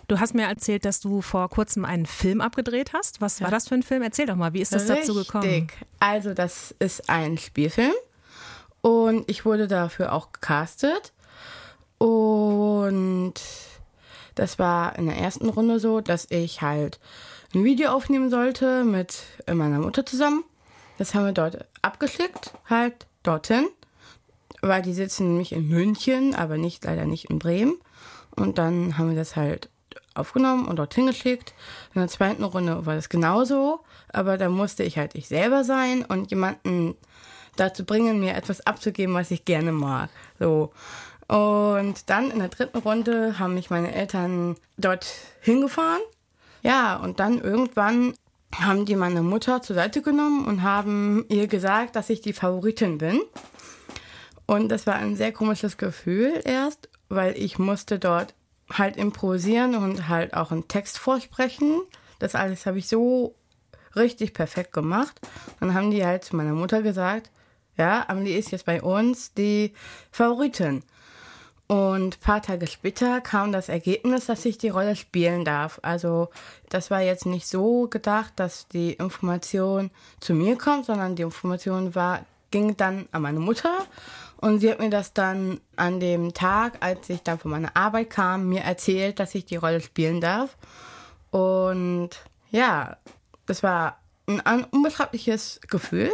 Du 0.09 0.21
hast 0.21 0.35
mir 0.35 0.47
erzählt, 0.47 0.85
dass 0.85 1.01
du 1.01 1.21
vor 1.21 1.49
kurzem 1.49 1.85
einen 1.85 2.07
Film 2.07 2.41
abgedreht 2.41 2.93
hast. 2.93 3.21
Was 3.21 3.41
ja. 3.41 3.45
war 3.45 3.51
das 3.51 3.69
für 3.69 3.75
ein 3.75 3.83
Film? 3.83 4.03
Erzähl 4.03 4.27
doch 4.27 4.37
mal, 4.37 4.53
wie 4.53 4.61
ist 4.61 4.73
das 4.73 4.83
Richtig. 4.89 5.07
dazu 5.07 5.15
gekommen? 5.15 5.67
Also, 5.99 6.33
das 6.33 6.75
ist 6.79 7.11
ein 7.11 7.39
Spielfilm 7.39 7.93
und 8.83 9.29
ich 9.29 9.45
wurde 9.45 9.67
dafür 9.67 10.13
auch 10.13 10.31
gecastet. 10.33 11.13
Und 11.99 13.35
das 14.37 14.59
war 14.61 14.97
in 14.97 15.07
der 15.07 15.17
ersten 15.17 15.49
Runde 15.49 15.81
so, 15.81 16.01
dass 16.01 16.27
ich 16.31 16.63
halt 16.63 17.01
ein 17.53 17.65
Video 17.65 17.91
aufnehmen 17.91 18.31
sollte 18.31 18.85
mit 18.85 19.25
meiner 19.53 19.81
Mutter 19.81 20.07
zusammen. 20.07 20.45
Das 20.99 21.15
haben 21.15 21.25
wir 21.25 21.33
dort 21.33 21.65
abgeschickt, 21.83 22.53
halt 22.69 23.07
dorthin 23.23 23.67
weil 24.63 24.83
die 24.83 24.95
sitzen 24.95 25.29
nämlich 25.29 25.53
in 25.53 25.69
München, 25.69 26.35
aber 26.35 26.57
nicht 26.57 26.85
leider 26.85 27.05
nicht 27.05 27.27
in 27.27 27.39
Bremen. 27.39 27.75
Und 28.35 28.59
dann 28.59 28.99
haben 28.99 29.11
wir 29.11 29.17
das 29.17 29.37
halt 29.37 29.71
aufgenommen 30.15 30.67
und 30.67 30.77
dorthin 30.77 31.07
geschickt. 31.07 31.55
In 31.95 32.01
der 32.01 32.09
zweiten 32.09 32.45
Runde 32.45 32.87
war 32.87 32.95
das 32.95 33.09
genauso, 33.09 33.81
aber 34.13 34.39
da 34.39 34.49
musste 34.49 34.83
ich 34.83 34.99
halt 34.99 35.15
ich 35.15 35.29
selber 35.29 35.65
sein 35.65 36.05
und 36.05 36.31
jemanden 36.31 36.95
dazu 37.57 37.85
bringen, 37.85 38.21
mir 38.21 38.35
etwas 38.35 38.67
abzugeben, 38.67 39.15
was 39.15 39.31
ich 39.31 39.45
gerne 39.45 39.73
mag. 39.73 40.11
So. 40.39 40.73
Und 41.29 42.09
dann 42.09 42.31
in 42.31 42.39
der 42.39 42.49
dritten 42.49 42.79
Runde 42.79 43.39
haben 43.39 43.55
mich 43.55 43.71
meine 43.71 43.95
Eltern 43.95 44.57
dort 44.77 45.07
hingefahren. 45.41 46.03
Ja, 46.63 46.97
und 46.97 47.21
dann 47.21 47.41
irgendwann 47.41 48.15
haben 48.55 48.85
die 48.87 48.97
meine 48.97 49.23
Mutter 49.23 49.61
zur 49.63 49.77
Seite 49.77 50.03
genommen 50.03 50.47
und 50.47 50.63
haben 50.63 51.25
ihr 51.29 51.47
gesagt, 51.47 51.97
dass 51.97 52.11
ich 52.11 52.21
die 52.21 52.33
Favoritin 52.33 52.99
bin. 52.99 53.21
Und 54.47 54.69
das 54.69 54.87
war 54.87 54.95
ein 54.95 55.17
sehr 55.17 55.33
komisches 55.33 55.77
Gefühl 55.77 56.41
erst, 56.45 56.89
weil 57.09 57.37
ich 57.37 57.59
musste 57.59 57.99
dort 57.99 58.35
halt 58.73 58.97
improvisieren 58.97 59.75
und 59.75 60.09
halt 60.09 60.35
auch 60.35 60.51
einen 60.51 60.69
Text 60.69 60.99
vorsprechen. 60.99 61.83
Das 62.19 62.35
alles 62.35 62.67
habe 62.67 62.79
ich 62.79 62.89
so 62.89 63.35
richtig 63.95 64.35
perfekt 64.35 64.73
gemacht. 64.73 65.21
Dann 65.61 65.75
haben 65.75 65.91
die 65.91 66.05
halt 66.05 66.25
zu 66.25 66.37
meiner 66.37 66.53
Mutter 66.53 66.83
gesagt, 66.83 67.31
ja, 67.77 68.09
Amelie 68.09 68.39
ist 68.39 68.53
jetzt 68.53 68.67
bei 68.67 68.83
uns 68.83 69.35
die 69.35 69.73
Favoritin. 70.11 70.83
Und 71.69 72.17
ein 72.17 72.21
paar 72.21 72.43
Tage 72.43 72.69
später 72.69 73.21
kam 73.21 73.51
das 73.51 73.69
Ergebnis, 73.69 74.27
dass 74.27 74.45
ich 74.45 74.57
die 74.57 74.69
Rolle 74.69 74.95
spielen 74.95 75.45
darf. 75.45 75.81
Also 75.83 76.29
das 76.69 76.91
war 76.93 77.01
jetzt 77.01 77.27
nicht 77.27 77.49
so 77.49 77.89
gedacht, 77.89 78.35
dass 78.37 78.69
die 78.69 78.93
Information 78.93 79.91
zu 80.21 80.33
mir 80.35 80.57
kommt, 80.57 80.87
sondern 80.87 81.17
die 81.17 81.23
Information 81.23 81.97
war, 81.97 82.25
ging 82.51 82.77
dann 82.77 83.09
an 83.13 83.23
meine 83.23 83.41
Mutter 83.41 83.87
und 84.39 84.61
sie 84.61 84.71
hat 84.71 84.81
mir 84.81 84.91
das 84.91 85.13
dann 85.15 85.61
an 85.77 85.99
dem 85.99 86.35
Tag, 86.35 86.79
als 86.81 87.09
ich 87.09 87.23
dann 87.23 87.39
von 87.39 87.51
meiner 87.51 87.75
Arbeit 87.77 88.11
kam, 88.11 88.49
mir 88.49 88.63
erzählt, 88.63 89.19
dass 89.19 89.35
ich 89.35 89.47
die 89.47 89.57
Rolle 89.57 89.81
spielen 89.81 90.21
darf. 90.21 90.57
Und 91.31 92.11
ja, 92.51 92.97
das 93.47 93.63
war 93.63 94.01
ein, 94.27 94.65
unbeschreibliches 94.65 95.61
Gefühl. 95.69 96.13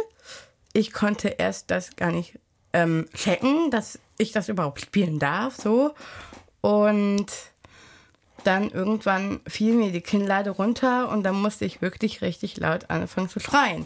Ich 0.71 0.93
konnte 0.93 1.29
erst 1.29 1.69
das 1.69 1.95
gar 1.95 2.11
nicht 2.11 2.39
ähm, 2.71 3.07
checken, 3.13 3.71
dass 3.71 3.99
ich 4.17 4.31
das 4.31 4.49
überhaupt 4.49 4.81
spielen 4.81 5.19
darf, 5.19 5.55
so. 5.55 5.93
Und 6.61 7.27
dann 8.43 8.69
irgendwann 8.69 9.41
fiel 9.47 9.73
mir 9.73 9.91
die 9.91 10.01
Kinnlade 10.01 10.49
runter 10.49 11.09
und 11.09 11.23
dann 11.23 11.35
musste 11.35 11.65
ich 11.65 11.81
wirklich 11.81 12.21
richtig 12.21 12.57
laut 12.57 12.89
anfangen 12.89 13.29
zu 13.29 13.39
schreien. 13.39 13.85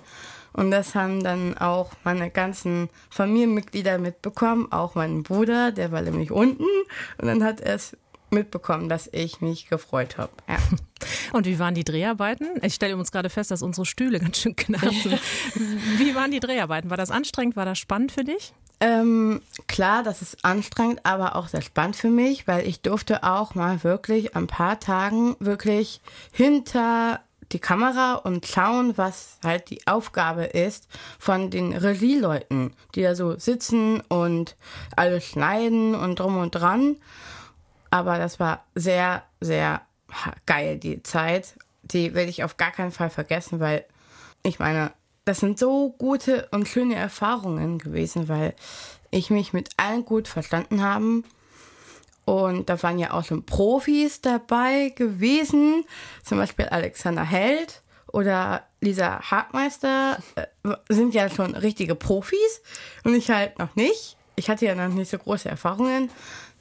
Und 0.57 0.71
das 0.71 0.95
haben 0.95 1.23
dann 1.23 1.55
auch 1.57 1.91
meine 2.03 2.31
ganzen 2.31 2.89
Familienmitglieder 3.11 3.99
mitbekommen, 3.99 4.71
auch 4.71 4.95
mein 4.95 5.21
Bruder, 5.21 5.71
der 5.71 5.91
war 5.91 6.01
nämlich 6.01 6.31
unten. 6.31 6.65
Und 7.19 7.27
dann 7.27 7.43
hat 7.43 7.61
er 7.61 7.75
es 7.75 7.95
mitbekommen, 8.31 8.89
dass 8.89 9.07
ich 9.13 9.39
mich 9.39 9.69
gefreut 9.69 10.17
habe. 10.17 10.31
Ja. 10.49 10.57
Und 11.31 11.45
wie 11.45 11.59
waren 11.59 11.75
die 11.75 11.83
Dreharbeiten? 11.83 12.47
Ich 12.63 12.73
stelle 12.73 12.97
uns 12.97 13.11
gerade 13.11 13.29
fest, 13.29 13.51
dass 13.51 13.61
unsere 13.61 13.85
Stühle 13.85 14.19
ganz 14.19 14.39
schön 14.39 14.55
knarzen. 14.55 15.19
wie 15.97 16.15
waren 16.15 16.31
die 16.31 16.39
Dreharbeiten? 16.39 16.89
War 16.89 16.97
das 16.97 17.11
anstrengend? 17.11 17.55
War 17.55 17.65
das 17.65 17.77
spannend 17.77 18.11
für 18.11 18.23
dich? 18.23 18.53
Ähm, 18.79 19.41
klar, 19.67 20.03
das 20.03 20.21
ist 20.21 20.43
anstrengend, 20.43 21.01
aber 21.03 21.35
auch 21.35 21.47
sehr 21.47 21.61
spannend 21.61 21.95
für 21.95 22.09
mich, 22.09 22.47
weil 22.47 22.67
ich 22.67 22.81
durfte 22.81 23.23
auch 23.23 23.55
mal 23.55 23.83
wirklich 23.83 24.35
ein 24.35 24.47
paar 24.47 24.79
Tagen 24.79 25.35
wirklich 25.39 26.01
hinter 26.31 27.21
die 27.51 27.59
Kamera 27.59 28.15
und 28.15 28.45
schauen, 28.45 28.97
was 28.97 29.37
halt 29.43 29.69
die 29.69 29.85
Aufgabe 29.87 30.45
ist 30.45 30.87
von 31.19 31.49
den 31.49 31.73
Regieleuten, 31.73 32.73
die 32.95 33.03
da 33.03 33.15
so 33.15 33.37
sitzen 33.37 34.01
und 34.01 34.55
alles 34.95 35.25
schneiden 35.25 35.95
und 35.95 36.19
drum 36.19 36.37
und 36.37 36.51
dran. 36.51 36.97
Aber 37.89 38.17
das 38.17 38.39
war 38.39 38.65
sehr, 38.75 39.23
sehr 39.39 39.81
geil, 40.45 40.77
die 40.77 41.03
Zeit. 41.03 41.55
Die 41.83 42.13
werde 42.13 42.29
ich 42.29 42.43
auf 42.43 42.57
gar 42.57 42.71
keinen 42.71 42.91
Fall 42.91 43.09
vergessen, 43.09 43.59
weil 43.59 43.85
ich 44.43 44.59
meine, 44.59 44.91
das 45.23 45.39
sind 45.39 45.59
so 45.59 45.91
gute 45.97 46.47
und 46.51 46.67
schöne 46.67 46.95
Erfahrungen 46.95 47.79
gewesen, 47.79 48.27
weil 48.27 48.55
ich 49.09 49.29
mich 49.29 49.53
mit 49.53 49.69
allen 49.77 50.05
gut 50.05 50.27
verstanden 50.27 50.83
habe 50.83 51.23
Und 52.27 52.69
da 52.69 52.83
waren 52.83 52.99
ja 52.99 53.13
auch 53.13 53.23
schon 53.23 53.45
Profis 53.45 54.19
dabei 54.19 54.89
gewesen, 54.89 55.85
zum 56.25 56.39
Beispiel 56.39 56.65
Alexander 56.65 57.23
Held 57.23 57.83
oder 58.11 58.63
Lisa 58.81 59.21
Hartmeister 59.21 60.17
äh, 60.35 60.45
sind 60.89 61.13
ja 61.13 61.29
schon 61.29 61.55
richtige 61.55 61.95
Profis 61.95 62.61
und 63.05 63.15
ich 63.15 63.29
halt 63.29 63.57
noch 63.59 63.73
nicht. 63.77 64.17
Ich 64.35 64.49
hatte 64.49 64.65
ja 64.65 64.75
noch 64.75 64.93
nicht 64.93 65.09
so 65.09 65.17
große 65.17 65.47
Erfahrungen, 65.47 66.11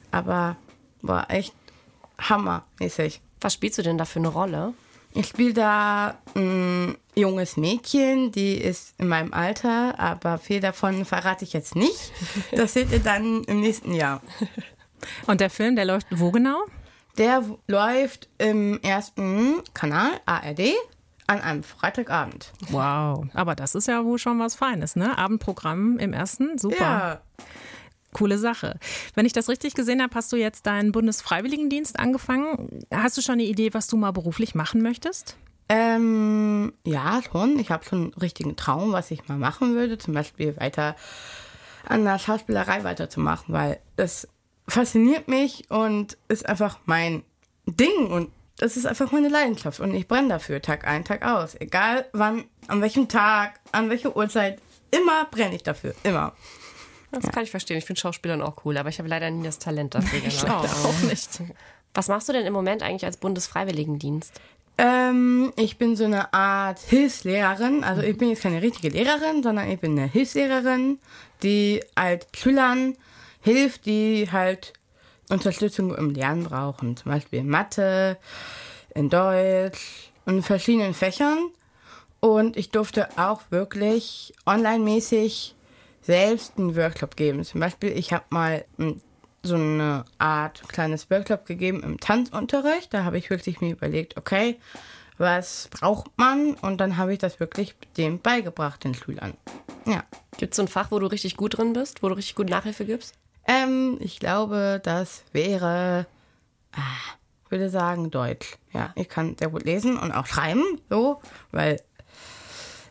aber 0.09 0.55
war 1.01 1.29
echt 1.29 1.53
hammermäßig. 2.17 3.19
Was 3.41 3.53
spielst 3.53 3.77
du 3.77 3.81
denn 3.81 3.97
da 3.97 4.05
für 4.05 4.19
eine 4.19 4.29
Rolle? 4.29 4.73
Ich 5.13 5.27
spiele 5.27 5.53
da 5.53 6.17
ein 6.33 6.95
junges 7.13 7.57
Mädchen, 7.57 8.31
die 8.31 8.53
ist 8.53 8.93
in 8.99 9.09
meinem 9.09 9.33
Alter, 9.33 9.99
aber 9.99 10.37
viel 10.37 10.61
davon 10.61 11.03
verrate 11.03 11.43
ich 11.43 11.51
jetzt 11.51 11.75
nicht. 11.75 12.13
Das 12.53 12.71
seht 12.73 12.93
ihr 12.93 12.99
dann 12.99 13.43
im 13.43 13.59
nächsten 13.59 13.93
Jahr. 13.93 14.21
Und 15.25 15.41
der 15.41 15.49
Film, 15.49 15.75
der 15.75 15.85
läuft 15.85 16.07
wo 16.11 16.31
genau? 16.31 16.59
Der 17.17 17.43
läuft 17.67 18.29
im 18.37 18.79
ersten 18.81 19.63
Kanal 19.73 20.11
ARD 20.25 20.73
an 21.25 21.41
einem 21.41 21.63
Freitagabend. 21.63 22.53
Wow, 22.69 23.25
aber 23.33 23.55
das 23.55 23.75
ist 23.75 23.87
ja 23.87 24.05
wohl 24.05 24.17
schon 24.17 24.39
was 24.39 24.55
Feines, 24.55 24.95
ne? 24.95 25.17
Abendprogramm 25.17 25.97
im 25.99 26.13
ersten, 26.13 26.57
super. 26.57 26.77
Ja. 26.79 27.21
Coole 28.13 28.37
Sache. 28.37 28.79
Wenn 29.15 29.25
ich 29.25 29.33
das 29.33 29.49
richtig 29.49 29.73
gesehen 29.73 30.01
habe, 30.01 30.15
hast 30.15 30.31
du 30.31 30.37
jetzt 30.37 30.65
deinen 30.65 30.91
Bundesfreiwilligendienst 30.91 31.99
angefangen. 31.99 32.85
Hast 32.91 33.17
du 33.17 33.21
schon 33.21 33.33
eine 33.33 33.43
Idee, 33.43 33.73
was 33.73 33.87
du 33.87 33.97
mal 33.97 34.11
beruflich 34.11 34.55
machen 34.55 34.81
möchtest? 34.81 35.37
Ähm, 35.69 36.73
ja, 36.85 37.19
schon. 37.29 37.59
Ich 37.59 37.69
habe 37.69 37.83
schon 37.83 38.03
einen 38.05 38.13
richtigen 38.13 38.55
Traum, 38.55 38.93
was 38.93 39.11
ich 39.11 39.27
mal 39.27 39.37
machen 39.37 39.75
würde. 39.75 39.97
Zum 39.97 40.13
Beispiel 40.13 40.55
weiter 40.57 40.95
an 41.85 42.05
der 42.05 42.17
Schauspielerei 42.19 42.83
weiterzumachen, 42.83 43.53
weil 43.53 43.79
das 43.97 44.27
fasziniert 44.67 45.27
mich 45.27 45.69
und 45.69 46.17
ist 46.27 46.47
einfach 46.47 46.79
mein 46.85 47.23
Ding 47.65 48.07
und 48.07 48.31
das 48.57 48.75
ist 48.75 48.85
einfach 48.87 49.11
meine 49.11 49.29
Leidenschaft 49.29 49.79
und 49.79 49.93
ich 49.93 50.07
brenne 50.07 50.29
dafür 50.29 50.61
Tag 50.61 50.87
ein, 50.87 51.05
Tag 51.05 51.23
aus. 51.23 51.55
Egal 51.55 52.05
wann, 52.13 52.45
an 52.67 52.81
welchem 52.81 53.07
Tag, 53.07 53.59
an 53.71 53.89
welcher 53.89 54.15
Uhrzeit, 54.15 54.59
immer 54.91 55.25
brenne 55.25 55.55
ich 55.55 55.63
dafür, 55.63 55.93
immer. 56.03 56.33
Das 57.11 57.25
ja. 57.25 57.31
kann 57.31 57.43
ich 57.43 57.51
verstehen. 57.51 57.77
Ich 57.77 57.85
finde 57.85 58.01
Schauspielern 58.01 58.41
auch 58.41 58.65
cool, 58.65 58.77
aber 58.77 58.89
ich 58.89 58.99
habe 58.99 59.07
leider 59.07 59.29
nie 59.29 59.43
das 59.43 59.59
Talent 59.59 59.95
dafür 59.95 60.19
Ich 60.25 60.43
auch 60.43 61.01
nicht. 61.03 61.41
Was 61.93 62.07
machst 62.09 62.29
du 62.29 62.33
denn 62.33 62.45
im 62.45 62.53
Moment 62.53 62.83
eigentlich 62.83 63.05
als 63.05 63.17
Bundesfreiwilligendienst? 63.17 64.33
Ähm, 64.77 65.51
ich 65.55 65.77
bin 65.77 65.95
so 65.95 66.03
eine 66.03 66.33
Art 66.33 66.79
Hilfslehrerin. 66.79 67.83
Also 67.83 68.03
ich 68.03 68.17
bin 68.17 68.29
jetzt 68.29 68.43
keine 68.43 68.61
richtige 68.61 68.89
Lehrerin, 68.89 69.41
sondern 69.41 69.69
ich 69.69 69.79
bin 69.79 69.97
eine 69.97 70.07
Hilfslehrerin, 70.07 70.99
die 71.41 71.81
halt 71.95 72.27
Schülern 72.35 72.95
hilft, 73.47 73.85
die 73.85 74.29
halt 74.29 74.73
Unterstützung 75.29 75.95
im 75.95 76.11
Lernen 76.11 76.43
brauchen. 76.43 76.97
Zum 76.97 77.11
Beispiel 77.11 77.39
in 77.39 77.49
Mathe, 77.49 78.17
in 78.93 79.09
Deutsch 79.09 80.11
und 80.25 80.35
in 80.35 80.43
verschiedenen 80.43 80.93
Fächern. 80.93 81.49
Und 82.19 82.57
ich 82.57 82.71
durfte 82.71 83.07
auch 83.17 83.41
wirklich 83.49 84.33
online-mäßig 84.45 85.55
selbst 86.01 86.57
einen 86.57 86.75
Workshop 86.75 87.15
geben. 87.15 87.43
Zum 87.45 87.61
Beispiel, 87.61 87.97
ich 87.97 88.11
habe 88.11 88.25
mal 88.29 88.65
so 89.43 89.55
eine 89.55 90.03
Art 90.17 90.67
kleines 90.67 91.09
Workshop 91.09 91.45
gegeben 91.45 91.83
im 91.83 91.99
Tanzunterricht. 91.99 92.93
Da 92.93 93.05
habe 93.05 93.17
ich 93.17 93.29
wirklich 93.29 93.61
mir 93.61 93.71
überlegt, 93.71 94.17
okay, 94.17 94.59
was 95.17 95.69
braucht 95.71 96.11
man? 96.17 96.55
Und 96.55 96.81
dann 96.81 96.97
habe 96.97 97.13
ich 97.13 97.19
das 97.19 97.39
wirklich 97.39 97.75
dem 97.95 98.19
beigebracht, 98.19 98.83
den 98.83 98.93
Schülern. 98.93 99.35
Ja. 99.85 100.03
Gibt 100.37 100.53
es 100.53 100.57
so 100.57 100.63
ein 100.63 100.67
Fach, 100.67 100.91
wo 100.91 100.99
du 100.99 101.07
richtig 101.07 101.37
gut 101.37 101.57
drin 101.57 101.73
bist, 101.73 102.03
wo 102.03 102.09
du 102.09 102.15
richtig 102.15 102.35
gut 102.35 102.49
Nachhilfe 102.49 102.85
gibst? 102.85 103.15
Ähm, 103.47 103.97
ich 104.01 104.19
glaube, 104.19 104.81
das 104.83 105.23
wäre, 105.31 106.05
ah, 106.73 107.15
würde 107.49 107.69
sagen, 107.69 108.11
Deutsch. 108.11 108.57
Ja, 108.73 108.91
ich 108.95 109.09
kann 109.09 109.35
sehr 109.37 109.49
gut 109.49 109.63
lesen 109.63 109.97
und 109.97 110.11
auch 110.11 110.25
schreiben, 110.25 110.63
so, 110.89 111.21
weil 111.51 111.81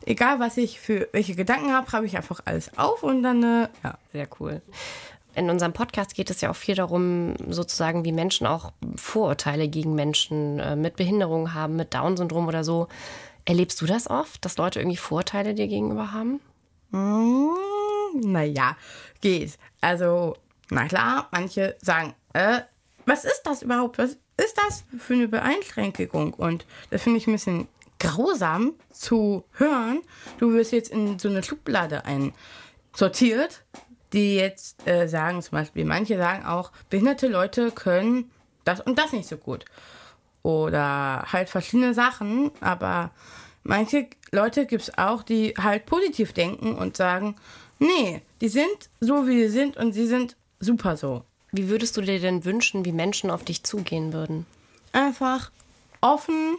egal 0.06 0.40
was 0.40 0.56
ich 0.56 0.80
für 0.80 1.08
welche 1.12 1.34
Gedanken 1.34 1.72
habe, 1.72 1.92
habe 1.92 2.06
ich 2.06 2.16
einfach 2.16 2.40
alles 2.44 2.76
auf 2.78 3.02
und 3.02 3.22
dann, 3.22 3.42
äh, 3.42 3.68
ja. 3.84 3.98
Sehr 4.12 4.28
cool. 4.40 4.62
In 5.34 5.50
unserem 5.50 5.74
Podcast 5.74 6.14
geht 6.14 6.30
es 6.30 6.40
ja 6.40 6.50
auch 6.50 6.56
viel 6.56 6.74
darum, 6.74 7.34
sozusagen, 7.50 8.06
wie 8.06 8.12
Menschen 8.12 8.46
auch 8.46 8.72
Vorurteile 8.96 9.68
gegen 9.68 9.94
Menschen 9.94 10.58
äh, 10.60 10.76
mit 10.76 10.96
Behinderung 10.96 11.52
haben, 11.52 11.76
mit 11.76 11.92
Down-Syndrom 11.92 12.48
oder 12.48 12.64
so. 12.64 12.88
Erlebst 13.44 13.80
du 13.82 13.86
das 13.86 14.08
oft, 14.08 14.42
dass 14.46 14.56
Leute 14.56 14.80
irgendwie 14.80 14.96
Vorurteile 14.96 15.54
dir 15.54 15.68
gegenüber 15.68 16.12
haben? 16.12 16.40
Mm, 16.90 17.50
naja, 18.22 18.76
geht. 19.20 19.58
Also, 19.82 20.36
na 20.70 20.86
klar, 20.86 21.28
manche 21.30 21.76
sagen, 21.80 22.14
äh, 22.32 22.60
was 23.04 23.24
ist 23.24 23.42
das 23.44 23.62
überhaupt? 23.62 23.98
Was 23.98 24.18
ist 24.36 24.56
das 24.56 24.84
für 24.98 25.14
eine 25.14 25.28
Beeinschränkung? 25.28 26.34
Und 26.34 26.66
das 26.90 27.02
finde 27.02 27.18
ich 27.18 27.26
ein 27.26 27.32
bisschen 27.32 27.68
grausam 27.98 28.74
zu 28.90 29.44
hören. 29.52 30.02
Du 30.38 30.52
wirst 30.52 30.72
jetzt 30.72 30.90
in 30.90 31.18
so 31.18 31.28
eine 31.28 31.42
Schublade 31.42 32.02
einsortiert, 32.04 33.62
die 34.12 34.36
jetzt 34.36 34.86
äh, 34.86 35.08
sagen 35.08 35.40
zum 35.42 35.52
Beispiel, 35.52 35.84
manche 35.84 36.18
sagen 36.18 36.44
auch, 36.44 36.72
behinderte 36.90 37.28
Leute 37.28 37.70
können 37.70 38.30
das 38.64 38.80
und 38.80 38.98
das 38.98 39.12
nicht 39.12 39.28
so 39.28 39.36
gut. 39.36 39.64
Oder 40.42 41.26
halt 41.32 41.48
verschiedene 41.48 41.94
Sachen, 41.94 42.50
aber 42.60 43.10
manche 43.62 44.08
Leute 44.30 44.66
gibt 44.66 44.82
es 44.82 44.98
auch, 44.98 45.22
die 45.22 45.54
halt 45.58 45.86
positiv 45.86 46.32
denken 46.32 46.74
und 46.76 46.96
sagen, 46.96 47.36
nee, 47.78 48.22
die 48.40 48.48
sind 48.48 48.90
so, 49.00 49.26
wie 49.26 49.42
sie 49.42 49.48
sind 49.48 49.76
und 49.76 49.92
sie 49.92 50.06
sind 50.06 50.36
super 50.60 50.96
so. 50.96 51.24
Wie 51.52 51.68
würdest 51.68 51.96
du 51.96 52.00
dir 52.00 52.20
denn 52.20 52.44
wünschen, 52.44 52.84
wie 52.84 52.92
Menschen 52.92 53.30
auf 53.30 53.44
dich 53.44 53.62
zugehen 53.62 54.12
würden? 54.12 54.46
Einfach 54.92 55.50
offen 56.00 56.58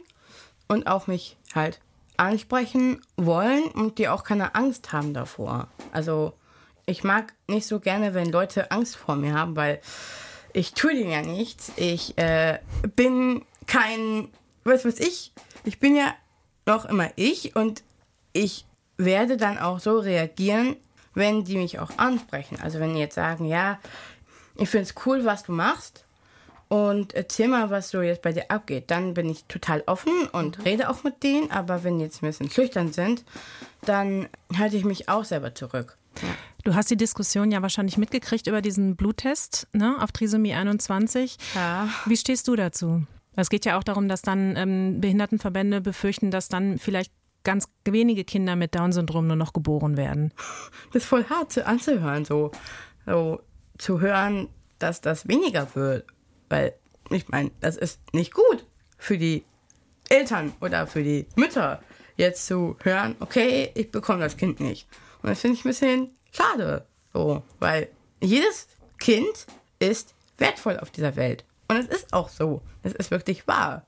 und 0.68 0.88
auf 0.88 1.08
mich 1.08 1.38
halt 1.54 1.80
ansprechen 2.18 3.02
wollen 3.16 3.66
und 3.66 4.00
die 4.00 4.08
auch 4.08 4.24
keine 4.24 4.56
Angst 4.56 4.92
haben 4.92 5.14
davor. 5.14 5.68
Also 5.92 6.34
ich 6.86 7.04
mag 7.04 7.34
nicht 7.48 7.68
so 7.68 7.80
gerne, 7.80 8.14
wenn 8.14 8.32
Leute 8.32 8.72
Angst 8.72 8.96
vor 8.96 9.16
mir 9.16 9.34
haben, 9.34 9.56
weil 9.56 9.82
ich 10.54 10.74
tue 10.74 10.96
denen 10.96 11.12
ja 11.12 11.22
nichts. 11.22 11.72
Ich 11.76 12.18
äh, 12.18 12.60
bin 12.96 13.44
kein, 13.68 14.30
was 14.64 14.86
weiß 14.86 15.00
ich, 15.00 15.34
ich 15.64 15.80
bin 15.80 15.96
ja 15.96 16.14
noch 16.66 16.86
immer 16.86 17.10
ich 17.16 17.56
und 17.56 17.84
ich 18.34 18.66
werde 18.98 19.38
dann 19.38 19.58
auch 19.58 19.80
so 19.80 20.00
reagieren, 20.00 20.76
wenn 21.18 21.44
die 21.44 21.58
mich 21.58 21.80
auch 21.80 21.98
ansprechen. 21.98 22.58
Also 22.62 22.80
wenn 22.80 22.94
die 22.94 23.00
jetzt 23.00 23.16
sagen, 23.16 23.46
ja, 23.46 23.80
ich 24.56 24.70
finde 24.70 24.84
es 24.86 24.96
cool, 25.06 25.26
was 25.26 25.44
du 25.44 25.52
machst 25.52 26.06
und 26.70 27.14
erzähl 27.14 27.48
mal, 27.48 27.70
was 27.70 27.90
so 27.90 28.02
jetzt 28.02 28.22
bei 28.22 28.34
dir 28.34 28.52
abgeht, 28.52 28.92
dann 28.92 29.14
bin 29.14 29.30
ich 29.30 29.46
total 29.46 29.84
offen 29.86 30.28
und 30.32 30.58
mhm. 30.58 30.64
rede 30.64 30.90
auch 30.90 31.04
mit 31.04 31.24
denen. 31.24 31.52
Aber 31.52 31.84
wenn 31.84 32.00
die 32.00 32.06
jetzt 32.06 32.22
ein 32.22 32.28
bisschen 32.28 32.50
schüchtern 32.50 32.92
sind, 32.92 33.24
dann 33.82 34.28
halte 34.58 34.78
ich 34.78 34.84
mich 34.84 35.10
auch 35.10 35.26
selber 35.26 35.56
zurück. 35.56 35.98
Du 36.64 36.76
hast 36.76 36.90
die 36.90 36.98
Diskussion 36.98 37.52
ja 37.52 37.62
wahrscheinlich 37.62 37.98
mitgekriegt 37.98 38.48
über 38.48 38.62
diesen 38.62 38.96
Bluttest 38.96 39.68
ne, 39.74 39.98
auf 40.02 40.12
Trisomie 40.12 40.54
21. 40.54 41.38
Ja. 41.56 41.88
Wie 42.06 42.18
stehst 42.18 42.48
du 42.48 42.56
dazu? 42.56 43.04
Es 43.36 43.50
geht 43.50 43.66
ja 43.66 43.78
auch 43.78 43.84
darum, 43.84 44.08
dass 44.08 44.24
dann 44.24 44.56
ähm, 44.58 45.00
Behindertenverbände 45.00 45.80
befürchten, 45.80 46.32
dass 46.32 46.50
dann 46.50 46.80
vielleicht 46.80 47.14
ganz 47.48 47.70
wenige 47.86 48.26
Kinder 48.26 48.58
mit 48.58 48.76
Down-Syndrom 48.76 49.26
nur 49.26 49.38
noch 49.38 49.54
geboren 49.54 49.96
werden. 49.96 50.34
Das 50.92 51.04
ist 51.04 51.08
voll 51.08 51.24
hart 51.30 51.54
zu, 51.54 51.66
anzuhören, 51.66 52.26
so, 52.26 52.52
so 53.06 53.40
zu 53.78 54.02
hören, 54.02 54.50
dass 54.80 55.00
das 55.00 55.30
weniger 55.30 55.74
wird. 55.74 56.06
Weil, 56.50 56.74
ich 57.10 57.30
meine, 57.30 57.52
das 57.62 57.78
ist 57.78 58.02
nicht 58.14 58.34
gut 58.34 58.68
für 58.98 59.18
die 59.18 59.46
Eltern 60.10 60.52
oder 60.60 60.88
für 60.88 61.02
die 61.02 61.26
Mütter, 61.38 61.82
jetzt 62.18 62.48
zu 62.48 62.76
hören, 62.84 63.16
okay, 63.22 63.72
ich 63.76 63.92
bekomme 63.92 64.20
das 64.20 64.36
Kind 64.36 64.60
nicht. 64.60 64.86
Und 65.22 65.30
das 65.30 65.40
finde 65.40 65.56
ich 65.58 65.64
ein 65.64 65.70
bisschen 65.70 66.18
schade. 66.34 66.86
So, 67.14 67.44
weil 67.60 67.88
jedes 68.20 68.68
Kind 69.00 69.48
ist 69.80 70.16
wertvoll 70.38 70.80
auf 70.80 70.92
dieser 70.92 71.16
Welt. 71.16 71.46
Und 71.70 71.78
es 71.78 71.86
ist 71.86 72.14
auch 72.14 72.28
so. 72.28 72.62
Es 72.84 72.92
ist 72.92 73.10
wirklich 73.10 73.48
wahr. 73.48 73.86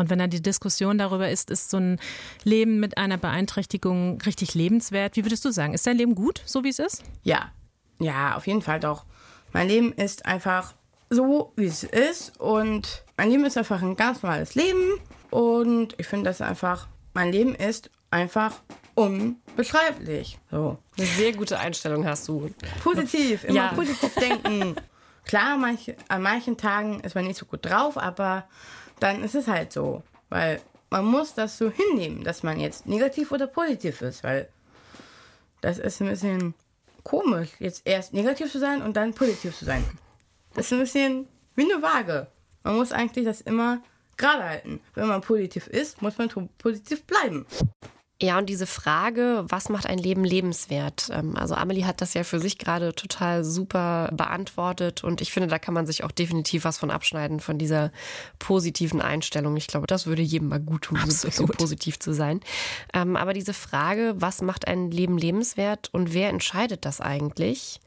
Und 0.00 0.08
wenn 0.08 0.18
dann 0.18 0.30
die 0.30 0.40
Diskussion 0.40 0.96
darüber 0.96 1.28
ist, 1.28 1.50
ist 1.50 1.70
so 1.70 1.76
ein 1.76 2.00
Leben 2.42 2.80
mit 2.80 2.96
einer 2.96 3.18
Beeinträchtigung 3.18 4.18
richtig 4.22 4.54
lebenswert? 4.54 5.14
Wie 5.16 5.24
würdest 5.26 5.44
du 5.44 5.50
sagen? 5.50 5.74
Ist 5.74 5.86
dein 5.86 5.98
Leben 5.98 6.14
gut, 6.14 6.40
so 6.46 6.64
wie 6.64 6.70
es 6.70 6.78
ist? 6.78 7.02
Ja, 7.22 7.52
ja, 7.98 8.34
auf 8.34 8.46
jeden 8.46 8.62
Fall 8.62 8.80
doch. 8.80 9.04
Mein 9.52 9.68
Leben 9.68 9.92
ist 9.92 10.24
einfach 10.24 10.74
so, 11.10 11.52
wie 11.56 11.66
es 11.66 11.84
ist. 11.84 12.40
Und 12.40 13.04
mein 13.18 13.30
Leben 13.30 13.44
ist 13.44 13.58
einfach 13.58 13.82
ein 13.82 13.94
ganz 13.94 14.22
normales 14.22 14.54
Leben. 14.54 14.94
Und 15.28 15.94
ich 15.98 16.06
finde 16.06 16.30
das 16.30 16.40
einfach, 16.40 16.88
mein 17.12 17.30
Leben 17.30 17.54
ist 17.54 17.90
einfach 18.10 18.54
unbeschreiblich. 18.94 20.38
So. 20.50 20.78
Eine 20.96 21.06
sehr 21.06 21.32
gute 21.34 21.58
Einstellung 21.58 22.06
hast 22.06 22.26
du. 22.26 22.48
Positiv, 22.82 23.44
immer 23.44 23.54
ja. 23.54 23.72
positiv 23.74 24.14
denken. 24.14 24.76
Klar, 25.24 25.58
manch, 25.58 25.94
an 26.08 26.22
manchen 26.22 26.56
Tagen 26.56 27.00
ist 27.00 27.14
man 27.14 27.26
nicht 27.26 27.38
so 27.38 27.44
gut 27.44 27.66
drauf, 27.66 27.98
aber 27.98 28.48
dann 29.02 29.22
ist 29.24 29.34
es 29.34 29.48
halt 29.48 29.72
so. 29.72 30.02
Weil 30.28 30.60
man 30.90 31.04
muss 31.04 31.34
das 31.34 31.58
so 31.58 31.70
hinnehmen, 31.70 32.24
dass 32.24 32.42
man 32.42 32.60
jetzt 32.60 32.86
negativ 32.86 33.32
oder 33.32 33.46
positiv 33.46 34.02
ist, 34.02 34.24
weil 34.24 34.48
das 35.60 35.78
ist 35.78 36.00
ein 36.00 36.08
bisschen 36.08 36.54
komisch, 37.04 37.50
jetzt 37.58 37.86
erst 37.86 38.12
negativ 38.12 38.50
zu 38.50 38.58
sein 38.58 38.82
und 38.82 38.96
dann 38.96 39.14
positiv 39.14 39.56
zu 39.56 39.64
sein. 39.64 39.84
Das 40.54 40.66
ist 40.66 40.72
ein 40.72 40.80
bisschen 40.80 41.28
wie 41.54 41.72
eine 41.72 41.82
Waage. 41.82 42.26
Man 42.62 42.76
muss 42.76 42.92
eigentlich 42.92 43.24
das 43.24 43.40
immer 43.40 43.80
gerade 44.16 44.44
halten. 44.44 44.80
Wenn 44.94 45.08
man 45.08 45.20
positiv 45.20 45.66
ist, 45.66 46.02
muss 46.02 46.18
man 46.18 46.28
positiv 46.58 47.04
bleiben. 47.04 47.46
Ja, 48.22 48.36
und 48.36 48.50
diese 48.50 48.66
Frage, 48.66 49.44
was 49.48 49.70
macht 49.70 49.86
ein 49.86 49.96
Leben 49.96 50.24
lebenswert? 50.24 51.08
Ähm, 51.10 51.36
also 51.36 51.54
Amelie 51.54 51.86
hat 51.86 52.02
das 52.02 52.12
ja 52.12 52.22
für 52.22 52.38
sich 52.38 52.58
gerade 52.58 52.94
total 52.94 53.44
super 53.44 54.10
beantwortet 54.12 55.02
und 55.02 55.22
ich 55.22 55.32
finde, 55.32 55.48
da 55.48 55.58
kann 55.58 55.72
man 55.72 55.86
sich 55.86 56.04
auch 56.04 56.10
definitiv 56.10 56.64
was 56.64 56.76
von 56.76 56.90
abschneiden, 56.90 57.40
von 57.40 57.56
dieser 57.56 57.92
positiven 58.38 59.00
Einstellung. 59.00 59.56
Ich 59.56 59.68
glaube, 59.68 59.86
das 59.86 60.06
würde 60.06 60.20
jedem 60.20 60.48
mal 60.48 60.60
gut 60.60 60.82
tun, 60.82 60.98
so, 61.08 61.30
so 61.30 61.46
positiv 61.46 61.98
zu 61.98 62.12
sein. 62.12 62.40
Ähm, 62.92 63.16
aber 63.16 63.32
diese 63.32 63.54
Frage, 63.54 64.14
was 64.16 64.42
macht 64.42 64.68
ein 64.68 64.90
Leben 64.90 65.16
lebenswert 65.16 65.88
und 65.92 66.12
wer 66.12 66.28
entscheidet 66.28 66.84
das 66.84 67.00
eigentlich? 67.00 67.80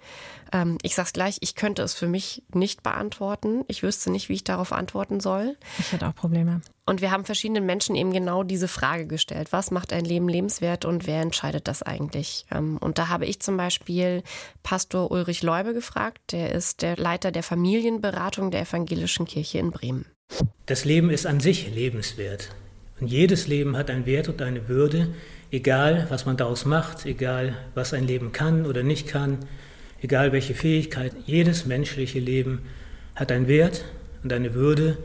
Ähm, 0.54 0.78
ich 0.84 0.96
sag's 0.96 1.12
gleich, 1.12 1.38
ich 1.42 1.56
könnte 1.56 1.82
es 1.82 1.94
für 1.96 2.08
mich 2.08 2.44
nicht 2.54 2.84
beantworten. 2.84 3.66
Ich 3.68 3.84
wüsste 3.84 4.12
nicht, 4.12 4.30
wie 4.30 4.34
ich 4.34 4.44
darauf 4.44 4.72
antworten 4.72 5.20
soll. 5.20 5.58
Ich 5.80 5.92
hätte 5.92 6.08
auch 6.08 6.16
Probleme. 6.16 6.62
Und 6.86 7.02
wir 7.02 7.12
haben 7.12 7.26
verschiedenen 7.26 7.66
Menschen 7.66 7.96
eben 7.96 8.14
genau 8.14 8.44
diese 8.44 8.68
Frage 8.68 9.08
gestellt. 9.08 9.48
Was 9.52 9.72
macht 9.72 9.92
ein 9.92 10.06
Leben 10.06 10.30
lebenswert 10.30 10.86
und 10.86 11.08
wer 11.08 11.22
entscheidet 11.22 11.68
das 11.68 11.82
eigentlich? 11.82 12.46
Ähm, 12.52 12.78
und 12.78 13.00
da 13.00 13.08
habe 13.08 13.26
ich 13.26 13.40
zum 13.40 13.58
Beispiel 13.58 14.22
Pastor 14.62 15.10
Ulrich 15.12 15.42
Leube 15.44 15.74
gefragt. 15.74 16.20
Der 16.32 16.54
ist 16.54 16.82
der 16.82 16.98
Leiter 16.98 17.32
der 17.32 17.44
Familienberatung 17.44 18.52
der 18.52 18.62
Evangelischen 18.62 19.26
Kirche 19.26 19.58
in 19.58 19.72
Bremen. 19.72 20.06
Das 20.68 20.86
Leben 20.86 21.10
ist 21.10 21.26
an 21.26 21.40
sich 21.40 21.74
lebenswert. 21.74 22.50
Und 23.00 23.08
jedes 23.08 23.48
Leben 23.48 23.76
hat 23.76 23.90
einen 23.90 24.06
Wert 24.06 24.30
und 24.30 24.42
eine 24.42 24.68
Würde, 24.68 25.14
egal 25.52 26.08
was 26.10 26.26
man 26.26 26.38
daraus 26.38 26.66
macht, 26.66 27.06
egal 27.06 27.58
was 27.74 27.94
ein 27.94 28.06
Leben 28.06 28.32
kann 28.32 28.66
oder 28.66 28.84
nicht 28.84 29.08
kann, 29.08 29.40
egal 30.04 30.32
welche 30.32 30.54
Fähigkeit, 30.54 31.14
jedes 31.26 31.66
menschliche 31.66 32.20
Leben 32.20 32.62
hat 33.16 33.32
einen 33.32 33.48
Wert 33.48 33.86
und 34.24 34.32
eine 34.32 34.54
Würde, 34.54 34.98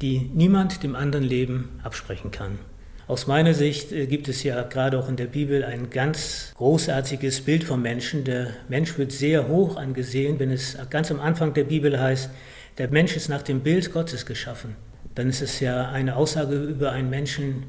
die 0.00 0.30
niemand 0.32 0.82
dem 0.82 0.96
anderen 0.96 1.24
Leben 1.24 1.80
absprechen 1.82 2.30
kann. 2.30 2.58
Aus 3.06 3.26
meiner 3.26 3.52
Sicht 3.52 3.92
äh, 3.92 4.06
gibt 4.06 4.28
es 4.28 4.42
ja 4.42 4.62
gerade 4.62 4.98
auch 4.98 5.08
in 5.10 5.16
der 5.16 5.26
Bibel 5.26 5.62
ein 5.62 5.90
ganz 5.90 6.52
großartiges 6.56 7.42
Bild 7.42 7.64
vom 7.64 7.82
Menschen. 7.82 8.24
Der 8.24 8.48
Mensch 8.68 8.96
wird 8.96 9.12
sehr 9.12 9.48
hoch 9.48 9.76
angesehen, 9.76 10.38
wenn 10.38 10.50
es 10.50 10.78
ganz 10.88 11.10
am 11.10 11.20
Anfang 11.20 11.52
der 11.52 11.64
Bibel 11.64 12.00
heißt, 12.00 12.30
der 12.78 12.88
Mensch 12.88 13.14
ist 13.14 13.28
nach 13.28 13.42
dem 13.42 13.60
Bild 13.60 13.92
Gottes 13.92 14.24
geschaffen. 14.24 14.76
Dann 15.14 15.28
ist 15.28 15.42
es 15.42 15.60
ja 15.60 15.90
eine 15.90 16.16
Aussage 16.16 16.56
über 16.56 16.92
einen 16.92 17.10
Menschen, 17.10 17.64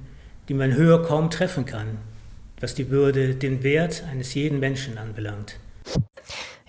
die 0.48 0.54
man 0.54 0.74
höher 0.74 1.04
kaum 1.04 1.30
treffen 1.30 1.66
kann, 1.66 1.98
was 2.62 2.74
die 2.74 2.90
Würde, 2.90 3.36
den 3.36 3.62
Wert 3.62 4.04
eines 4.10 4.34
jeden 4.34 4.60
Menschen 4.60 4.98
anbelangt. 4.98 5.58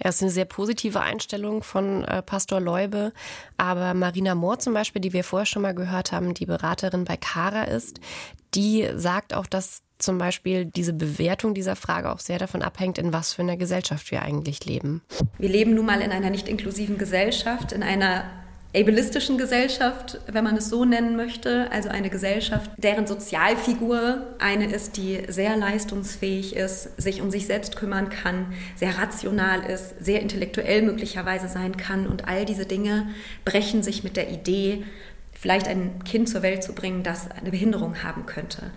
Ja, 0.03 0.11
ist 0.11 0.23
eine 0.23 0.31
sehr 0.31 0.45
positive 0.45 1.01
Einstellung 1.01 1.63
von 1.63 2.05
äh, 2.05 2.23
Pastor 2.23 2.61
Leube. 2.61 3.13
Aber 3.57 3.95
Marina 3.95 4.35
Mohr 4.35 4.59
zum 4.59 4.75
Beispiel, 4.75 5.01
die 5.01 5.13
wir 5.13 5.25
vorher 5.25 5.47
schon 5.47 5.63
mal 5.63 5.75
gehört 5.75 6.13
haben, 6.13 6.35
die 6.35 6.47
Beraterin 6.47 7.05
bei 7.05 7.17
Kara 7.17 7.65
ist, 7.65 8.01
die 8.55 8.89
sagt 8.95 9.35
auch, 9.35 9.47
dass 9.47 9.83
zum 9.99 10.19
Beispiel 10.19 10.67
diese 10.67 10.93
Bewertung 10.93 11.55
dieser 11.55 11.77
Frage 11.77 12.11
auch 12.13 12.19
sehr 12.19 12.39
davon 12.39 12.63
abhängt, 12.63 12.99
in 12.99 13.13
was 13.13 13.33
für 13.33 13.43
einer 13.43 13.57
Gesellschaft 13.57 14.11
wir 14.11 14.23
eigentlich 14.23 14.65
leben. 14.67 15.03
Wir 15.39 15.49
leben 15.49 15.75
nun 15.75 15.87
mal 15.87 16.03
in 16.03 16.13
einer 16.13 16.31
nicht 16.31 16.49
inklusiven 16.49 16.99
Gesellschaft, 16.99 17.73
in 17.73 17.83
einer 17.83 18.25
ableistischen 18.77 19.39
Gesellschaft, 19.39 20.21
wenn 20.31 20.45
man 20.45 20.57
es 20.57 20.69
so 20.69 20.85
nennen 20.85 21.17
möchte, 21.17 21.71
also 21.73 21.89
eine 21.89 22.11
Gesellschaft, 22.11 22.71
deren 22.77 23.07
Sozialfigur 23.07 24.27
eine 24.39 24.71
ist, 24.71 24.97
die 24.97 25.23
sehr 25.29 25.57
leistungsfähig 25.57 26.55
ist, 26.55 27.01
sich 27.01 27.23
um 27.23 27.31
sich 27.31 27.47
selbst 27.47 27.77
kümmern 27.77 28.11
kann, 28.11 28.53
sehr 28.75 28.99
rational 28.99 29.65
ist, 29.71 29.95
sehr 30.05 30.21
intellektuell 30.21 30.83
möglicherweise 30.83 31.49
sein 31.49 31.77
kann 31.77 32.07
und 32.07 32.29
all 32.29 32.45
diese 32.45 32.67
Dinge 32.67 33.09
brechen 33.45 33.83
sich 33.83 34.05
mit 34.05 34.17
der 34.17 34.31
Idee, 34.31 34.85
vielleicht 35.33 35.69
ein 35.69 36.03
Kind 36.05 36.29
zur 36.29 36.43
Welt 36.43 36.63
zu 36.63 36.75
bringen, 36.75 37.03
das 37.03 37.31
eine 37.31 37.51
Behinderung 37.51 38.03
haben 38.03 38.27
könnte. 38.27 38.71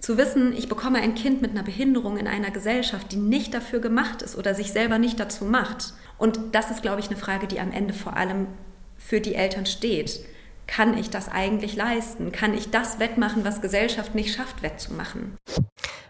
Zu 0.00 0.16
wissen, 0.16 0.54
ich 0.56 0.68
bekomme 0.68 1.00
ein 1.00 1.14
Kind 1.14 1.42
mit 1.42 1.50
einer 1.50 1.64
Behinderung 1.64 2.18
in 2.18 2.28
einer 2.28 2.50
Gesellschaft, 2.50 3.12
die 3.12 3.16
nicht 3.16 3.52
dafür 3.52 3.80
gemacht 3.80 4.22
ist 4.22 4.36
oder 4.36 4.54
sich 4.54 4.72
selber 4.72 4.98
nicht 4.98 5.18
dazu 5.18 5.44
macht. 5.44 5.92
Und 6.18 6.38
das 6.52 6.70
ist, 6.70 6.82
glaube 6.82 7.00
ich, 7.00 7.08
eine 7.08 7.16
Frage, 7.16 7.46
die 7.46 7.60
am 7.60 7.72
Ende 7.72 7.94
vor 7.94 8.16
allem 8.16 8.46
für 8.98 9.20
die 9.20 9.34
Eltern 9.34 9.64
steht. 9.64 10.20
Kann 10.68 10.96
ich 10.96 11.10
das 11.10 11.28
eigentlich 11.28 11.74
leisten? 11.74 12.30
Kann 12.30 12.54
ich 12.54 12.70
das 12.70 13.00
wettmachen, 13.00 13.44
was 13.44 13.60
Gesellschaft 13.60 14.14
nicht 14.14 14.32
schafft, 14.32 14.62
wettzumachen? 14.62 15.36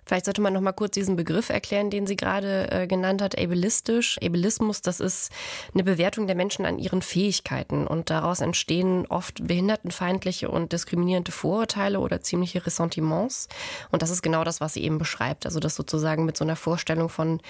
Vielleicht 0.05 0.25
sollte 0.25 0.41
man 0.41 0.55
noch 0.55 0.63
mal 0.63 0.73
kurz 0.73 0.93
diesen 0.93 1.17
Begriff 1.17 1.51
erklären, 1.51 1.91
den 1.91 2.07
sie 2.07 2.17
gerade 2.17 2.71
äh, 2.71 2.87
genannt 2.87 3.21
hat, 3.21 3.39
ableistisch. 3.39 4.19
Ableismus, 4.25 4.81
das 4.81 5.01
ist 5.01 5.31
eine 5.75 5.85
Bewertung 5.85 6.27
der 6.27 6.35
Menschen 6.35 6.65
an 6.65 6.79
ihren 6.79 7.03
Fähigkeiten 7.03 7.87
und 7.87 8.09
daraus 8.09 8.41
entstehen 8.41 9.05
oft 9.07 9.47
behindertenfeindliche 9.47 10.51
und 10.51 10.73
diskriminierende 10.73 11.31
Vorurteile 11.31 12.01
oder 12.01 12.23
ziemliche 12.23 12.65
Ressentiments. 12.65 13.49
Und 13.91 14.01
das 14.01 14.09
ist 14.09 14.23
genau 14.23 14.45
das, 14.45 14.63
was 14.63 14.73
sie 14.73 14.83
eben 14.83 14.97
beschreibt. 14.97 15.45
Also 15.45 15.61
das 15.61 15.75
sozusagen 15.75 16.25
mit 16.25 16.39
so 16.39 16.45
einer 16.45 16.57
Vorstellung 16.57 17.11
von 17.11 17.43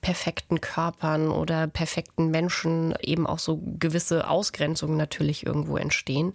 perfekten 0.00 0.60
Körpern 0.60 1.30
oder 1.30 1.66
perfekten 1.66 2.30
Menschen 2.30 2.94
eben 3.00 3.26
auch 3.26 3.38
so 3.38 3.62
gewisse 3.78 4.28
Ausgrenzungen 4.28 4.96
natürlich 4.96 5.44
irgendwo 5.46 5.78
entstehen. 5.78 6.34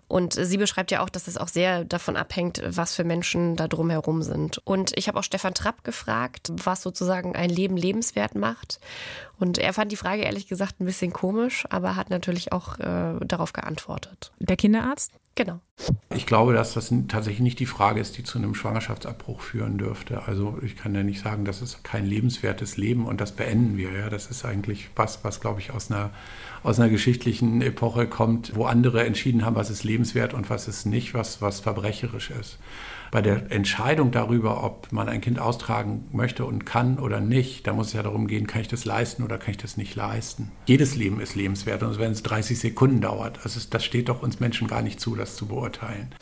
Und 0.11 0.33
sie 0.33 0.57
beschreibt 0.57 0.91
ja 0.91 1.01
auch, 1.01 1.09
dass 1.09 1.29
es 1.29 1.37
auch 1.37 1.47
sehr 1.47 1.85
davon 1.85 2.17
abhängt, 2.17 2.61
was 2.65 2.93
für 2.93 3.05
Menschen 3.05 3.55
da 3.55 3.69
drumherum 3.69 4.23
sind. 4.23 4.57
Und 4.65 4.91
ich 4.97 5.07
habe 5.07 5.17
auch 5.17 5.23
Stefan 5.23 5.53
Trapp 5.53 5.85
gefragt, 5.85 6.51
was 6.51 6.81
sozusagen 6.81 7.33
ein 7.33 7.49
Leben 7.49 7.77
lebenswert 7.77 8.35
macht. 8.35 8.81
Und 9.39 9.57
er 9.57 9.71
fand 9.71 9.89
die 9.89 9.95
Frage 9.95 10.23
ehrlich 10.23 10.47
gesagt 10.47 10.81
ein 10.81 10.85
bisschen 10.85 11.13
komisch, 11.13 11.65
aber 11.69 11.95
hat 11.95 12.09
natürlich 12.09 12.51
auch 12.51 12.77
äh, 12.79 13.25
darauf 13.25 13.53
geantwortet. 13.53 14.33
Der 14.39 14.57
Kinderarzt? 14.57 15.13
Genau. 15.35 15.61
Ich 16.13 16.25
glaube, 16.25 16.53
dass 16.53 16.73
das 16.73 16.93
tatsächlich 17.07 17.39
nicht 17.39 17.59
die 17.59 17.65
Frage 17.65 18.01
ist, 18.01 18.17
die 18.17 18.23
zu 18.23 18.37
einem 18.37 18.53
Schwangerschaftsabbruch 18.53 19.39
führen 19.39 19.77
dürfte. 19.77 20.23
Also 20.27 20.59
ich 20.61 20.75
kann 20.75 20.93
ja 20.93 21.03
nicht 21.03 21.23
sagen, 21.23 21.45
das 21.45 21.61
ist 21.61 21.85
kein 21.85 22.05
lebenswertes 22.05 22.75
Leben 22.75 23.05
und 23.05 23.21
das 23.21 23.31
beenden 23.31 23.77
wir. 23.77 23.91
Ja, 23.93 24.09
das 24.09 24.29
ist 24.29 24.43
eigentlich 24.43 24.89
was, 24.95 25.23
was 25.23 25.39
glaube 25.39 25.61
ich 25.61 25.71
aus 25.71 25.89
einer 25.89 26.11
aus 26.63 26.79
einer 26.79 26.89
geschichtlichen 26.89 27.61
Epoche 27.61 28.07
kommt, 28.07 28.55
wo 28.55 28.65
andere 28.65 29.03
entschieden 29.05 29.43
haben, 29.45 29.55
was 29.55 29.69
ist 29.69 29.83
lebenswert 29.83 30.00
und 30.33 30.49
was 30.49 30.67
ist 30.67 30.85
nicht, 30.85 31.13
was 31.13 31.41
was 31.41 31.59
verbrecherisch 31.59 32.31
ist 32.31 32.57
bei 33.11 33.21
der 33.21 33.51
Entscheidung 33.51 34.11
darüber, 34.11 34.63
ob 34.63 34.91
man 34.91 35.09
ein 35.09 35.19
Kind 35.19 35.37
austragen 35.37 36.07
möchte 36.13 36.45
und 36.45 36.65
kann 36.65 36.97
oder 36.97 37.19
nicht, 37.19 37.67
da 37.67 37.73
muss 37.73 37.87
es 37.87 37.93
ja 37.93 38.03
darum 38.03 38.27
gehen, 38.27 38.47
kann 38.47 38.61
ich 38.61 38.69
das 38.69 38.85
leisten 38.85 39.23
oder 39.23 39.37
kann 39.37 39.51
ich 39.51 39.57
das 39.57 39.75
nicht 39.75 39.95
leisten. 39.95 40.51
Jedes 40.65 40.95
Leben 40.95 41.19
ist 41.19 41.35
lebenswert 41.35 41.83
und 41.83 41.99
wenn 41.99 42.13
es 42.13 42.23
30 42.23 42.57
Sekunden 42.57 43.01
dauert, 43.01 43.39
also 43.43 43.59
das 43.69 43.83
steht 43.83 44.07
doch 44.07 44.23
uns 44.23 44.39
Menschen 44.39 44.67
gar 44.67 44.81
nicht 44.81 44.99
zu, 44.99 45.15
das 45.15 45.35
zu 45.35 45.45
beurteilen. 45.45 46.15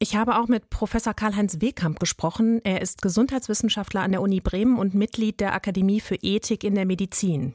Ich 0.00 0.16
habe 0.16 0.36
auch 0.36 0.48
mit 0.48 0.68
Professor 0.68 1.14
Karl-Heinz 1.14 1.60
Wehkamp 1.60 2.00
gesprochen. 2.00 2.60
Er 2.64 2.80
ist 2.80 3.02
Gesundheitswissenschaftler 3.02 4.02
an 4.02 4.10
der 4.10 4.20
Uni 4.20 4.40
Bremen 4.40 4.76
und 4.76 4.94
Mitglied 4.94 5.38
der 5.38 5.54
Akademie 5.54 6.00
für 6.00 6.16
Ethik 6.16 6.64
in 6.64 6.74
der 6.74 6.86
Medizin. 6.86 7.54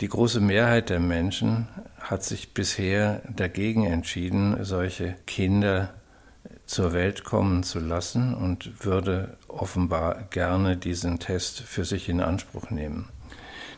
Die 0.00 0.08
große 0.08 0.40
Mehrheit 0.40 0.88
der 0.88 0.98
Menschen 0.98 1.68
hat 2.00 2.24
sich 2.24 2.54
bisher 2.54 3.20
dagegen 3.28 3.84
entschieden, 3.84 4.64
solche 4.64 5.14
Kinder 5.26 5.92
zur 6.64 6.94
Welt 6.94 7.24
kommen 7.24 7.64
zu 7.64 7.80
lassen 7.80 8.34
und 8.34 8.84
würde 8.84 9.36
offenbar 9.46 10.22
gerne 10.30 10.78
diesen 10.78 11.18
Test 11.18 11.60
für 11.60 11.84
sich 11.84 12.08
in 12.08 12.22
Anspruch 12.22 12.70
nehmen. 12.70 13.10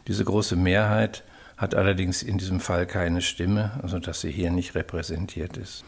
Diese 0.07 0.25
große 0.25 0.55
Mehrheit 0.55 1.25
hat 1.57 1.75
allerdings 1.75 2.23
in 2.23 2.39
diesem 2.39 2.61
Fall 2.61 2.87
keine 2.87 3.21
Stimme, 3.21 3.73
also 3.83 3.99
dass 3.99 4.21
sie 4.21 4.31
hier 4.31 4.53
nicht 4.53 4.77
repräsentiert 4.77 5.57
ist. 5.57 5.85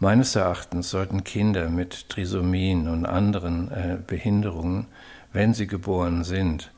Meines 0.00 0.34
Erachtens 0.34 0.88
sollten 0.88 1.24
Kinder 1.24 1.68
mit 1.68 2.08
Trisomien 2.08 2.88
und 2.88 3.04
anderen 3.04 3.70
äh, 3.70 3.98
Behinderungen, 4.06 4.86
wenn 5.32 5.52
sie 5.52 5.66
geboren 5.66 6.24
sind, 6.24 6.70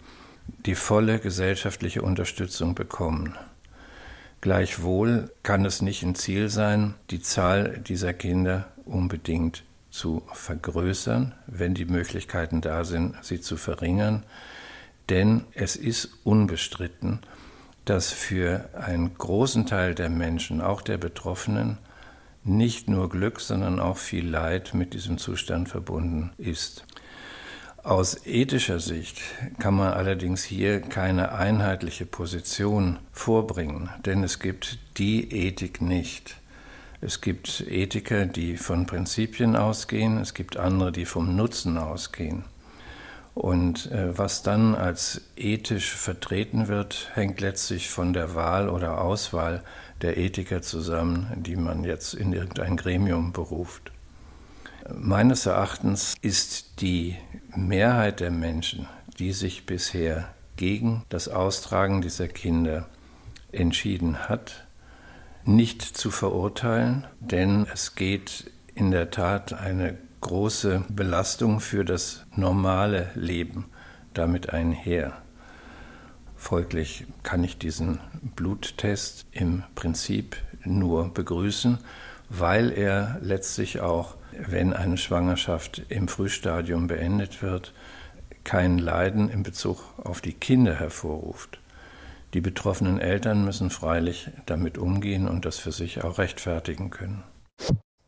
die 0.67 0.75
volle 0.75 1.19
gesellschaftliche 1.19 2.03
Unterstützung 2.03 2.75
bekommen. 2.75 3.37
Gleichwohl 4.41 5.31
kann 5.43 5.65
es 5.65 5.83
nicht 5.83 6.03
ein 6.03 6.15
Ziel 6.15 6.49
sein, 6.49 6.95
die 7.11 7.21
Zahl 7.21 7.79
dieser 7.79 8.15
Kinder 8.15 8.69
unbedingt 8.87 9.65
zu 9.91 10.23
vergrößern, 10.33 11.35
wenn 11.47 11.75
die 11.75 11.85
Möglichkeiten 11.85 12.61
da 12.61 12.85
sind, 12.85 13.17
sie 13.23 13.41
zu 13.41 13.57
verringern. 13.57 14.23
Denn 15.11 15.45
es 15.53 15.77
ist 15.77 16.11
unbestritten, 16.25 17.21
dass 17.85 18.13
für 18.13 18.71
einen 18.75 19.15
großen 19.15 19.67
Teil 19.67 19.95
der 19.95 20.09
Menschen, 20.09 20.61
auch 20.61 20.81
der 20.81 20.97
Betroffenen, 20.97 21.79
nicht 22.45 22.89
nur 22.89 23.11
Glück, 23.11 23.41
sondern 23.41 23.81
auch 23.81 23.99
viel 23.99 24.27
Leid 24.27 24.73
mit 24.73 24.95
diesem 24.95 25.19
Zustand 25.19 25.69
verbunden 25.69 26.31
ist. 26.39 26.85
Aus 27.91 28.25
ethischer 28.25 28.79
Sicht 28.79 29.21
kann 29.59 29.75
man 29.75 29.93
allerdings 29.93 30.45
hier 30.45 30.81
keine 30.81 31.33
einheitliche 31.33 32.07
Position 32.07 33.01
vorbringen, 33.11 33.91
denn 34.07 34.23
es 34.23 34.39
gibt 34.39 34.79
die 34.97 35.33
Ethik 35.33 35.81
nicht. 35.81 36.37
Es 37.01 37.21
gibt 37.21 37.65
Ethiker, 37.69 38.27
die 38.27 38.57
von 38.59 38.87
Prinzipien 38.87 39.57
ausgehen, 39.57 40.19
es 40.19 40.35
gibt 40.35 40.57
andere, 40.57 40.93
die 40.93 41.05
vom 41.05 41.35
Nutzen 41.35 41.79
ausgehen. 41.79 42.45
Und 43.35 43.91
äh, 43.91 44.17
was 44.17 44.45
dann 44.45 44.77
als 44.77 45.23
ethisch 45.37 45.93
vertreten 45.93 46.69
wird, 46.69 47.11
hängt 47.15 47.41
letztlich 47.41 47.91
von 47.91 48.13
der 48.13 48.37
Wahl 48.37 48.69
oder 48.69 49.01
Auswahl 49.01 49.65
der 50.01 50.17
Ethiker 50.17 50.63
zusammen, 50.63 51.27
die 51.35 51.57
man 51.57 51.83
jetzt 51.83 52.15
in 52.15 52.33
irgendein 52.33 52.77
Gremium 52.77 53.33
beruft. 53.33 53.91
Meines 54.99 55.47
Erachtens 55.47 56.15
ist 56.21 56.81
die 56.81 57.17
Mehrheit 57.55 58.21
der 58.21 58.31
Menschen, 58.31 58.89
die 59.19 59.33
sich 59.33 59.67
bisher 59.67 60.29
gegen 60.57 61.05
das 61.09 61.29
Austragen 61.29 62.03
dieser 62.03 62.29
Kinder 62.29 62.89
entschieden 63.53 64.29
hat, 64.29 64.67
nicht 65.45 65.83
zu 65.83 66.11
verurteilen, 66.11 67.07
denn 67.21 67.67
es 67.73 67.95
geht 67.95 68.51
in 68.75 68.91
der 68.91 69.11
Tat 69.11 69.53
eine 69.53 69.97
große 70.21 70.85
Belastung 70.89 71.61
für 71.61 71.85
das 71.85 72.27
normale 72.35 73.11
Leben 73.15 73.67
damit 74.15 74.51
einher. 74.51 75.13
Folglich 76.37 77.07
kann 77.23 77.45
ich 77.45 77.59
diesen 77.59 78.01
Bluttest 78.35 79.27
im 79.31 79.63
Prinzip 79.75 80.37
nur 80.65 81.13
begrüßen, 81.13 81.79
weil 82.29 82.71
er 82.71 83.19
letztlich 83.21 83.81
auch, 83.81 84.17
wenn 84.47 84.73
eine 84.73 84.97
Schwangerschaft 84.97 85.83
im 85.89 86.09
Frühstadium 86.09 86.87
beendet 86.87 87.43
wird, 87.43 87.73
kein 88.45 88.79
Leiden 88.79 89.29
in 89.29 89.43
Bezug 89.43 89.83
auf 89.99 90.21
die 90.21 90.33
Kinder 90.33 90.75
hervorruft. 90.75 91.61
Die 92.35 92.41
betroffenen 92.41 93.01
Eltern 93.01 93.45
müssen 93.45 93.71
freilich 93.71 94.31
damit 94.47 94.79
umgehen 94.79 95.29
und 95.29 95.45
das 95.45 95.59
für 95.59 95.73
sich 95.73 96.05
auch 96.05 96.19
rechtfertigen 96.19 96.91
können. 96.91 97.25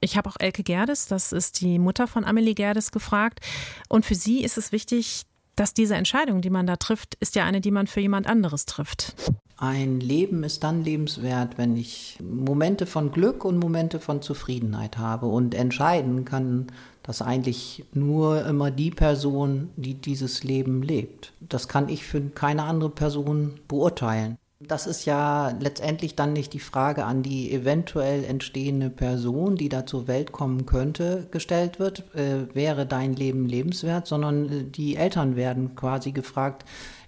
Ich 0.01 0.16
habe 0.16 0.28
auch 0.28 0.37
Elke 0.39 0.62
Gerdes, 0.62 1.07
das 1.07 1.33
ist 1.33 1.61
die 1.61 1.78
Mutter 1.78 2.09
von 2.09 2.24
Amelie 2.24 2.55
Gerdes, 2.55 2.91
gefragt. 2.91 3.41
Und 3.89 4.05
für 4.05 4.14
sie 4.14 4.43
ist 4.43 4.59
es 4.59 4.72
wichtig, 4.72 5.26
dass 5.55 5.74
diese 5.74 5.95
Entscheidung, 5.95 6.41
die 6.41 6.51
man 6.51 6.66
da 6.66 6.76
trifft, 6.76 7.14
ist 7.16 7.37
ja 7.37 7.45
eine, 7.45 7.61
die 7.61 7.70
man 7.70 7.87
für 7.87 8.01
jemand 8.01 8.26
anderes 8.26 8.66
trifft. 8.66 9.14
Ein 9.63 10.01
Leben 10.01 10.43
ist 10.43 10.65
dann 10.65 10.83
lebenswert, 10.83 11.57
wenn 11.57 11.77
ich 11.77 12.19
Momente 12.21 12.85
von 12.85 13.13
Glück 13.13 13.45
und 13.45 13.61
Momente 13.61 14.01
von 14.01 14.21
Zufriedenheit 14.21 14.99
habe. 14.99 15.27
Und 15.27 15.55
entscheiden 15.55 16.25
kann 16.25 16.67
das 17.05 17.23
eigentlich 17.23 17.85
nur 17.95 18.45
immer 18.45 18.73
die 18.73 18.91
Person, 18.91 19.71
die 19.77 19.95
dieses 19.95 20.43
Leben 20.43 20.83
lebt. 20.83 21.33
Das 21.39 21.69
kann 21.69 21.89
ich 21.89 22.05
für 22.05 22.21
keine 22.23 22.65
andere 22.65 22.91
Person 22.91 23.61
beurteilen. 23.69 24.37
Das 24.59 24.89
ist 24.89 25.05
ja 25.05 25.51
letztendlich 25.61 26.17
dann 26.17 26.33
nicht 26.33 26.53
die 26.55 26.61
Frage 26.61 27.05
an 27.05 27.23
die 27.23 27.53
eventuell 27.53 28.25
entstehende 28.25 28.91
Person, 28.91 29.55
die 29.55 29.69
da 29.69 29.87
zur 29.87 30.09
Welt 30.09 30.33
kommen 30.33 30.67
könnte, 30.67 31.29
gestellt 31.31 31.79
wird, 31.79 32.05
äh, 32.17 32.53
wäre 32.55 32.87
dein 32.87 33.15
Leben 33.15 33.47
lebenswert, 33.47 34.09
sondern 34.09 34.49
äh, 34.49 34.65
die 34.65 34.97
Eltern 34.97 35.37
werden 35.37 35.75
quasi 35.77 36.13
gefragt, 36.13 36.65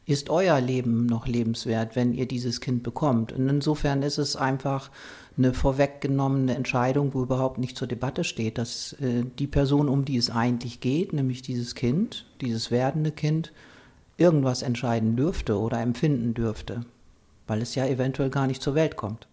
ist 0.07 0.31
euer 0.31 0.61
Leben 0.61 1.07
noch 1.07 1.27
lebenswert, 1.27 1.97
wenn 1.97 2.13
ihr 2.13 2.27
dieses 2.27 2.61
Kind 2.61 2.83
bekommt? 2.83 3.33
Und 3.33 3.49
insofern 3.49 4.03
ist 4.03 4.19
es 4.19 4.37
einfach 4.37 4.91
eine 5.37 5.53
vorweggenommene 5.53 6.55
Entscheidung, 6.55 7.15
wo 7.15 7.23
überhaupt 7.23 7.59
nicht 7.59 7.77
zur 7.77 7.89
Debatte 7.89 8.25
steht, 8.25 8.59
dass 8.59 8.93
äh, 8.95 9.25
die 9.39 9.47
Person, 9.47 9.89
um 9.89 10.05
die 10.05 10.17
es 10.17 10.31
eigentlich 10.31 10.81
geht, 10.81 11.13
nämlich 11.13 11.43
dieses 11.43 11.75
Kind, 11.75 12.27
dieses 12.41 12.71
werdende 12.71 13.11
Kind, 13.11 13.53
irgendwas 14.17 14.63
entscheiden 14.63 15.17
dürfte 15.17 15.59
oder 15.59 15.81
empfinden 15.81 16.35
dürfte 16.35 16.83
weil 17.47 17.63
es 17.63 17.75
ja 17.75 17.87
eventuell 17.87 18.31
gar 18.31 18.47
nicht 18.47 18.63
zur 18.63 18.75
Welt 18.75 18.97
kommt. 18.97 19.27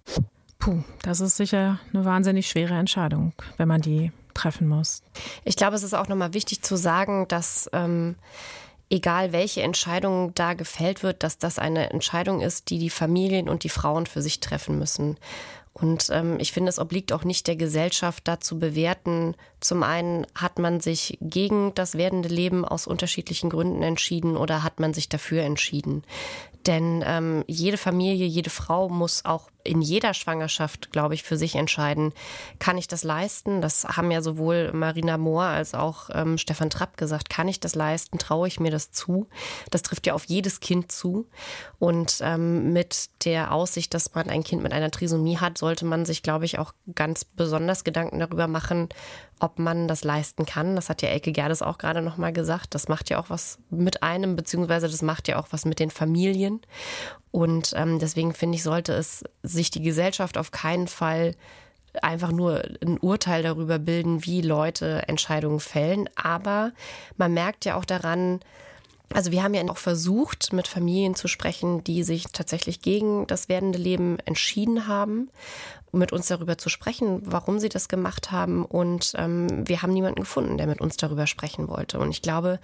Puh, 0.60 0.84
das 1.02 1.20
ist 1.22 1.38
sicher 1.38 1.80
eine 1.94 2.06
wahnsinnig 2.06 2.48
schwere 2.48 2.76
Entscheidung, 2.76 3.34
wenn 3.58 3.68
man 3.68 3.82
die 3.82 4.12
treffen 4.34 4.68
muss. 4.68 5.04
Ich 5.44 5.56
glaube, 5.56 5.76
es 5.76 5.84
ist 5.84 5.94
auch 5.94 6.08
nochmal 6.08 6.34
wichtig 6.34 6.62
zu 6.62 6.76
sagen, 6.76 7.28
dass 7.28 7.70
ähm, 7.74 8.16
egal 8.92 9.32
welche 9.32 9.62
Entscheidung 9.62 10.36
da 10.36 10.54
gefällt 10.54 11.02
wird, 11.02 11.24
dass 11.24 11.38
das 11.38 11.58
eine 11.58 11.90
Entscheidung 11.90 12.42
ist, 12.42 12.70
die 12.70 12.78
die 12.78 12.90
Familien 12.90 13.50
und 13.50 13.64
die 13.64 13.70
Frauen 13.70 14.06
für 14.06 14.22
sich 14.22 14.40
treffen 14.42 14.78
müssen. 14.78 15.18
Und 15.74 16.10
ähm, 16.12 16.38
ich 16.40 16.52
finde, 16.52 16.70
es 16.70 16.80
obliegt 16.80 17.14
auch 17.14 17.24
nicht 17.24 17.48
der 17.48 17.56
Gesellschaft, 17.56 18.28
da 18.28 18.42
zu 18.42 18.60
bewerten. 18.60 19.36
Zum 19.62 19.84
einen 19.84 20.28
hat 20.36 20.60
man 20.60 20.82
sich 20.82 21.18
gegen 21.22 21.74
das 21.76 21.96
werdende 21.96 22.28
Leben 22.28 22.66
aus 22.66 22.88
unterschiedlichen 22.88 23.50
Gründen 23.50 23.82
entschieden 23.82 24.36
oder 24.36 24.64
hat 24.64 24.82
man 24.82 24.94
sich 24.94 25.08
dafür 25.08 25.44
entschieden. 25.44 26.04
Denn 26.68 27.04
ähm, 27.08 27.46
jede 27.48 27.78
Familie, 27.78 28.26
jede 28.26 28.50
Frau 28.50 28.90
muss 28.90 29.24
auch 29.24 29.50
in 29.64 29.82
jeder 29.82 30.14
Schwangerschaft, 30.14 30.92
glaube 30.92 31.14
ich, 31.14 31.24
für 31.24 31.38
sich 31.38 31.56
entscheiden, 31.56 32.14
kann 32.60 32.78
ich 32.78 32.88
das 32.88 33.04
leisten? 33.04 33.62
Das 33.62 33.86
haben 33.86 34.12
ja 34.12 34.22
sowohl 34.22 34.72
Marina 34.74 35.18
Mohr 35.18 35.44
als 35.44 35.74
auch 35.74 36.10
ähm, 36.14 36.38
Stefan 36.38 36.70
Trapp 36.70 36.98
gesagt. 36.98 37.30
Kann 37.30 37.48
ich 37.48 37.60
das 37.60 37.76
leisten? 37.76 38.18
Traue 38.18 38.48
ich 38.48 38.60
mir 38.60 38.72
das 38.72 38.92
zu? 38.92 39.28
Das 39.70 39.82
trifft 39.82 40.08
ja 40.08 40.14
auf 40.14 40.26
jedes 40.26 40.60
Kind 40.60 40.92
zu. 40.92 41.28
Und 41.80 42.20
ähm, 42.22 42.74
mit 42.74 43.10
der 43.26 43.52
Aussicht, 43.52 43.94
dass 43.94 44.14
man 44.14 44.30
ein 44.30 44.44
Kind 44.44 44.64
mit 44.64 44.74
einer 44.74 44.92
Trisomie 44.92 45.38
hat, 45.38 45.58
sollte 45.58 45.86
man 45.86 46.06
sich, 46.06 46.24
glaube 46.24 46.46
ich, 46.46 46.60
auch 46.60 46.74
ganz 46.96 47.26
besonders 47.26 47.84
Gedanken 47.84 48.20
darüber 48.20 48.48
machen, 48.48 48.90
ob 49.42 49.60
man 49.60 49.88
das 49.88 50.04
leisten 50.04 50.46
kann. 50.46 50.76
Das 50.76 50.90
hat 50.90 51.02
ja 51.02 51.10
Elke 51.10 51.32
Gerdes 51.32 51.62
auch 51.62 51.78
gerade 51.78 52.02
nochmal 52.02 52.32
gesagt. 52.32 52.76
Das 52.76 52.88
macht 52.88 53.10
ja 53.10 53.20
auch 53.20 53.30
was 53.30 53.58
mit 53.70 54.04
einem, 54.04 54.36
beziehungsweise 54.36 54.88
das 54.88 55.02
macht 55.02 55.28
ja 55.28 55.40
auch 55.40 55.48
was 55.52 55.66
mit 55.66 55.80
den 55.80 55.90
Familien. 55.90 56.62
Und 57.32 57.74
ähm, 57.76 58.00
deswegen 58.00 58.34
finde 58.34 58.58
ich, 58.58 58.64
sollte 58.64 58.94
es 58.94 59.24
sich 59.42 59.72
die 59.72 59.82
Gesellschaft 59.82 60.38
auf 60.38 60.52
keinen 60.52 60.88
Fall 60.88 61.36
einfach 62.02 62.32
nur 62.32 62.64
ein 62.82 62.98
Urteil 63.00 63.44
darüber 63.44 63.80
bilden, 63.80 64.26
wie 64.26 64.42
Leute 64.42 65.04
Entscheidungen 65.08 65.60
fällen. 65.60 66.10
Aber 66.16 66.72
man 67.18 67.34
merkt 67.34 67.66
ja 67.66 67.76
auch 67.76 67.86
daran, 67.86 68.40
also 69.14 69.32
wir 69.32 69.44
haben 69.44 69.54
ja 69.54 69.64
auch 69.70 69.78
versucht, 69.78 70.54
mit 70.54 70.68
Familien 70.68 71.16
zu 71.16 71.28
sprechen, 71.28 71.84
die 71.84 72.04
sich 72.04 72.26
tatsächlich 72.32 72.82
gegen 72.82 73.28
das 73.28 73.50
werdende 73.50 73.80
Leben 73.80 74.18
entschieden 74.26 74.88
haben 74.88 75.30
mit 75.94 76.12
uns 76.12 76.28
darüber 76.28 76.58
zu 76.58 76.70
sprechen, 76.70 77.22
warum 77.26 77.60
sie 77.60 77.70
das 77.70 77.90
gemacht 77.90 78.32
haben. 78.32 78.66
Und 78.66 79.14
ähm, 79.18 79.68
wir 79.68 79.82
haben 79.82 79.94
niemanden 79.94 80.22
gefunden, 80.22 80.58
der 80.58 80.68
mit 80.68 80.82
uns 80.82 80.98
darüber 80.98 81.28
sprechen 81.28 81.68
wollte. 81.68 82.00
Und 82.00 82.12
ich 82.12 82.22
glaube, 82.22 82.60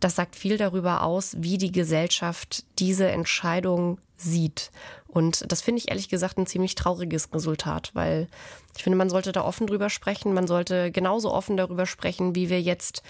das 0.00 0.16
sagt 0.16 0.36
viel 0.36 0.56
darüber 0.56 1.02
aus, 1.02 1.36
wie 1.38 1.58
die 1.58 1.72
Gesellschaft 1.72 2.64
diese 2.78 3.08
Entscheidung 3.08 3.98
sieht. 4.16 4.70
Und 5.08 5.50
das 5.50 5.62
finde 5.62 5.80
ich 5.80 5.88
ehrlich 5.88 6.08
gesagt 6.08 6.38
ein 6.38 6.46
ziemlich 6.46 6.74
trauriges 6.74 7.32
Resultat, 7.32 7.90
weil 7.94 8.28
ich 8.76 8.82
finde, 8.82 8.98
man 8.98 9.10
sollte 9.10 9.32
da 9.32 9.42
offen 9.44 9.66
drüber 9.66 9.90
sprechen. 9.90 10.34
Man 10.34 10.46
sollte 10.46 10.92
genauso 10.92 11.32
offen 11.32 11.56
darüber 11.56 11.86
sprechen, 11.86 12.34
wie 12.34 12.48
wir 12.50 12.60
jetzt 12.60 13.02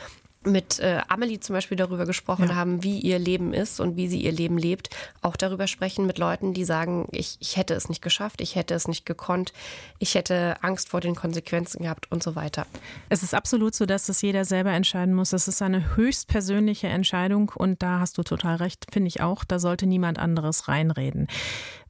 mit 0.45 0.79
äh, 0.79 1.01
Amelie 1.09 1.41
zum 1.41 1.55
Beispiel 1.55 1.77
darüber 1.77 2.07
gesprochen 2.07 2.49
ja. 2.49 2.55
haben, 2.55 2.83
wie 2.83 2.99
ihr 3.01 3.19
Leben 3.19 3.53
ist 3.53 3.81
und 3.81 3.97
wie 3.97 4.09
sie 4.09 4.23
ihr 4.23 4.33
Leben 4.33 4.57
lebt, 4.57 4.91
auch 5.21 5.37
darüber 5.37 5.67
sprechen 5.67 6.07
mit 6.07 6.19
Leuten, 6.19 6.55
die 6.55 6.65
sagen, 6.65 7.09
ich, 7.11 7.37
ich 7.41 7.57
hätte 7.57 7.75
es 7.75 7.89
nicht 7.89 8.03
geschafft, 8.03 8.41
ich 8.41 8.55
hätte 8.55 8.75
es 8.75 8.89
nicht 8.89 9.05
gekonnt, 9.05 9.53
ich 9.99 10.15
hätte 10.15 10.57
Angst 10.63 10.89
vor 10.89 11.01
den 11.01 11.15
Konsequenzen 11.15 11.83
gehabt 11.83 12.11
und 12.11 12.23
so 12.23 12.37
weiter. 12.37 12.67
Es 13.09 13.23
ist 13.23 13.35
absolut 13.35 13.75
so, 13.75 13.85
dass 13.85 14.07
das 14.07 14.23
jeder 14.23 14.45
selber 14.45 14.71
entscheiden 14.71 15.15
muss. 15.15 15.33
Es 15.33 15.49
ist 15.49 15.61
eine 15.61 15.97
höchst 15.97 16.29
persönliche 16.29 16.89
Entscheidung 16.89 17.51
und 17.55 17.83
da 17.83 17.99
hast 17.99 18.17
du 18.19 18.23
total 18.23 18.57
recht, 18.57 18.87
finde 18.93 19.09
ich 19.09 19.21
auch, 19.21 19.45
da 19.45 19.59
sollte 19.59 19.87
niemand 19.87 20.19
anderes 20.19 20.69
reinreden. 20.69 21.27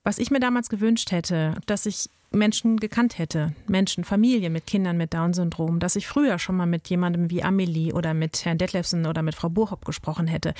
Was 0.04 0.18
ich 0.18 0.30
mir 0.30 0.40
damals 0.40 0.68
gewünscht 0.68 1.12
hätte, 1.12 1.56
dass 1.66 1.86
ich 1.86 2.10
Menschen 2.30 2.78
gekannt 2.78 3.18
hätte, 3.18 3.54
Menschen, 3.66 4.04
Familien 4.04 4.52
mit 4.52 4.66
Kindern 4.66 4.96
mit 4.96 5.14
Down-Syndrom, 5.14 5.80
dass 5.80 5.96
ich 5.96 6.06
früher 6.06 6.38
schon 6.38 6.56
mal 6.56 6.66
mit 6.66 6.88
jemandem 6.88 7.30
wie 7.30 7.42
Amelie 7.42 7.92
oder 7.92 8.12
mit 8.12 8.44
Herrn 8.44 8.58
Detlefsen 8.58 9.06
oder 9.06 9.22
mit 9.22 9.34
Frau 9.34 9.48
Burhop 9.48 9.84
gesprochen 9.84 10.26
hätte, 10.26 10.52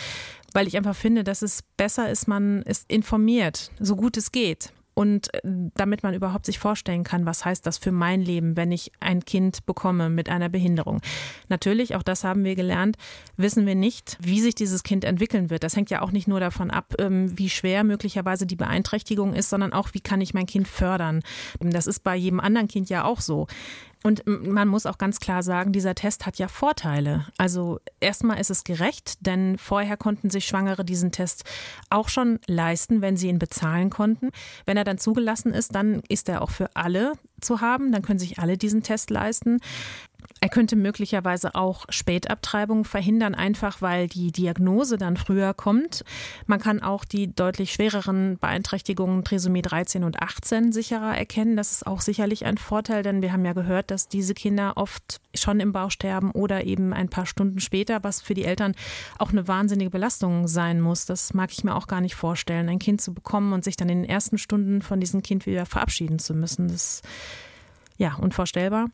weil 0.54 0.66
ich 0.66 0.76
einfach 0.76 0.96
finde, 0.96 1.24
dass 1.24 1.42
es 1.42 1.62
besser 1.76 2.08
ist, 2.10 2.26
man 2.26 2.62
ist 2.62 2.90
informiert, 2.90 3.70
so 3.78 3.96
gut 3.96 4.16
es 4.16 4.32
geht 4.32 4.72
und 4.98 5.32
äh, 5.32 5.40
damit 5.74 6.02
man 6.02 6.12
überhaupt 6.12 6.44
sich 6.44 6.58
vorstellen 6.58 7.04
kann, 7.04 7.24
was 7.24 7.44
heißt 7.44 7.64
das 7.64 7.78
für 7.78 7.92
mein 7.92 8.20
Leben, 8.20 8.56
wenn 8.56 8.72
ich 8.72 8.90
ein 8.98 9.24
Kind 9.24 9.64
bekomme 9.64 10.10
mit 10.10 10.28
einer 10.28 10.48
Behinderung. 10.48 11.00
Natürlich, 11.48 11.94
auch 11.94 12.02
das 12.02 12.24
haben 12.24 12.42
wir 12.42 12.56
gelernt, 12.56 12.96
wissen 13.36 13.64
wir 13.64 13.76
nicht, 13.76 14.18
wie 14.20 14.40
sich 14.40 14.56
dieses 14.56 14.82
Kind 14.82 15.04
entwickeln 15.04 15.50
wird. 15.50 15.62
Das 15.62 15.76
hängt 15.76 15.90
ja 15.90 16.02
auch 16.02 16.10
nicht 16.10 16.26
nur 16.26 16.40
davon 16.40 16.72
ab, 16.72 16.94
ähm, 16.98 17.38
wie 17.38 17.48
schwer 17.48 17.84
möglicherweise 17.84 18.44
die 18.44 18.56
Beeinträchtigung 18.56 19.34
ist, 19.34 19.50
sondern 19.50 19.72
auch, 19.72 19.90
wie 19.92 20.00
kann 20.00 20.20
ich 20.20 20.34
mein 20.34 20.46
Kind 20.46 20.66
fördern. 20.66 21.22
Das 21.60 21.86
ist 21.86 22.02
bei 22.02 22.16
jedem 22.16 22.40
anderen 22.40 22.66
Kind 22.66 22.90
ja 22.90 23.04
auch 23.04 23.20
so. 23.20 23.46
Und 24.04 24.22
man 24.26 24.68
muss 24.68 24.86
auch 24.86 24.98
ganz 24.98 25.18
klar 25.18 25.42
sagen, 25.42 25.72
dieser 25.72 25.94
Test 25.94 26.24
hat 26.24 26.38
ja 26.38 26.46
Vorteile. 26.46 27.26
Also 27.36 27.80
erstmal 28.00 28.40
ist 28.40 28.50
es 28.50 28.62
gerecht, 28.62 29.26
denn 29.26 29.58
vorher 29.58 29.96
konnten 29.96 30.30
sich 30.30 30.46
Schwangere 30.46 30.84
diesen 30.84 31.10
Test 31.10 31.44
auch 31.90 32.08
schon 32.08 32.38
leisten, 32.46 33.00
wenn 33.02 33.16
sie 33.16 33.28
ihn 33.28 33.40
bezahlen 33.40 33.90
konnten. 33.90 34.30
Wenn 34.66 34.76
er 34.76 34.84
dann 34.84 34.98
zugelassen 34.98 35.52
ist, 35.52 35.74
dann 35.74 36.02
ist 36.08 36.28
er 36.28 36.42
auch 36.42 36.50
für 36.50 36.76
alle 36.76 37.14
zu 37.40 37.60
haben, 37.60 37.92
dann 37.92 38.02
können 38.02 38.18
sich 38.18 38.38
alle 38.38 38.56
diesen 38.56 38.82
Test 38.82 39.10
leisten. 39.10 39.58
Er 40.40 40.48
könnte 40.48 40.76
möglicherweise 40.76 41.56
auch 41.56 41.84
Spätabtreibung 41.88 42.84
verhindern, 42.84 43.34
einfach 43.34 43.82
weil 43.82 44.06
die 44.06 44.30
Diagnose 44.30 44.96
dann 44.96 45.16
früher 45.16 45.52
kommt. 45.52 46.04
Man 46.46 46.60
kann 46.60 46.80
auch 46.80 47.04
die 47.04 47.34
deutlich 47.34 47.72
schwereren 47.72 48.38
Beeinträchtigungen 48.38 49.24
Trisomie 49.24 49.62
13 49.62 50.04
und 50.04 50.22
18 50.22 50.70
sicherer 50.72 51.16
erkennen. 51.16 51.56
Das 51.56 51.72
ist 51.72 51.86
auch 51.86 52.00
sicherlich 52.00 52.46
ein 52.46 52.56
Vorteil, 52.56 53.02
denn 53.02 53.20
wir 53.20 53.32
haben 53.32 53.44
ja 53.44 53.52
gehört, 53.52 53.90
dass 53.90 54.08
diese 54.08 54.34
Kinder 54.34 54.74
oft 54.76 55.20
schon 55.34 55.58
im 55.58 55.72
Bauch 55.72 55.90
sterben 55.90 56.30
oder 56.30 56.64
eben 56.64 56.92
ein 56.92 57.08
paar 57.08 57.26
Stunden 57.26 57.58
später, 57.58 58.04
was 58.04 58.22
für 58.22 58.34
die 58.34 58.44
Eltern 58.44 58.74
auch 59.18 59.30
eine 59.30 59.48
wahnsinnige 59.48 59.90
Belastung 59.90 60.46
sein 60.46 60.80
muss. 60.80 61.04
Das 61.04 61.34
mag 61.34 61.50
ich 61.50 61.64
mir 61.64 61.74
auch 61.74 61.88
gar 61.88 62.00
nicht 62.00 62.14
vorstellen, 62.14 62.68
ein 62.68 62.78
Kind 62.78 63.00
zu 63.00 63.12
bekommen 63.12 63.52
und 63.52 63.64
sich 63.64 63.76
dann 63.76 63.88
in 63.88 64.02
den 64.02 64.10
ersten 64.10 64.38
Stunden 64.38 64.82
von 64.82 65.00
diesem 65.00 65.22
Kind 65.22 65.46
wieder 65.46 65.66
verabschieden 65.66 66.20
zu 66.20 66.32
müssen. 66.32 66.68
Das 66.68 67.00
ist 67.00 67.08
ja 67.96 68.14
unvorstellbar. 68.14 68.86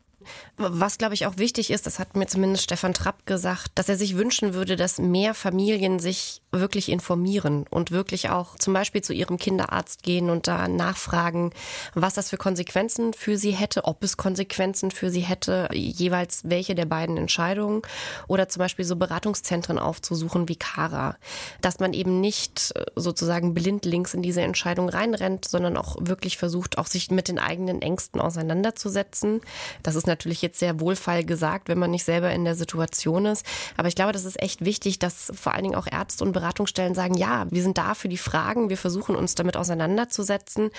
Was, 0.57 0.97
glaube 0.97 1.13
ich, 1.13 1.25
auch 1.25 1.37
wichtig 1.37 1.71
ist, 1.71 1.85
das 1.85 1.99
hat 1.99 2.15
mir 2.15 2.27
zumindest 2.27 2.63
Stefan 2.63 2.93
Trapp 2.93 3.25
gesagt, 3.25 3.71
dass 3.75 3.89
er 3.89 3.97
sich 3.97 4.15
wünschen 4.15 4.53
würde, 4.53 4.75
dass 4.75 4.99
mehr 4.99 5.33
Familien 5.33 5.99
sich 5.99 6.41
wirklich 6.51 6.89
informieren 6.89 7.65
und 7.69 7.91
wirklich 7.91 8.29
auch 8.29 8.55
zum 8.55 8.73
Beispiel 8.73 9.01
zu 9.01 9.13
ihrem 9.13 9.37
Kinderarzt 9.37 10.03
gehen 10.03 10.29
und 10.29 10.47
da 10.47 10.67
nachfragen, 10.67 11.51
was 11.93 12.13
das 12.13 12.29
für 12.29 12.37
Konsequenzen 12.37 13.13
für 13.13 13.37
sie 13.37 13.51
hätte, 13.51 13.83
ob 13.85 14.03
es 14.03 14.15
Konsequenzen 14.15 14.91
für 14.91 15.09
sie 15.09 15.19
hätte, 15.19 15.67
jeweils 15.73 16.41
welche 16.45 16.73
der 16.73 16.85
beiden 16.85 17.17
Entscheidungen 17.17 17.81
oder 18.27 18.47
zum 18.47 18.61
Beispiel 18.61 18.85
so 18.85 18.95
Beratungszentren 18.95 19.77
aufzusuchen 19.77 20.47
wie 20.47 20.55
Cara, 20.55 21.17
dass 21.59 21.79
man 21.79 21.93
eben 21.93 22.21
nicht 22.21 22.73
sozusagen 22.95 23.53
blindlings 23.53 24.13
in 24.13 24.21
diese 24.21 24.41
Entscheidung 24.41 24.87
reinrennt, 24.87 25.45
sondern 25.45 25.75
auch 25.75 25.97
wirklich 25.99 26.37
versucht, 26.37 26.77
auch 26.77 26.87
sich 26.87 27.11
mit 27.11 27.27
den 27.27 27.39
eigenen 27.39 27.81
Ängsten 27.81 28.21
auseinanderzusetzen. 28.21 29.41
Das 29.83 29.95
ist 29.95 30.07
natürlich 30.07 30.14
jetzt 30.23 30.59
sehr 30.59 30.79
wohlfeil 30.79 31.25
gesagt, 31.25 31.67
wenn 31.67 31.79
man 31.79 31.91
nicht 31.91 32.03
selber 32.03 32.31
in 32.31 32.45
der 32.45 32.55
Situation 32.55 33.25
ist. 33.25 33.45
Aber 33.77 33.87
ich 33.87 33.95
glaube, 33.95 34.13
das 34.13 34.25
ist 34.25 34.41
echt 34.41 34.63
wichtig, 34.63 34.99
dass 34.99 35.31
vor 35.35 35.53
allen 35.53 35.63
Dingen 35.63 35.75
auch 35.75 35.87
Ärzte 35.91 36.23
und 36.23 36.31
Beratungsstellen 36.31 36.95
sagen, 36.95 37.15
ja, 37.15 37.45
wir 37.49 37.61
sind 37.61 37.77
da 37.77 37.93
für 37.93 38.09
die 38.09 38.17
Fragen, 38.17 38.69
wir 38.69 38.77
versuchen 38.77 39.15
uns 39.15 39.35
damit 39.35 39.57
auseinanderzusetzen. 39.57 40.69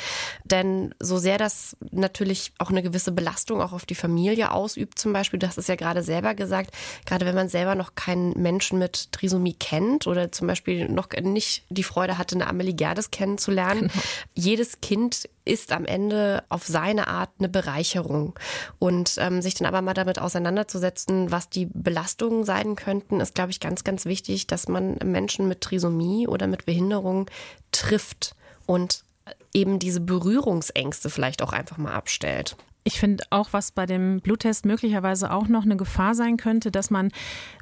Denn 0.45 0.95
so 1.01 1.19
sehr 1.19 1.39
das 1.39 1.77
natürlich 1.91 2.53
auch 2.59 2.71
eine 2.71 2.83
gewisse 2.83 3.13
Belastung 3.13 3.61
auch 3.61 3.73
auf 3.73 3.87
die 3.87 3.95
Familie 3.95 4.53
ausübt, 4.53 4.99
zum 4.99 5.13
Beispiel, 5.13 5.39
das 5.39 5.59
ist 5.59 5.69
ja 5.69 5.77
gerade 5.77 6.03
selber 6.03 6.35
gesagt, 6.35 6.71
gerade 7.05 7.27
wenn 7.27 7.35
man 7.35 7.49
selber 7.49 7.75
noch 7.75 7.95
keinen 7.95 8.31
Menschen 8.41 8.79
mit 8.79 9.13
Trisomie 9.13 9.55
kennt 9.55 10.07
oder 10.07 10.33
zum 10.33 10.47
Beispiel 10.47 10.89
noch 10.89 11.09
nicht 11.21 11.65
die 11.69 11.83
Freude 11.83 12.19
hatte, 12.19 12.35
eine 12.35 12.47
Amelie 12.47 12.75
Gerdes 12.75 13.11
kennenzulernen. 13.11 13.83
Genau. 13.83 13.93
Jedes 14.35 14.81
Kind 14.81 15.29
ist 15.47 15.73
am 15.73 15.87
Ende 15.87 16.45
auf 16.49 16.67
seine 16.67 17.09
Art 17.09 17.31
eine 17.39 17.49
Bereicherung. 17.49 18.39
Und 18.79 19.17
ähm, 19.19 19.41
sich 19.41 19.55
dann 19.55 19.67
aber 19.67 19.81
mal 19.81 19.95
damit 19.95 20.19
auseinanderzusetzen, 20.19 21.31
was 21.31 21.49
die 21.49 21.67
Belastungen 21.73 22.45
sein 22.45 22.77
könnten, 22.77 23.21
ist, 23.21 23.35
glaube 23.35 23.51
ich, 23.51 23.61
ganz, 23.61 23.85
ganz 23.85 24.05
wichtig, 24.05 24.47
dass 24.47 24.69
man 24.69 24.97
Menschen 25.05 25.49
mit 25.49 25.61
Trisomie 25.63 26.27
oder 26.29 26.47
mit 26.47 26.67
Behinderung 26.67 27.31
trifft 27.73 28.35
und 28.67 29.05
eben 29.55 29.79
diese 29.79 30.01
Berührungsängste 30.01 31.09
vielleicht 31.11 31.43
auch 31.43 31.53
einfach 31.53 31.79
mal 31.79 31.95
abstellt. 31.95 32.57
Ich 32.87 33.01
finde 33.01 33.25
auch, 33.31 33.49
was 33.51 33.73
bei 33.73 33.85
dem 33.85 34.21
Bluttest 34.21 34.65
möglicherweise 34.65 35.33
auch 35.33 35.49
noch 35.49 35.65
eine 35.65 35.77
Gefahr 35.77 36.15
sein 36.15 36.37
könnte, 36.37 36.71
dass 36.71 36.89
man, 36.89 37.11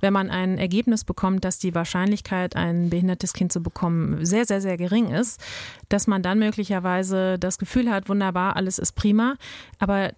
wenn 0.03 0.13
man 0.13 0.29
ein 0.29 0.59
Ergebnis 0.59 1.03
bekommt, 1.03 1.47
dass 1.47 1.59
die 1.59 1.75
Wahrscheinlichkeit, 1.75 2.57
ein 2.57 2.91
behindertes 2.91 3.33
Kind 3.33 3.51
zu 3.51 3.63
bekommen, 3.63 4.23
sehr, 4.27 4.45
sehr, 4.45 4.61
sehr 4.61 4.77
gering 4.77 5.09
ist, 5.09 5.41
dass 5.89 6.07
man 6.07 6.23
dann 6.23 6.39
möglicherweise 6.39 7.39
das 7.39 7.57
Gefühl 7.57 7.91
hat, 7.91 8.11
wunderbar, 8.11 8.57
alles 8.57 8.79
ist 8.79 8.93
prima. 8.93 9.37
Aber 9.79 10.13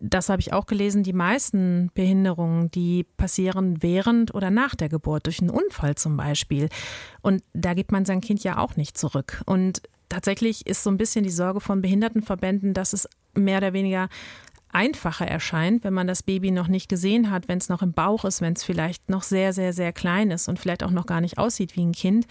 das 0.00 0.28
habe 0.28 0.42
ich 0.42 0.52
auch 0.52 0.66
gelesen, 0.66 1.02
die 1.02 1.14
meisten 1.14 1.90
Behinderungen, 1.94 2.70
die 2.72 3.04
passieren 3.16 3.82
während 3.82 4.34
oder 4.34 4.50
nach 4.50 4.74
der 4.74 4.90
Geburt, 4.90 5.24
durch 5.24 5.40
einen 5.40 5.48
Unfall 5.48 5.94
zum 5.94 6.18
Beispiel. 6.18 6.68
Und 7.22 7.42
da 7.54 7.72
gibt 7.72 7.90
man 7.90 8.04
sein 8.04 8.20
Kind 8.20 8.44
ja 8.44 8.58
auch 8.58 8.76
nicht 8.76 8.98
zurück. 8.98 9.40
Und 9.46 9.80
tatsächlich 10.10 10.66
ist 10.66 10.82
so 10.82 10.90
ein 10.90 10.98
bisschen 10.98 11.24
die 11.24 11.30
Sorge 11.30 11.60
von 11.60 11.80
Behindertenverbänden, 11.80 12.74
dass 12.74 12.92
es 12.92 13.08
mehr 13.34 13.58
oder 13.58 13.72
weniger 13.72 14.08
einfacher 14.72 15.26
erscheint, 15.26 15.84
wenn 15.84 15.92
man 15.92 16.06
das 16.06 16.22
Baby 16.22 16.50
noch 16.50 16.66
nicht 16.66 16.88
gesehen 16.88 17.30
hat, 17.30 17.46
wenn 17.46 17.58
es 17.58 17.68
noch 17.68 17.82
im 17.82 17.92
Bauch 17.92 18.24
ist, 18.24 18.40
wenn 18.40 18.54
es 18.54 18.64
vielleicht 18.64 19.10
noch 19.10 19.22
sehr, 19.22 19.52
sehr, 19.52 19.72
sehr 19.72 19.92
klein 19.92 20.30
ist 20.30 20.48
und 20.48 20.58
vielleicht 20.58 20.82
auch 20.82 20.90
noch 20.90 21.06
gar 21.06 21.20
nicht 21.20 21.38
aussieht 21.38 21.76
wie 21.76 21.84
ein 21.84 21.92
Kind. 21.92 22.26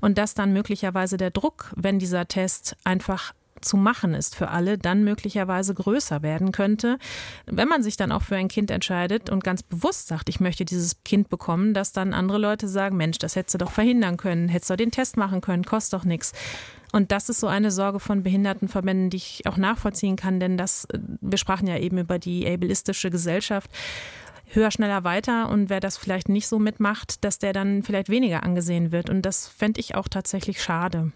Und 0.00 0.16
dass 0.18 0.34
dann 0.34 0.52
möglicherweise 0.52 1.18
der 1.18 1.30
Druck, 1.30 1.72
wenn 1.76 1.98
dieser 1.98 2.26
Test 2.26 2.76
einfach 2.84 3.34
zu 3.62 3.76
machen 3.76 4.14
ist 4.14 4.34
für 4.34 4.48
alle, 4.48 4.78
dann 4.78 5.04
möglicherweise 5.04 5.74
größer 5.74 6.22
werden 6.22 6.52
könnte. 6.52 6.98
Wenn 7.46 7.68
man 7.68 7.82
sich 7.82 7.96
dann 7.96 8.12
auch 8.12 8.22
für 8.22 8.36
ein 8.36 8.48
Kind 8.48 8.70
entscheidet 8.70 9.30
und 9.30 9.44
ganz 9.44 9.62
bewusst 9.62 10.08
sagt, 10.08 10.28
ich 10.28 10.40
möchte 10.40 10.64
dieses 10.64 11.02
Kind 11.04 11.28
bekommen, 11.28 11.74
dass 11.74 11.92
dann 11.92 12.14
andere 12.14 12.38
Leute 12.38 12.68
sagen, 12.68 12.96
Mensch, 12.96 13.18
das 13.18 13.36
hättest 13.36 13.54
du 13.54 13.58
doch 13.58 13.72
verhindern 13.72 14.16
können, 14.16 14.48
hättest 14.48 14.70
du 14.70 14.76
den 14.76 14.90
Test 14.90 15.16
machen 15.16 15.40
können, 15.40 15.64
kostet 15.64 16.00
doch 16.00 16.04
nichts. 16.04 16.32
Und 16.92 17.10
das 17.10 17.30
ist 17.30 17.40
so 17.40 17.46
eine 17.46 17.70
Sorge 17.70 18.00
von 18.00 18.22
Behindertenverbänden, 18.22 19.08
die 19.08 19.16
ich 19.16 19.46
auch 19.46 19.56
nachvollziehen 19.56 20.16
kann, 20.16 20.40
denn 20.40 20.58
das, 20.58 20.84
äh, 20.86 20.98
wir 21.20 21.38
sprachen 21.38 21.66
ja 21.66 21.78
eben 21.78 21.98
über 21.98 22.18
die 22.18 22.46
ableistische 22.46 23.10
Gesellschaft 23.10 23.70
höher, 24.54 24.70
schneller, 24.70 25.04
weiter. 25.04 25.48
Und 25.48 25.70
wer 25.70 25.80
das 25.80 25.96
vielleicht 25.96 26.28
nicht 26.28 26.46
so 26.46 26.58
mitmacht, 26.58 27.24
dass 27.24 27.38
der 27.38 27.52
dann 27.52 27.82
vielleicht 27.82 28.08
weniger 28.08 28.42
angesehen 28.42 28.92
wird. 28.92 29.10
Und 29.10 29.22
das 29.22 29.48
fände 29.48 29.80
ich 29.80 29.94
auch 29.94 30.08
tatsächlich 30.08 30.62
schade. 30.62 31.12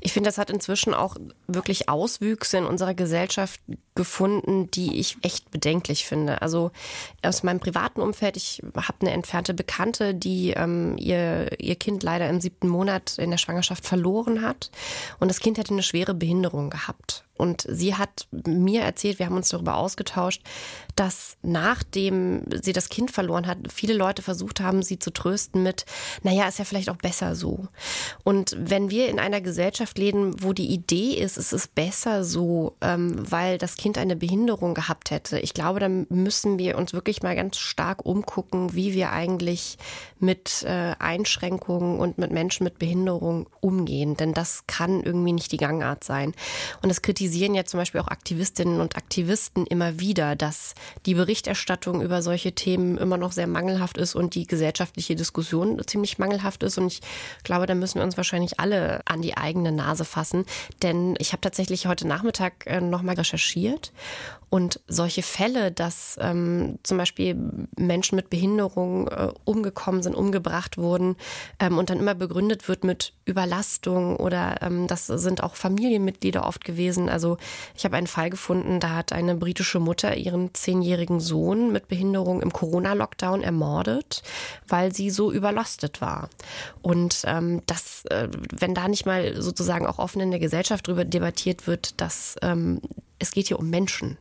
Ich 0.00 0.12
finde, 0.12 0.28
das 0.28 0.38
hat 0.38 0.50
inzwischen 0.50 0.94
auch 0.94 1.16
wirklich 1.46 1.88
Auswüchse 1.88 2.58
in 2.58 2.64
unserer 2.64 2.94
Gesellschaft 2.94 3.60
gefunden, 3.94 4.70
die 4.70 4.98
ich 4.98 5.16
echt 5.22 5.50
bedenklich 5.50 6.06
finde. 6.06 6.42
Also 6.42 6.70
aus 7.22 7.42
meinem 7.42 7.60
privaten 7.60 8.00
Umfeld, 8.00 8.36
ich 8.36 8.62
habe 8.76 8.98
eine 9.00 9.12
entfernte 9.12 9.54
Bekannte, 9.54 10.14
die 10.14 10.50
ähm, 10.50 10.96
ihr, 10.98 11.60
ihr 11.60 11.76
Kind 11.76 12.02
leider 12.02 12.28
im 12.28 12.40
siebten 12.40 12.68
Monat 12.68 13.18
in 13.18 13.30
der 13.30 13.38
Schwangerschaft 13.38 13.86
verloren 13.86 14.42
hat. 14.42 14.70
Und 15.20 15.28
das 15.28 15.40
Kind 15.40 15.58
hätte 15.58 15.72
eine 15.72 15.82
schwere 15.82 16.14
Behinderung 16.14 16.70
gehabt. 16.70 17.24
Und 17.36 17.66
sie 17.68 17.96
hat 17.96 18.28
mir 18.46 18.82
erzählt, 18.82 19.18
wir 19.18 19.26
haben 19.26 19.36
uns 19.36 19.48
darüber 19.48 19.76
ausgetauscht, 19.76 20.42
dass 20.94 21.36
nachdem 21.42 22.44
sie 22.62 22.72
das 22.72 22.88
Kind 22.88 23.10
verloren 23.10 23.46
hat, 23.46 23.58
viele 23.72 23.94
Leute 23.94 24.22
versucht 24.22 24.60
haben, 24.60 24.82
sie 24.82 25.00
zu 25.00 25.12
trösten 25.12 25.62
mit, 25.62 25.84
naja, 26.22 26.46
ist 26.46 26.60
ja 26.60 26.64
vielleicht 26.64 26.90
auch 26.90 26.96
besser 26.96 27.34
so. 27.34 27.66
Und 28.22 28.56
wenn 28.58 28.90
wir 28.90 29.08
in 29.08 29.18
einer 29.18 29.40
Gesellschaft 29.40 29.98
leben, 29.98 30.42
wo 30.42 30.52
die 30.52 30.68
Idee 30.68 31.14
ist, 31.14 31.36
es 31.36 31.52
ist 31.52 31.74
besser 31.74 32.22
so, 32.22 32.76
ähm, 32.80 33.16
weil 33.28 33.58
das 33.58 33.76
Kind 33.76 33.98
eine 33.98 34.14
Behinderung 34.14 34.74
gehabt 34.74 35.10
hätte, 35.10 35.40
ich 35.40 35.54
glaube, 35.54 35.80
dann 35.80 36.06
müssen 36.10 36.58
wir 36.58 36.78
uns 36.78 36.92
wirklich 36.92 37.22
mal 37.22 37.34
ganz 37.34 37.56
stark 37.56 38.06
umgucken, 38.06 38.74
wie 38.74 38.94
wir 38.94 39.10
eigentlich 39.10 39.76
mit 40.20 40.62
äh, 40.62 40.94
Einschränkungen 41.00 41.98
und 41.98 42.16
mit 42.18 42.30
Menschen 42.30 42.62
mit 42.62 42.78
Behinderung 42.78 43.48
umgehen. 43.60 44.16
Denn 44.16 44.32
das 44.32 44.64
kann 44.68 45.02
irgendwie 45.02 45.32
nicht 45.32 45.50
die 45.50 45.56
Gangart 45.56 46.04
sein. 46.04 46.32
Und 46.80 46.90
kritisiert 47.02 47.23
kritisieren 47.24 47.54
ja 47.54 47.64
zum 47.64 47.80
Beispiel 47.80 48.02
auch 48.02 48.08
Aktivistinnen 48.08 48.82
und 48.82 48.98
Aktivisten 48.98 49.66
immer 49.66 49.98
wieder, 49.98 50.36
dass 50.36 50.74
die 51.06 51.14
Berichterstattung 51.14 52.02
über 52.02 52.20
solche 52.20 52.52
Themen 52.52 52.98
immer 52.98 53.16
noch 53.16 53.32
sehr 53.32 53.46
mangelhaft 53.46 53.96
ist 53.96 54.14
und 54.14 54.34
die 54.34 54.46
gesellschaftliche 54.46 55.16
Diskussion 55.16 55.80
ziemlich 55.86 56.18
mangelhaft 56.18 56.62
ist. 56.62 56.76
Und 56.76 56.88
ich 56.88 57.00
glaube, 57.42 57.64
da 57.64 57.74
müssen 57.74 57.94
wir 57.94 58.04
uns 58.04 58.18
wahrscheinlich 58.18 58.60
alle 58.60 59.00
an 59.06 59.22
die 59.22 59.38
eigene 59.38 59.72
Nase 59.72 60.04
fassen. 60.04 60.44
Denn 60.82 61.14
ich 61.18 61.32
habe 61.32 61.40
tatsächlich 61.40 61.86
heute 61.86 62.06
Nachmittag 62.06 62.66
äh, 62.66 62.82
nochmal 62.82 63.14
recherchiert 63.14 63.90
und 64.54 64.78
solche 64.86 65.24
Fälle, 65.24 65.72
dass 65.72 66.16
ähm, 66.20 66.78
zum 66.84 66.96
Beispiel 66.96 67.36
Menschen 67.76 68.14
mit 68.14 68.30
Behinderung 68.30 69.08
äh, 69.08 69.32
umgekommen 69.42 70.00
sind, 70.00 70.14
umgebracht 70.14 70.78
wurden 70.78 71.16
ähm, 71.58 71.76
und 71.76 71.90
dann 71.90 71.98
immer 71.98 72.14
begründet 72.14 72.68
wird 72.68 72.84
mit 72.84 73.14
Überlastung 73.24 74.14
oder 74.14 74.62
ähm, 74.62 74.86
das 74.86 75.08
sind 75.08 75.42
auch 75.42 75.56
Familienmitglieder 75.56 76.46
oft 76.46 76.64
gewesen. 76.64 77.08
Also 77.08 77.36
ich 77.74 77.84
habe 77.84 77.96
einen 77.96 78.06
Fall 78.06 78.30
gefunden, 78.30 78.78
da 78.78 78.90
hat 78.90 79.12
eine 79.12 79.34
britische 79.34 79.80
Mutter 79.80 80.16
ihren 80.16 80.54
zehnjährigen 80.54 81.18
Sohn 81.18 81.72
mit 81.72 81.88
Behinderung 81.88 82.40
im 82.40 82.52
Corona-Lockdown 82.52 83.42
ermordet, 83.42 84.22
weil 84.68 84.94
sie 84.94 85.10
so 85.10 85.32
überlastet 85.32 86.00
war. 86.00 86.30
Und 86.80 87.22
ähm, 87.26 87.62
das, 87.66 88.04
äh, 88.04 88.28
wenn 88.52 88.76
da 88.76 88.86
nicht 88.86 89.04
mal 89.04 89.42
sozusagen 89.42 89.84
auch 89.84 89.98
offen 89.98 90.20
in 90.20 90.30
der 90.30 90.38
Gesellschaft 90.38 90.86
darüber 90.86 91.04
debattiert 91.04 91.66
wird, 91.66 92.00
dass 92.00 92.36
ähm, 92.40 92.80
es 93.18 93.30
geht 93.30 93.48
hier 93.48 93.58
um 93.58 93.70
Menschen. 93.70 94.18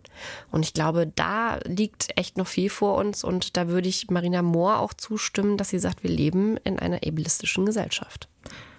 Und 0.51 0.65
ich 0.65 0.73
glaube, 0.73 1.11
da 1.15 1.57
liegt 1.65 2.09
echt 2.17 2.37
noch 2.37 2.47
viel 2.47 2.69
vor 2.69 2.95
uns. 2.95 3.23
Und 3.23 3.57
da 3.57 3.67
würde 3.67 3.89
ich 3.89 4.09
Marina 4.09 4.41
Mohr 4.41 4.79
auch 4.79 4.93
zustimmen, 4.93 5.57
dass 5.57 5.69
sie 5.69 5.79
sagt, 5.79 6.03
wir 6.03 6.11
leben 6.11 6.57
in 6.63 6.79
einer 6.79 6.97
ableistischen 7.05 7.65
Gesellschaft. 7.65 8.27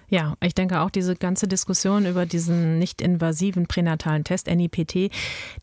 Ja, 0.09 0.37
ich 0.43 0.55
denke 0.55 0.81
auch 0.81 0.91
diese 0.91 1.17
ganze 1.17 1.49
Diskussion 1.49 2.07
über 2.07 2.27
diesen 2.27 2.79
nicht 2.79 3.01
invasiven 3.01 3.67
pränatalen 3.67 4.23
Test 4.23 4.47
NIPT, 4.47 5.11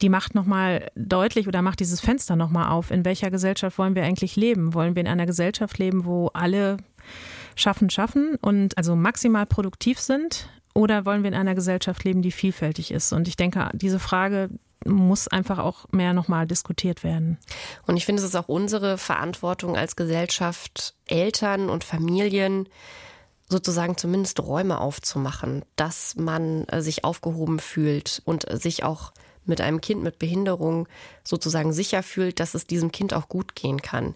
die 0.02 0.10
macht 0.10 0.36
nochmal 0.36 0.92
deutlich 0.96 1.48
oder 1.48 1.62
macht 1.62 1.80
dieses 1.80 2.02
Fenster 2.02 2.36
nochmal 2.36 2.70
auf, 2.70 2.92
in 2.92 3.06
welcher 3.06 3.30
Gesellschaft 3.30 3.78
wollen 3.78 3.96
wir 3.96 4.04
eigentlich 4.04 4.36
leben? 4.36 4.74
Wollen 4.74 4.96
wir 4.96 5.02
in 5.02 5.08
einer 5.08 5.28
Gesellschaft 5.28 5.78
leben, 5.78 6.06
wo 6.06 6.28
alle 6.34 6.78
schaffen, 7.56 7.90
schaffen 7.90 8.36
und 8.42 8.78
also 8.78 8.96
maximal 8.96 9.46
produktiv 9.46 10.00
sind 10.00 10.50
oder 10.74 11.06
wollen 11.06 11.24
wir 11.24 11.30
in 11.30 11.38
einer 11.38 11.56
Gesellschaft 11.56 12.04
leben, 12.04 12.22
die 12.22 12.32
vielfältig 12.32 12.92
ist? 12.92 13.14
Und 13.14 13.28
ich 13.28 13.36
denke, 13.36 13.70
diese 13.74 14.00
Frage 14.00 14.50
muss 14.86 15.28
einfach 15.28 15.60
auch 15.60 15.86
mehr 15.92 16.14
nochmal 16.14 16.48
diskutiert 16.48 17.04
werden. 17.04 17.38
Und 17.86 17.98
ich 17.98 18.06
finde, 18.06 18.22
es 18.22 18.28
ist 18.28 18.36
auch 18.36 18.48
unsere 18.48 18.98
Verantwortung 18.98 19.78
als 19.78 19.96
Gesellschaft, 19.96 20.96
Eltern 21.06 21.70
und 21.70 21.84
Familien, 21.84 22.68
sozusagen 23.48 23.98
zumindest 23.98 24.40
Räume 24.40 24.80
aufzumachen, 24.80 25.64
dass 25.76 26.16
man 26.16 26.64
äh, 26.70 26.82
sich 26.82 27.04
aufgehoben 27.04 27.60
fühlt 27.60 28.22
und 28.26 28.46
sich 28.50 28.84
auch 28.84 29.12
mit 29.46 29.62
einem 29.62 29.82
Kind 29.82 30.04
mit 30.04 30.20
Behinderung 30.20 30.88
sozusagen 31.24 31.74
sicher 31.74 32.04
fühlt, 32.04 32.40
dass 32.40 32.54
es 32.54 32.68
diesem 32.68 32.92
Kind 32.92 33.14
auch 33.14 33.30
gut 33.30 33.56
gehen 33.56 33.82
kann. 33.82 34.16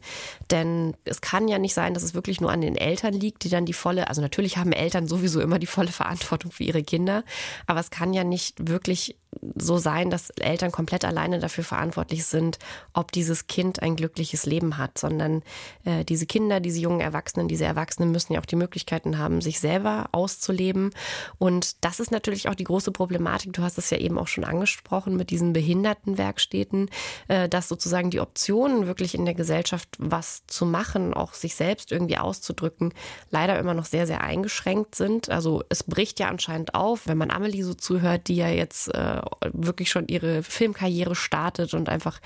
Denn 0.51 0.95
es 1.03 1.21
kann 1.21 1.47
ja 1.47 1.59
nicht 1.59 1.73
sein, 1.73 1.93
dass 1.93 2.03
es 2.03 2.13
wirklich 2.13 2.41
nur 2.41 2.51
an 2.51 2.61
den 2.61 2.75
Eltern 2.75 3.13
liegt, 3.13 3.43
die 3.43 3.49
dann 3.49 3.65
die 3.65 3.73
volle, 3.73 4.07
also 4.07 4.21
natürlich 4.21 4.57
haben 4.57 4.71
Eltern 4.71 5.07
sowieso 5.07 5.41
immer 5.41 5.59
die 5.59 5.67
volle 5.67 5.91
Verantwortung 5.91 6.51
für 6.51 6.63
ihre 6.63 6.83
Kinder, 6.83 7.23
aber 7.67 7.79
es 7.79 7.89
kann 7.89 8.13
ja 8.13 8.23
nicht 8.23 8.69
wirklich 8.69 9.17
so 9.55 9.77
sein, 9.77 10.09
dass 10.09 10.29
Eltern 10.31 10.71
komplett 10.71 11.05
alleine 11.05 11.39
dafür 11.39 11.63
verantwortlich 11.63 12.25
sind, 12.25 12.59
ob 12.93 13.11
dieses 13.11 13.47
Kind 13.47 13.81
ein 13.81 13.95
glückliches 13.95 14.45
Leben 14.45 14.77
hat, 14.77 14.97
sondern 14.97 15.43
äh, 15.83 16.03
diese 16.05 16.25
Kinder, 16.25 16.59
diese 16.59 16.79
jungen 16.79 17.01
Erwachsenen, 17.01 17.47
diese 17.47 17.65
Erwachsenen 17.65 18.11
müssen 18.11 18.33
ja 18.33 18.39
auch 18.39 18.45
die 18.45 18.55
Möglichkeiten 18.55 19.17
haben, 19.17 19.41
sich 19.41 19.59
selber 19.59 20.09
auszuleben. 20.11 20.91
Und 21.37 21.83
das 21.83 21.99
ist 21.99 22.11
natürlich 22.11 22.49
auch 22.49 22.55
die 22.55 22.63
große 22.63 22.91
Problematik. 22.91 23.53
Du 23.53 23.61
hast 23.61 23.77
es 23.77 23.89
ja 23.89 23.97
eben 23.97 24.17
auch 24.17 24.27
schon 24.27 24.43
angesprochen 24.43 25.15
mit 25.15 25.29
diesen 25.29 25.53
Behindertenwerkstätten, 25.53 26.89
äh, 27.27 27.49
dass 27.49 27.67
sozusagen 27.67 28.09
die 28.09 28.19
Optionen, 28.19 28.87
wirklich 28.87 29.15
in 29.15 29.25
der 29.25 29.33
Gesellschaft 29.33 29.89
was 29.97 30.43
zu 30.47 30.65
machen, 30.65 31.13
auch 31.13 31.33
sich 31.33 31.55
selbst 31.55 31.91
irgendwie 31.91 32.17
auszudrücken, 32.17 32.93
leider 33.29 33.57
immer 33.59 33.73
noch 33.73 33.85
sehr, 33.85 34.07
sehr 34.07 34.21
eingeschränkt 34.21 34.95
sind. 34.95 35.29
Also 35.29 35.63
es 35.69 35.83
bricht 35.83 36.19
ja 36.19 36.27
anscheinend 36.27 36.75
auf, 36.75 37.07
wenn 37.07 37.17
man 37.17 37.31
Amelie 37.31 37.63
so 37.63 37.73
zuhört, 37.73 38.27
die 38.27 38.35
ja 38.35 38.49
jetzt 38.49 38.93
äh, 38.93 39.21
wirklich 39.51 39.89
schon 39.89 40.07
ihre 40.07 40.43
Filmkarriere 40.43 41.15
startet 41.15 41.73
und 41.73 41.89
einfach 41.89 42.19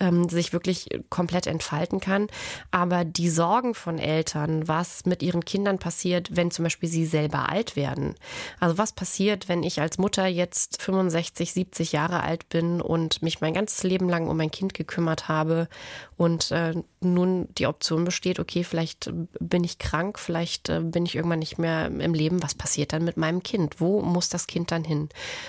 ähm, 0.00 0.28
sich 0.28 0.52
wirklich 0.52 0.88
komplett 1.10 1.46
entfalten 1.46 2.00
kann. 2.00 2.28
Aber 2.70 3.04
die 3.04 3.28
Sorgen 3.28 3.74
von 3.74 3.98
Eltern, 3.98 4.68
was 4.68 5.04
mit 5.06 5.22
ihren 5.22 5.44
Kindern 5.44 5.78
passiert, 5.78 6.36
wenn 6.36 6.50
zum 6.50 6.64
Beispiel 6.64 6.88
sie 6.88 7.06
selber 7.06 7.48
alt 7.48 7.76
werden. 7.76 8.14
Also 8.60 8.78
was 8.78 8.92
passiert, 8.92 9.48
wenn 9.48 9.62
ich 9.62 9.80
als 9.80 9.98
Mutter 9.98 10.26
jetzt 10.26 10.82
65, 10.82 11.52
70 11.52 11.92
Jahre 11.92 12.22
alt 12.22 12.48
bin 12.48 12.80
und 12.80 13.22
mich 13.22 13.40
mein 13.40 13.54
ganzes 13.54 13.82
Leben 13.82 14.08
lang 14.08 14.28
um 14.28 14.36
mein 14.36 14.50
Kind 14.50 14.74
gekümmert 14.74 15.28
habe 15.28 15.68
und 16.16 16.50
äh, 16.52 16.74
nun 17.00 17.48
die 17.58 17.66
Option 17.66 18.04
besteht, 18.04 18.38
okay, 18.38 18.62
vielleicht 18.62 19.12
bin 19.40 19.64
ich 19.64 19.78
krank, 19.78 20.18
vielleicht 20.18 20.68
äh, 20.68 20.80
bin 20.80 21.04
ich 21.04 21.16
irgendwann 21.16 21.40
nicht 21.40 21.58
mehr 21.58 21.86
im 21.86 22.14
Leben. 22.14 22.42
Was 22.42 22.54
passiert 22.54 22.92
dann 22.92 23.04
mit 23.04 23.16
meinem 23.16 23.42
Kind? 23.42 23.80
Wo 23.80 24.02
muss 24.02 24.28
das 24.28 24.46
Kind 24.46 24.70
dann 24.70 24.84
hin? 24.84 25.08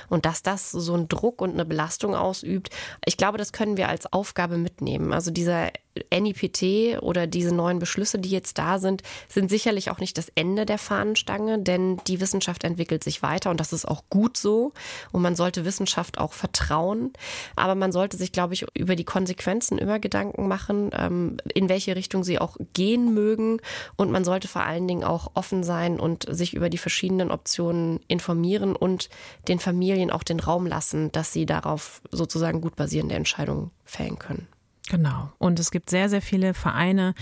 Und 0.10 0.26
dass 0.26 0.42
das 0.42 0.72
so 0.72 0.93
einen 0.94 1.08
Druck 1.08 1.42
und 1.42 1.52
eine 1.52 1.66
Belastung 1.66 2.16
ausübt, 2.16 2.70
ich 3.06 3.18
glaube, 3.18 3.38
das 3.38 3.54
können 3.54 3.78
wir 3.78 3.90
als 3.90 4.12
Aufgabe 4.12 4.58
mitnehmen. 4.58 5.14
Also 5.14 5.32
dieser 5.32 5.72
NIPT 6.12 7.02
oder 7.02 7.28
diese 7.28 7.54
neuen 7.54 7.80
Beschlüsse, 7.80 8.20
die 8.20 8.30
jetzt 8.30 8.58
da 8.58 8.80
sind, 8.80 9.04
sind 9.28 9.50
sicherlich 9.50 9.92
auch 9.92 10.00
nicht 10.00 10.18
das 10.18 10.32
Ende 10.36 10.66
der 10.66 10.78
Fahnenstange, 10.78 11.60
denn 11.60 11.98
die 12.08 12.20
Wissenschaft 12.20 12.64
entwickelt 12.64 13.04
sich 13.04 13.22
weiter 13.22 13.52
und 13.52 13.60
das 13.60 13.74
ist 13.74 13.88
auch 13.88 14.04
gut 14.10 14.38
so. 14.38 14.74
Und 15.12 15.22
man 15.22 15.36
sollte 15.36 15.66
Wissenschaft 15.66 16.18
auch 16.18 16.34
vertrauen. 16.34 17.14
Aber 17.56 17.76
man 17.76 17.92
sollte 17.92 18.18
sich, 18.18 18.32
glaube 18.32 18.54
ich, 18.54 18.66
über 18.74 18.96
die 18.96 19.04
Konsequenzen 19.04 19.78
immer 19.78 20.00
Gedanken 20.00 20.48
machen, 20.48 20.92
ähm, 20.94 21.38
in 21.54 21.70
welche 21.70 21.96
Richtung 21.96 22.24
sie 22.24 22.40
auch 22.40 22.58
gehen 22.74 23.14
mögen. 23.14 23.60
Und 23.96 24.12
man 24.12 24.24
sollte 24.24 24.48
vor 24.48 24.64
allen 24.64 24.88
Dingen 24.88 25.04
auch 25.04 25.32
offen 25.36 25.64
sein 25.64 26.00
und 26.00 26.26
sich 26.30 26.54
über 26.54 26.70
die 26.70 26.78
verschiedenen 26.78 27.32
Optionen 27.32 28.00
informieren 28.08 28.76
und 28.76 29.10
den 29.48 29.60
Familien 29.60 30.12
auch 30.12 30.24
den 30.24 30.40
Raum 30.40 30.66
lassen, 30.66 31.12
dass 31.12 31.34
sie 31.34 31.46
darauf 31.46 32.02
sozusagen 32.12 32.62
gut 32.62 32.76
basierende 32.76 33.16
Entscheidungen 33.16 33.72
fällen 33.86 34.18
können. 34.20 34.48
Genau. 34.90 35.32
Und 35.38 35.60
es 35.60 35.72
gibt 35.72 35.90
sehr, 35.90 36.10
sehr 36.10 36.22
viele 36.22 36.54
Vereine, 36.54 37.14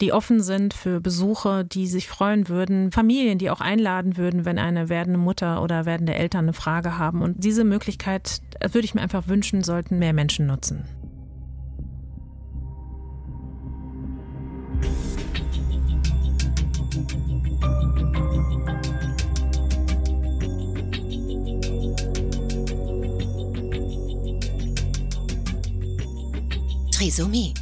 die 0.00 0.12
offen 0.12 0.40
sind 0.40 0.72
für 0.72 1.00
Besuche, 1.00 1.64
die 1.64 1.86
sich 1.86 2.08
freuen 2.08 2.48
würden, 2.48 2.92
Familien, 2.92 3.38
die 3.38 3.50
auch 3.50 3.60
einladen 3.60 4.16
würden, 4.16 4.44
wenn 4.44 4.58
eine 4.58 4.88
werdende 4.88 5.18
Mutter 5.18 5.62
oder 5.62 5.84
werdende 5.84 6.14
Eltern 6.14 6.46
eine 6.46 6.52
Frage 6.52 6.98
haben. 6.98 7.22
Und 7.22 7.44
diese 7.44 7.64
Möglichkeit 7.64 8.40
würde 8.60 8.84
ich 8.84 8.94
mir 8.94 9.02
einfach 9.02 9.28
wünschen, 9.28 9.62
sollten 9.62 9.98
mehr 9.98 10.12
Menschen 10.12 10.46
nutzen. 10.46 10.84
Trisomie. 27.00 27.54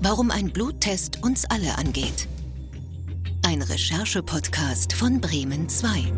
Warum 0.00 0.30
ein 0.30 0.50
Bluttest 0.50 1.22
uns 1.22 1.44
alle 1.44 1.76
angeht. 1.76 2.26
Ein 3.44 3.60
Recherche-Podcast 3.60 4.94
von 4.94 5.20
Bremen 5.20 5.68
2. 5.68 6.14